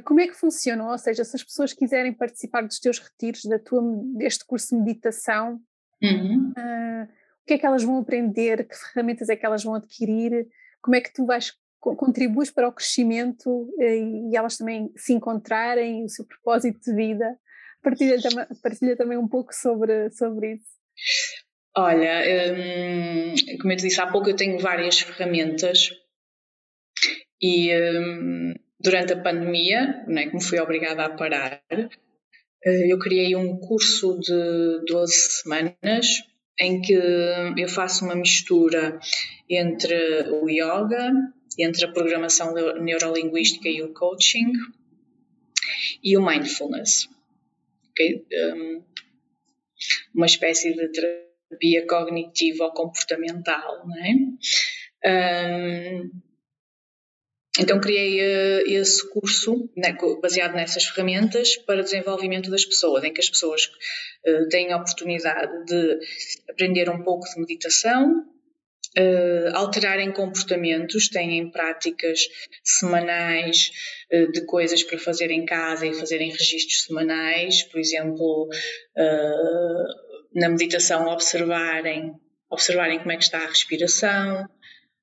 Como 0.05 0.21
é 0.21 0.27
que 0.27 0.33
funcionam? 0.33 0.87
Ou 0.87 0.97
seja, 0.97 1.25
se 1.25 1.35
as 1.35 1.43
pessoas 1.43 1.73
quiserem 1.73 2.13
participar 2.13 2.61
dos 2.61 2.79
teus 2.79 2.99
retiros, 2.99 3.43
da 3.43 3.59
tua, 3.59 3.81
deste 4.15 4.45
curso 4.45 4.69
de 4.69 4.81
meditação, 4.81 5.59
Uhum. 6.01 6.53
Uh, 6.57 7.03
o 7.03 7.45
que 7.45 7.53
é 7.53 7.57
que 7.57 7.65
elas 7.65 7.83
vão 7.83 7.99
aprender? 7.99 8.67
Que 8.67 8.75
ferramentas 8.75 9.29
é 9.29 9.35
que 9.35 9.45
elas 9.45 9.63
vão 9.63 9.75
adquirir? 9.75 10.47
Como 10.81 10.95
é 10.95 11.01
que 11.01 11.13
tu 11.13 11.25
vais 11.25 11.53
contribuis 11.79 12.51
para 12.51 12.67
o 12.67 12.73
crescimento 12.73 13.49
uh, 13.49 14.29
e 14.31 14.35
elas 14.35 14.57
também 14.57 14.91
se 14.95 15.13
encontrarem 15.13 16.03
o 16.03 16.09
seu 16.09 16.25
propósito 16.25 16.79
de 16.79 16.93
vida? 16.93 17.37
Partilha, 17.81 18.17
partilha 18.61 18.97
também 18.97 19.17
um 19.17 19.27
pouco 19.27 19.53
sobre, 19.53 20.09
sobre 20.11 20.55
isso. 20.55 20.77
Olha, 21.77 22.23
hum, 22.53 23.35
como 23.61 23.71
eu 23.71 23.77
te 23.77 23.83
disse 23.83 24.01
há 24.01 24.07
pouco, 24.07 24.29
eu 24.29 24.35
tenho 24.35 24.59
várias 24.59 24.99
ferramentas 24.99 25.91
e 27.41 27.71
hum, 27.71 28.53
durante 28.79 29.13
a 29.13 29.21
pandemia, 29.21 30.03
né, 30.07 30.27
como 30.27 30.41
fui 30.41 30.59
obrigada 30.59 31.05
a 31.05 31.15
parar, 31.15 31.61
eu 32.63 32.99
criei 32.99 33.35
um 33.35 33.57
curso 33.57 34.19
de 34.19 34.85
12 34.87 35.13
semanas 35.13 36.23
em 36.59 36.81
que 36.81 36.93
eu 36.93 37.67
faço 37.69 38.03
uma 38.03 38.15
mistura 38.15 38.99
entre 39.49 39.95
o 40.31 40.49
yoga, 40.49 41.11
entre 41.57 41.85
a 41.85 41.91
programação 41.91 42.53
neurolinguística 42.81 43.69
e 43.69 43.81
o 43.81 43.93
coaching 43.93 44.51
e 46.03 46.17
o 46.17 46.25
mindfulness. 46.25 47.07
Okay? 47.91 48.25
Um, 48.33 48.83
uma 50.13 50.25
espécie 50.25 50.73
de 50.73 50.87
terapia 50.89 51.85
cognitiva 51.87 52.65
ou 52.65 52.73
comportamental, 52.73 53.87
não 53.87 53.95
é? 53.97 54.13
Um, 55.05 56.11
então 57.59 57.79
criei 57.79 58.19
uh, 58.19 58.63
esse 58.67 59.07
curso 59.09 59.69
né, 59.75 59.95
baseado 60.21 60.53
nessas 60.53 60.85
ferramentas 60.85 61.55
para 61.57 61.81
desenvolvimento 61.81 62.51
das 62.51 62.65
pessoas, 62.65 63.03
em 63.03 63.11
que 63.11 63.21
as 63.21 63.29
pessoas 63.29 63.65
uh, 63.65 64.47
têm 64.49 64.71
a 64.71 64.77
oportunidade 64.77 65.65
de 65.65 65.99
aprender 66.49 66.89
um 66.89 67.03
pouco 67.03 67.27
de 67.27 67.39
meditação, 67.39 68.23
uh, 68.97 69.55
alterarem 69.55 70.11
comportamentos, 70.11 71.09
têm 71.09 71.49
práticas 71.49 72.19
semanais 72.63 73.71
de 74.33 74.45
coisas 74.45 74.83
para 74.83 74.97
fazer 74.97 75.31
em 75.31 75.43
casa 75.43 75.85
e 75.85 75.93
fazerem 75.93 76.31
registros 76.31 76.85
semanais, 76.85 77.63
por 77.63 77.77
exemplo, 77.77 78.47
na 80.33 80.47
meditação 80.47 81.07
observarem 81.07 82.13
observarem 82.49 82.99
como 82.99 83.11
é 83.11 83.17
que 83.17 83.23
está 83.23 83.39
a 83.39 83.47
respiração, 83.47 84.47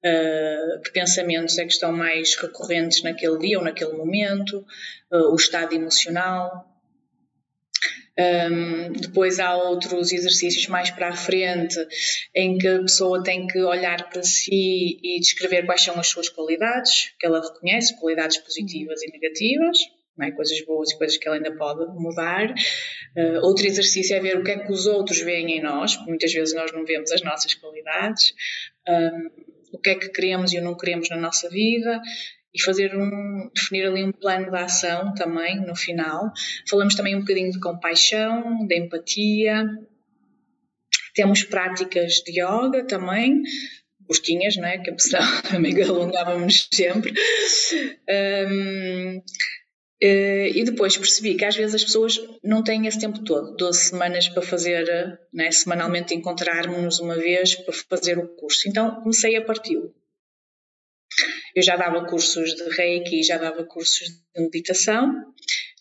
uh, 0.05 0.81
que 0.83 0.93
pensamentos 0.93 1.59
é 1.59 1.65
que 1.65 1.73
estão 1.73 1.93
mais 1.93 2.35
recorrentes 2.37 3.03
naquele 3.03 3.39
dia 3.39 3.59
ou 3.59 3.65
naquele 3.65 3.93
momento, 3.93 4.65
uh, 5.11 5.33
o 5.33 5.37
estado 5.37 5.75
emocional. 5.75 6.71
Um, 8.17 8.93
depois 8.93 9.41
há 9.41 9.57
outros 9.57 10.13
exercícios 10.13 10.69
mais 10.69 10.89
para 10.89 11.09
a 11.09 11.17
frente 11.17 11.77
em 12.33 12.57
que 12.59 12.69
a 12.69 12.79
pessoa 12.79 13.25
tem 13.25 13.45
que 13.49 13.59
olhar 13.61 14.09
para 14.09 14.23
si 14.23 15.01
e 15.03 15.19
descrever 15.19 15.67
quais 15.67 15.83
são 15.83 15.99
as 15.99 16.07
suas 16.07 16.29
qualidades, 16.29 17.13
que 17.19 17.27
ela 17.27 17.41
reconhece, 17.41 17.99
qualidades 17.99 18.39
positivas 18.39 19.03
e 19.03 19.11
negativas. 19.11 19.79
É? 20.23 20.31
coisas 20.31 20.65
boas 20.65 20.93
e 20.93 20.97
coisas 20.97 21.17
que 21.17 21.27
ela 21.27 21.39
ainda 21.39 21.57
pode 21.57 21.85
mudar. 22.01 22.55
Uh, 23.17 23.41
outro 23.43 23.67
exercício 23.67 24.15
é 24.15 24.21
ver 24.21 24.39
o 24.39 24.45
que 24.45 24.53
é 24.53 24.59
que 24.61 24.71
os 24.71 24.87
outros 24.87 25.21
veem 25.21 25.59
em 25.59 25.61
nós, 25.61 25.97
porque 25.97 26.09
muitas 26.09 26.33
vezes 26.33 26.55
nós 26.55 26.71
não 26.71 26.85
vemos 26.85 27.11
as 27.11 27.21
nossas 27.23 27.53
qualidades. 27.55 28.33
Um, 28.89 29.54
o 29.75 29.79
que 29.79 29.91
é 29.91 29.95
que 29.97 30.09
queremos 30.09 30.53
e 30.53 30.59
o 30.59 30.63
não 30.63 30.77
queremos 30.77 31.11
na 31.11 31.17
nossa 31.17 31.49
vida 31.51 32.01
e 32.55 32.63
fazer 32.63 32.97
um, 32.97 33.51
definir 33.55 33.87
ali 33.87 34.05
um 34.05 34.13
plano 34.13 34.51
de 34.51 34.57
ação 34.57 35.13
também 35.15 35.61
no 35.61 35.75
final. 35.75 36.33
Falamos 36.69 36.95
também 36.95 37.17
um 37.17 37.21
bocadinho 37.21 37.51
de 37.51 37.59
compaixão, 37.59 38.65
de 38.67 38.79
empatia. 38.79 39.67
Temos 41.15 41.43
práticas 41.43 42.23
de 42.25 42.41
yoga 42.41 42.85
também, 42.87 43.43
curtinhas, 44.07 44.57
não 44.57 44.67
é? 44.67 44.79
Que 44.79 44.91
a 44.91 44.95
pessoa 44.95 45.23
também 45.51 45.83
alongávamos 45.83 46.69
sempre. 46.73 47.13
Um, 48.09 49.21
e 50.01 50.65
depois 50.65 50.97
percebi 50.97 51.35
que 51.35 51.45
às 51.45 51.57
vezes 51.57 51.77
as 51.77 51.85
pessoas 51.85 52.21
não 52.43 52.63
têm 52.63 52.87
esse 52.87 52.99
tempo 52.99 53.23
todo, 53.25 53.57
12 53.57 53.91
semanas 53.91 54.29
para 54.29 54.43
fazer, 54.43 55.19
né, 55.33 55.51
semanalmente 55.51 56.15
encontrarmos 56.15 56.99
uma 56.99 57.15
vez 57.15 57.55
para 57.55 57.73
fazer 57.73 58.19
o 58.19 58.29
curso. 58.37 58.69
Então 58.69 59.01
comecei 59.03 59.37
a 59.37 59.45
partir. 59.45 59.79
Eu 61.55 61.63
já 61.63 61.77
dava 61.77 62.05
cursos 62.07 62.55
de 62.55 62.69
Reiki, 62.71 63.23
já 63.23 63.39
dava 63.39 63.65
cursos 63.65 64.09
de 64.09 64.43
meditação. 64.43 65.33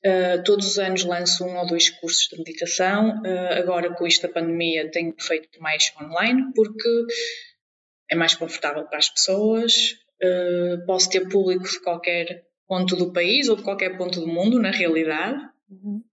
Uh, 0.05 0.43
todos 0.43 0.67
os 0.67 0.77
anos 0.77 1.03
lanço 1.03 1.45
um 1.45 1.57
ou 1.57 1.65
dois 1.65 1.89
cursos 1.89 2.27
de 2.27 2.37
meditação. 2.37 3.21
Uh, 3.21 3.53
agora, 3.57 3.93
com 3.95 4.05
isto 4.05 4.27
da 4.27 4.33
pandemia, 4.33 4.91
tenho 4.91 5.15
feito 5.19 5.59
mais 5.59 5.91
online 5.99 6.51
porque 6.53 6.89
é 8.11 8.15
mais 8.15 8.35
confortável 8.35 8.85
para 8.85 8.99
as 8.99 9.09
pessoas. 9.09 9.95
posso 10.85 11.09
ter 11.09 11.27
público 11.27 11.63
de 11.63 11.79
qualquer 11.81 12.45
ponto 12.67 12.95
do 12.95 13.11
país 13.11 13.47
ou 13.49 13.55
de 13.55 13.63
qualquer 13.63 13.97
ponto 13.97 14.19
do 14.19 14.27
mundo, 14.27 14.59
na 14.59 14.71
realidade. 14.71 15.41
Uhum. 15.69 16.03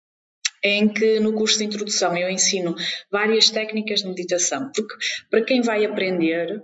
em 0.63 0.89
que 0.89 1.21
no 1.21 1.35
curso 1.35 1.59
de 1.59 1.65
introdução 1.65 2.17
eu 2.17 2.31
ensino 2.31 2.75
várias 3.11 3.51
técnicas 3.51 4.01
de 4.01 4.09
meditação, 4.09 4.71
porque 4.75 4.95
para 5.29 5.45
quem 5.45 5.61
vai 5.61 5.85
aprender, 5.85 6.53
a 6.53 6.63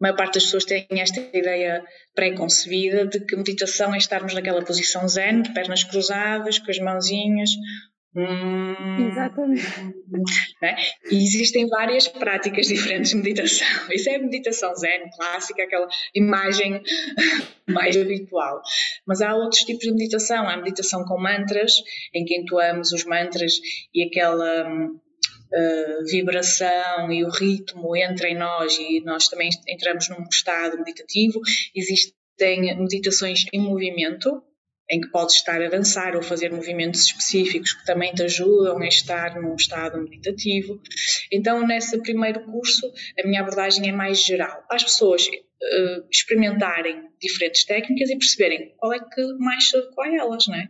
maior 0.00 0.16
parte 0.16 0.34
das 0.34 0.44
pessoas 0.44 0.64
tem 0.64 0.86
esta 0.90 1.20
ideia 1.32 1.82
pré-concebida 2.14 3.06
de 3.06 3.20
que 3.20 3.36
meditação 3.36 3.94
é 3.94 3.98
estarmos 3.98 4.34
naquela 4.34 4.62
posição 4.62 5.08
zen, 5.08 5.42
de 5.42 5.54
pernas 5.54 5.84
cruzadas, 5.84 6.58
com 6.58 6.70
as 6.70 6.78
mãozinhas, 6.78 7.50
Hum, 8.16 9.10
Exatamente. 9.10 9.62
Né? 10.62 10.76
E 11.10 11.22
existem 11.22 11.68
várias 11.68 12.08
práticas 12.08 12.66
diferentes 12.66 13.10
de 13.10 13.16
meditação. 13.16 13.66
Isso 13.92 14.08
é 14.08 14.16
meditação 14.16 14.74
zen, 14.74 15.10
clássica, 15.14 15.62
aquela 15.62 15.86
imagem 16.14 16.80
mais 17.68 17.94
habitual. 17.94 18.62
Mas 19.06 19.20
há 19.20 19.34
outros 19.34 19.62
tipos 19.62 19.84
de 19.84 19.92
meditação. 19.92 20.48
Há 20.48 20.56
meditação 20.56 21.04
com 21.04 21.20
mantras, 21.20 21.72
em 22.14 22.24
que 22.24 22.38
entoamos 22.38 22.90
os 22.92 23.04
mantras 23.04 23.52
e 23.94 24.04
aquela 24.04 24.66
uh, 24.66 26.04
vibração 26.10 27.12
e 27.12 27.22
o 27.22 27.28
ritmo 27.28 27.94
entra 27.94 28.28
em 28.28 28.38
nós 28.38 28.78
e 28.78 29.02
nós 29.04 29.28
também 29.28 29.50
entramos 29.68 30.08
num 30.08 30.24
estado 30.30 30.78
meditativo. 30.78 31.38
Existem 31.74 32.14
meditações 32.78 33.44
em 33.52 33.60
movimento, 33.60 34.42
em 34.90 35.00
que 35.00 35.08
podes 35.08 35.36
estar 35.36 35.60
a 35.60 35.68
dançar 35.68 36.14
ou 36.14 36.22
fazer 36.22 36.52
movimentos 36.52 37.04
específicos 37.06 37.72
que 37.72 37.84
também 37.84 38.12
te 38.12 38.22
ajudam 38.22 38.78
a 38.78 38.86
estar 38.86 39.40
num 39.40 39.54
estado 39.54 40.00
meditativo. 40.00 40.80
Então, 41.32 41.66
nesse 41.66 42.00
primeiro 42.02 42.44
curso, 42.44 42.92
a 43.18 43.26
minha 43.26 43.40
abordagem 43.40 43.88
é 43.88 43.92
mais 43.92 44.22
geral. 44.22 44.64
As 44.70 44.84
pessoas 44.84 45.26
uh, 45.26 46.06
experimentarem 46.10 47.08
diferentes 47.20 47.64
técnicas 47.64 48.10
e 48.10 48.18
perceberem 48.18 48.74
qual 48.76 48.92
é 48.92 49.00
que 49.00 49.22
mais 49.38 49.68
se 49.68 49.76
adequa 49.76 50.04
a 50.04 50.14
elas, 50.14 50.46
não 50.46 50.54
é? 50.54 50.68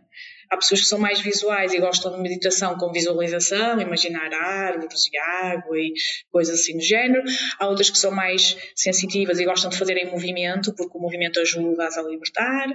Há 0.49 0.55
pessoas 0.55 0.79
que 0.79 0.87
são 0.87 0.97
mais 0.97 1.19
visuais 1.19 1.73
e 1.73 1.79
gostam 1.79 2.15
de 2.15 2.21
meditação 2.21 2.77
com 2.77 2.89
visualização, 2.91 3.81
imaginar 3.81 4.33
árvores 4.33 5.09
e 5.11 5.17
água 5.17 5.77
e 5.77 5.93
coisas 6.31 6.61
assim 6.61 6.77
do 6.77 6.83
género. 6.83 7.21
Há 7.59 7.67
outras 7.67 7.89
que 7.89 7.97
são 7.97 8.11
mais 8.11 8.57
sensitivas 8.73 9.39
e 9.39 9.45
gostam 9.45 9.69
de 9.69 9.77
fazer 9.77 9.97
em 9.97 10.09
movimento, 10.09 10.73
porque 10.73 10.97
o 10.97 11.01
movimento 11.01 11.41
ajuda-as 11.41 11.97
a 11.97 12.03
libertar 12.03 12.69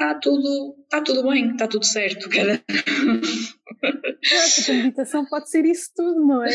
está 0.00 0.14
tudo, 0.14 0.76
está 0.82 1.02
tudo 1.02 1.28
bem, 1.28 1.50
está 1.50 1.68
tudo 1.68 1.84
certo. 1.84 2.30
Cada... 2.30 2.62
a 4.68 4.72
meditação 4.72 5.26
pode 5.26 5.50
ser 5.50 5.66
isso 5.66 5.90
tudo, 5.94 6.26
não 6.26 6.42
é? 6.42 6.50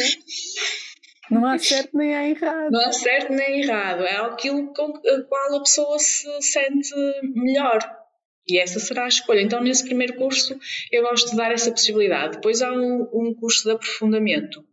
Não 1.29 1.45
há 1.45 1.57
certo 1.57 1.95
nem 1.95 2.15
há 2.15 2.27
errado. 2.27 2.71
Não 2.71 2.81
há 2.81 2.91
certo 2.91 3.31
nem 3.31 3.61
errado, 3.61 4.03
é 4.03 4.17
aquilo 4.17 4.73
com 4.73 4.89
o 4.89 5.27
qual 5.27 5.55
a 5.55 5.59
pessoa 5.59 5.99
se 5.99 6.27
sente 6.41 6.93
melhor. 7.35 7.79
E 8.47 8.59
essa 8.59 8.79
será 8.79 9.05
a 9.05 9.07
escolha. 9.07 9.41
Então, 9.41 9.59
nesse 9.61 9.83
primeiro 9.83 10.17
curso, 10.17 10.57
eu 10.91 11.01
gosto 11.01 11.31
de 11.31 11.37
dar 11.37 11.51
essa 11.51 11.71
possibilidade. 11.71 12.35
Depois 12.35 12.61
há 12.61 12.71
um, 12.71 13.09
um 13.11 13.33
curso 13.39 13.63
de 13.63 13.71
aprofundamento, 13.71 14.63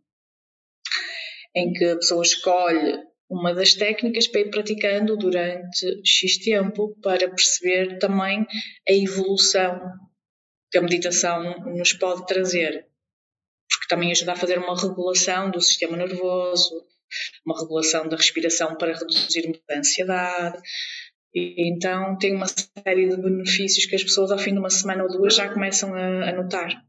em 1.55 1.73
que 1.73 1.85
a 1.85 1.95
pessoa 1.95 2.21
escolhe 2.21 2.99
uma 3.29 3.53
das 3.53 3.73
técnicas 3.73 4.27
para 4.27 4.41
ir 4.41 4.49
praticando 4.49 5.17
durante 5.17 6.01
X 6.05 6.37
tempo 6.37 6.95
para 7.01 7.29
perceber 7.29 7.97
também 7.97 8.45
a 8.87 8.93
evolução 8.93 9.79
que 10.71 10.77
a 10.77 10.81
meditação 10.81 11.59
nos 11.75 11.93
pode 11.93 12.25
trazer. 12.25 12.87
Porque 13.69 13.87
também 13.87 14.11
ajuda 14.11 14.33
a 14.33 14.35
fazer 14.35 14.57
uma 14.57 14.79
regulação 14.79 15.49
do 15.49 15.61
sistema 15.61 15.97
nervoso, 15.97 16.85
uma 17.45 17.59
regulação 17.59 18.07
da 18.07 18.17
respiração 18.17 18.75
para 18.75 18.93
reduzir 18.93 19.61
a 19.69 19.77
ansiedade. 19.77 20.61
E, 21.33 21.69
então 21.69 22.17
tem 22.17 22.35
uma 22.35 22.47
série 22.47 23.09
de 23.09 23.17
benefícios 23.17 23.85
que 23.85 23.95
as 23.95 24.03
pessoas 24.03 24.31
ao 24.31 24.37
fim 24.37 24.53
de 24.53 24.59
uma 24.59 24.69
semana 24.69 25.03
ou 25.03 25.09
duas 25.09 25.35
já 25.35 25.51
começam 25.51 25.93
a, 25.95 26.29
a 26.29 26.33
notar 26.33 26.83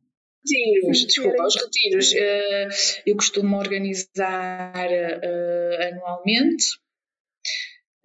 retiros, 0.45 1.07
desculpa, 1.07 1.45
os 1.45 1.55
retiros 1.57 2.13
uh, 2.13 3.01
eu 3.07 3.17
costumo 3.17 3.57
organizar 3.57 4.89
uh, 4.89 5.83
anualmente. 5.93 6.65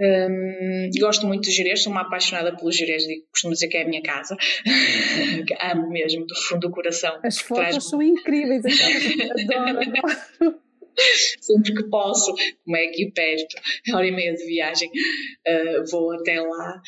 Um, 0.02 0.90
gosto 0.98 1.28
muito 1.28 1.44
de 1.44 1.52
Jerez, 1.52 1.84
sou 1.84 1.92
uma 1.92 2.04
apaixonada 2.04 2.56
pelos 2.56 2.78
Jerez, 2.78 3.04
costumo 3.32 3.54
dizer 3.54 3.68
que 3.68 3.76
é 3.76 3.84
a 3.84 3.88
minha 3.88 4.02
casa, 4.02 4.38
amo 5.74 5.90
mesmo, 5.90 6.26
do 6.26 6.36
fundo 6.36 6.70
do 6.70 6.72
coração. 6.72 7.20
As 7.22 7.40
fotos 7.40 7.90
são 7.90 8.02
incríveis, 8.02 8.64
adoro. 9.52 10.62
Sempre 11.41 11.74
que 11.74 11.89
posso, 11.89 12.34
como 12.64 12.78
é 12.78 12.86
aqui 12.86 13.12
perto, 13.12 13.56
hora 13.93 14.08
e 14.08 14.12
meia 14.12 14.34
de 14.34 14.45
viagem, 14.45 14.89
uh, 14.89 15.89
vou 15.91 16.14
até 16.14 16.39
lá. 16.41 16.82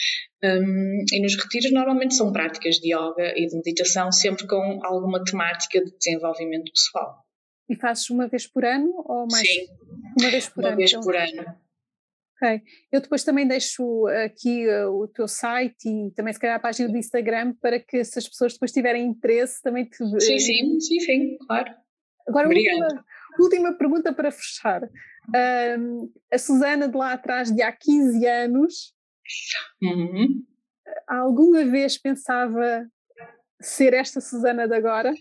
Um, 0.43 1.05
e 1.12 1.22
nos 1.22 1.36
retiros 1.36 1.72
normalmente 1.72 2.16
são 2.16 2.32
práticas 2.32 2.76
de 2.76 2.93
yoga 2.93 3.34
e 3.36 3.45
de 3.45 3.55
meditação, 3.55 4.12
sempre 4.12 4.47
com 4.47 4.80
alguma 4.84 5.24
temática 5.24 5.84
de 5.84 5.91
desenvolvimento 5.97 6.72
pessoal. 6.72 7.24
E 7.70 7.76
fazes 7.76 8.09
uma 8.09 8.28
vez 8.28 8.47
por 8.47 8.66
ano 8.66 8.91
ou 9.05 9.28
mais? 9.32 9.47
Sim, 9.47 9.68
uma 10.20 10.30
vez 10.30 10.49
por 10.49 10.64
uma 10.64 10.70
ano. 10.70 10.78
Vez 10.78 10.91
então. 10.91 11.03
por 11.03 11.16
ano. 11.16 11.55
Ok. 12.41 12.62
Eu 12.91 13.01
depois 13.01 13.24
também 13.24 13.47
deixo 13.47 14.07
aqui 14.26 14.68
uh, 14.68 14.89
o 14.89 15.07
teu 15.07 15.28
site 15.28 15.88
e 15.88 16.12
também 16.12 16.34
se 16.34 16.39
calhar 16.39 16.55
a 16.55 16.59
página 16.59 16.89
do 16.89 16.97
Instagram 16.97 17.53
para 17.62 17.80
que 17.80 18.03
se 18.03 18.18
as 18.18 18.28
pessoas 18.28 18.53
depois 18.53 18.72
tiverem 18.72 19.05
interesse 19.05 19.62
também 19.62 19.86
te 19.86 19.97
Sim, 20.20 20.39
sim, 20.39 20.80
sim, 20.80 20.99
sim, 20.99 21.38
claro. 21.45 21.72
Agora, 22.28 22.47
última, 22.47 23.05
última 23.40 23.74
pergunta 23.74 24.14
para 24.14 24.32
fechar. 24.32 24.82
Um, 25.80 26.12
a 26.32 26.38
Susana 26.38 26.88
de 26.88 26.98
lá 26.98 27.14
atrás, 27.14 27.52
de 27.52 27.62
há 27.62 27.72
15 27.72 28.26
anos, 28.26 28.94
uhum. 29.82 30.44
alguma 31.08 31.64
vez 31.66 31.98
pensava 31.98 32.86
ser 33.62 33.94
esta 33.94 34.20
Susana 34.20 34.68
de 34.68 34.76
agora? 34.76 35.14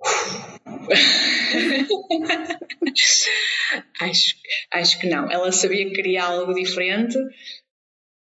acho, 4.00 4.36
acho 4.72 5.00
que 5.00 5.08
não. 5.08 5.30
Ela 5.30 5.52
sabia 5.52 5.86
que 5.86 5.94
queria 5.94 6.24
algo 6.24 6.52
diferente, 6.54 7.16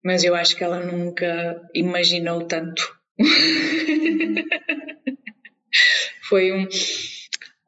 mas 0.04 0.24
eu 0.24 0.34
acho 0.34 0.56
que 0.56 0.64
ela 0.64 0.80
nunca 0.80 1.62
imaginou 1.74 2.46
tanto. 2.46 2.82
Foi 6.28 6.52
um 6.52 6.66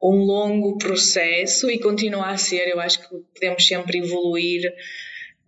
um 0.01 0.17
longo 0.23 0.77
processo 0.77 1.69
e 1.69 1.79
continua 1.79 2.29
a 2.29 2.37
ser. 2.37 2.67
Eu 2.67 2.79
acho 2.79 3.01
que 3.01 3.17
podemos 3.33 3.65
sempre 3.65 3.99
evoluir 3.99 4.73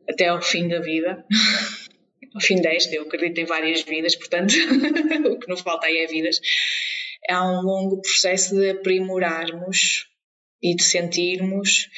até 0.08 0.28
ao 0.28 0.42
fim 0.42 0.68
da 0.68 0.80
vida. 0.80 1.26
ao 2.34 2.42
fim 2.42 2.62
desta, 2.62 2.96
eu 2.96 3.04
acredito 3.04 3.40
em 3.40 3.46
várias 3.46 3.82
vidas, 3.82 4.16
portanto, 4.16 4.54
o 5.30 5.40
que 5.40 5.48
nos 5.48 5.62
falta 5.62 5.88
aí 5.88 5.98
é 5.98 6.08
vidas. 6.08 6.40
Há 7.30 7.44
um 7.44 7.62
longo 7.62 8.02
processo 8.02 8.56
de 8.56 8.70
aprimorarmos 8.72 10.08
e 10.62 10.76
de 10.76 10.84
sentirmos 10.84 11.90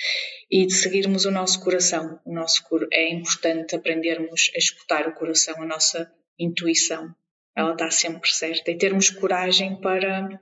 e 0.50 0.66
de 0.66 0.74
seguirmos 0.74 1.26
o 1.26 1.32
nosso 1.32 1.64
coração. 1.64 2.20
O 2.26 2.34
nosso 2.34 2.64
é 2.92 3.10
importante 3.10 3.76
aprendermos 3.76 4.52
a 4.54 4.58
escutar 4.58 5.08
o 5.08 5.14
coração, 5.14 5.62
a 5.62 5.66
nossa 5.66 6.12
intuição. 6.38 7.14
Ela 7.56 7.74
está 7.74 7.90
sempre 7.90 8.30
certa 8.30 8.72
e 8.72 8.78
termos 8.78 9.10
coragem 9.10 9.80
para 9.80 10.40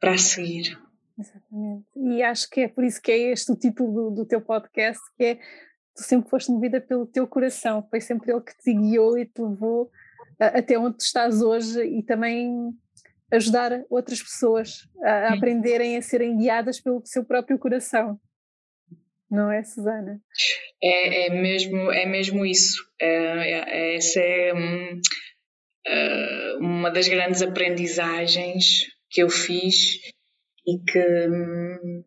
para 0.00 0.18
seguir. 0.18 0.76
Exatamente. 1.18 1.86
E 1.96 2.22
acho 2.22 2.48
que 2.50 2.62
é 2.62 2.68
por 2.68 2.84
isso 2.84 3.00
que 3.00 3.12
é 3.12 3.32
este 3.32 3.52
o 3.52 3.56
título 3.56 3.92
do, 3.92 4.10
do 4.10 4.26
teu 4.26 4.40
podcast, 4.40 5.00
que 5.16 5.24
é 5.24 5.34
tu 5.94 6.02
sempre 6.02 6.28
foste 6.28 6.50
movida 6.50 6.80
pelo 6.80 7.06
teu 7.06 7.26
coração, 7.26 7.86
foi 7.88 8.00
sempre 8.00 8.32
ele 8.32 8.40
que 8.40 8.56
te 8.56 8.74
guiou 8.74 9.16
e 9.16 9.26
te 9.26 9.40
levou 9.40 9.90
até 10.38 10.78
onde 10.78 10.98
tu 10.98 11.02
estás 11.02 11.40
hoje 11.40 11.80
e 11.84 12.02
também 12.02 12.72
ajudar 13.30 13.84
outras 13.88 14.22
pessoas 14.22 14.88
a, 15.02 15.10
a 15.10 15.34
aprenderem 15.34 15.96
a 15.96 16.02
serem 16.02 16.36
guiadas 16.36 16.80
pelo 16.80 17.02
seu 17.04 17.24
próprio 17.24 17.58
coração. 17.58 18.18
Não 19.30 19.50
é, 19.50 19.62
Susana? 19.64 20.20
É, 20.82 21.26
é 21.26 21.30
mesmo, 21.30 21.90
é 21.90 22.06
mesmo 22.06 22.44
isso. 22.44 22.76
É, 23.00 23.06
é, 23.06 23.96
essa 23.96 24.20
é 24.20 24.54
um, 24.54 25.00
uh, 25.88 26.58
uma 26.60 26.90
das 26.90 27.08
grandes 27.08 27.42
aprendizagens 27.42 28.86
que 29.10 29.22
eu 29.22 29.28
fiz 29.28 29.98
e 30.66 30.78
que 30.78 31.28
hum, 31.28 32.04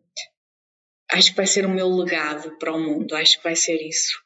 acho 1.12 1.30
que 1.30 1.36
vai 1.36 1.46
ser 1.46 1.64
o 1.66 1.70
meu 1.70 1.88
legado 1.88 2.56
para 2.58 2.72
o 2.72 2.80
mundo, 2.80 3.14
acho 3.14 3.38
que 3.38 3.44
vai 3.44 3.56
ser 3.56 3.80
isso. 3.80 4.20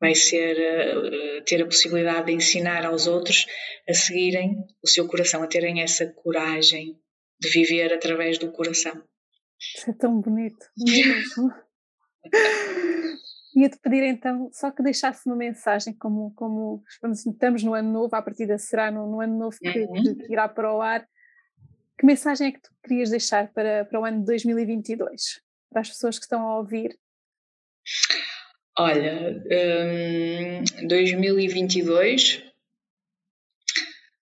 Vai 0.00 0.14
ser 0.14 0.56
uh, 0.56 1.44
ter 1.44 1.62
a 1.62 1.66
possibilidade 1.66 2.26
de 2.26 2.32
ensinar 2.32 2.84
aos 2.84 3.06
outros 3.06 3.46
a 3.88 3.94
seguirem 3.94 4.56
o 4.82 4.88
seu 4.88 5.06
coração, 5.06 5.42
a 5.42 5.46
terem 5.46 5.82
essa 5.82 6.06
coragem 6.06 6.98
de 7.40 7.50
viver 7.50 7.92
através 7.92 8.38
do 8.38 8.52
coração. 8.52 9.02
Isso 9.76 9.90
é 9.90 9.94
tão 9.94 10.20
bonito, 10.20 10.66
mesmo. 10.76 11.50
Ia-te 13.56 13.78
pedir 13.78 14.02
então 14.02 14.50
só 14.52 14.70
que 14.72 14.82
deixasse 14.82 15.28
uma 15.28 15.36
mensagem, 15.36 15.94
como, 15.94 16.32
como 16.34 16.82
estamos 17.12 17.62
no 17.62 17.72
ano 17.72 17.92
novo, 17.92 18.14
a 18.16 18.22
partida 18.22 18.58
será 18.58 18.90
no, 18.90 19.08
no 19.08 19.20
ano 19.20 19.38
novo 19.38 19.56
que, 19.60 19.78
uhum. 19.80 20.16
que, 20.16 20.32
irá 20.32 20.48
para 20.48 20.74
o 20.74 20.82
ar, 20.82 21.06
que 21.98 22.06
mensagem 22.06 22.48
é 22.48 22.52
que 22.52 22.60
tu 22.60 22.70
querias 22.82 23.10
deixar 23.10 23.52
para, 23.52 23.84
para 23.84 24.00
o 24.00 24.04
ano 24.04 24.20
de 24.20 24.26
2022, 24.26 25.40
para 25.70 25.80
as 25.80 25.88
pessoas 25.88 26.18
que 26.18 26.24
estão 26.24 26.42
a 26.46 26.58
ouvir? 26.58 26.98
Olha, 28.76 29.42
um, 29.84 30.86
2022 30.88 32.42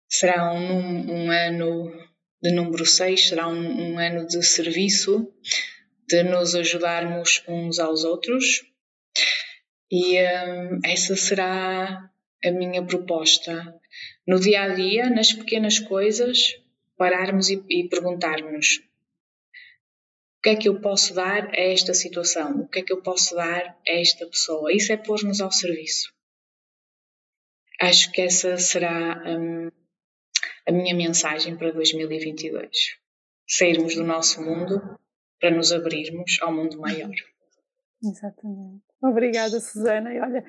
será 0.08 0.54
um, 0.54 1.26
um 1.26 1.32
ano 1.32 2.08
de 2.42 2.52
número 2.52 2.86
6 2.86 3.30
será 3.30 3.48
um, 3.48 3.94
um 3.94 4.00
ano 4.00 4.28
de 4.28 4.44
serviço, 4.44 5.34
de 6.08 6.24
nos 6.24 6.54
ajudarmos 6.56 7.44
uns 7.48 7.80
aos 7.80 8.04
outros. 8.04 8.64
E 9.92 10.20
um, 10.22 10.80
essa 10.84 11.16
será 11.16 12.10
a 12.46 12.52
minha 12.52 12.86
proposta. 12.86 13.74
No 14.28 14.40
dia 14.40 14.64
a 14.64 14.70
dia, 14.70 15.10
nas 15.10 15.34
pequenas 15.34 15.80
coisas, 15.80 16.54
pararmos 16.98 17.50
e, 17.50 17.64
e 17.70 17.88
perguntarmos: 17.88 18.82
o 20.38 20.42
que 20.44 20.50
é 20.50 20.56
que 20.56 20.70
eu 20.70 20.80
posso 20.82 21.14
dar 21.14 21.50
a 21.50 21.60
esta 21.60 21.94
situação? 21.94 22.62
O 22.62 22.68
que 22.68 22.80
é 22.80 22.84
que 22.84 22.94
eu 22.94 23.02
posso 23.02 23.36
dar 23.36 23.78
a 23.88 23.92
esta 23.92 24.26
pessoa? 24.26 24.74
Isso 24.74 24.92
é 24.92 24.98
pôr-nos 24.98 25.42
ao 25.42 25.52
serviço. 25.52 26.14
Acho 27.80 28.12
que 28.12 28.22
essa 28.22 28.58
será 28.58 29.24
um, 29.26 29.70
a 30.68 30.72
minha 30.72 30.96
mensagem 30.96 31.56
para 31.56 31.72
2022. 31.72 32.98
Sairmos 33.48 33.96
do 33.96 34.04
nosso 34.04 34.42
mundo 34.42 35.00
para 35.40 35.52
nos 35.52 35.72
abrirmos 35.72 36.38
ao 36.42 36.54
mundo 36.54 36.80
maior. 36.80 37.14
Exatamente. 38.04 38.84
Obrigada, 39.02 39.60
Susana. 39.60 40.14
E 40.14 40.20
olha, 40.20 40.44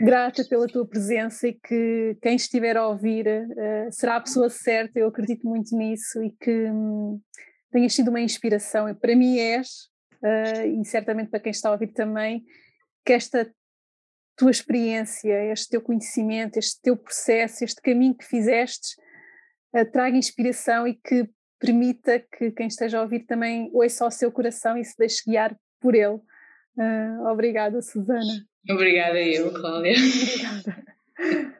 grata 0.00 0.44
pela 0.44 0.66
tua 0.66 0.86
presença 0.86 1.46
e 1.46 1.52
que 1.52 2.16
quem 2.22 2.34
estiver 2.34 2.76
a 2.76 2.88
ouvir 2.88 3.26
uh, 3.26 3.92
será 3.92 4.16
a 4.16 4.20
pessoa 4.20 4.48
certa, 4.48 4.98
eu 4.98 5.08
acredito 5.08 5.46
muito 5.46 5.76
nisso 5.76 6.22
e 6.22 6.30
que 6.30 6.70
um, 6.70 7.20
tenhas 7.70 7.94
sido 7.94 8.08
uma 8.08 8.20
inspiração. 8.20 8.92
Para 8.94 9.14
mim 9.14 9.38
és, 9.38 9.68
uh, 10.22 10.80
e 10.80 10.84
certamente 10.86 11.30
para 11.30 11.40
quem 11.40 11.50
está 11.50 11.68
a 11.68 11.72
ouvir 11.72 11.88
também, 11.88 12.42
que 13.04 13.12
esta 13.12 13.52
tua 14.36 14.50
experiência, 14.50 15.52
este 15.52 15.68
teu 15.68 15.82
conhecimento, 15.82 16.56
este 16.56 16.80
teu 16.80 16.96
processo, 16.96 17.62
este 17.62 17.80
caminho 17.82 18.16
que 18.16 18.24
fizeste, 18.24 18.96
uh, 19.76 19.84
traga 19.92 20.16
inspiração 20.16 20.88
e 20.88 20.94
que 20.94 21.28
permita 21.58 22.18
que 22.18 22.50
quem 22.52 22.68
esteja 22.68 22.98
a 22.98 23.02
ouvir 23.02 23.26
também 23.26 23.70
ouça 23.74 24.02
ao 24.02 24.10
seu 24.10 24.32
coração 24.32 24.78
e 24.78 24.84
se 24.84 24.96
deixe 24.96 25.22
guiar 25.26 25.54
por 25.78 25.94
ele. 25.94 26.20
Uh, 26.76 27.26
obrigada, 27.30 27.82
Susana. 27.82 28.49
Obrigada 28.68 29.20
eu, 29.20 29.52
Cláudia. 29.52 29.94
Obrigada. 29.94 31.54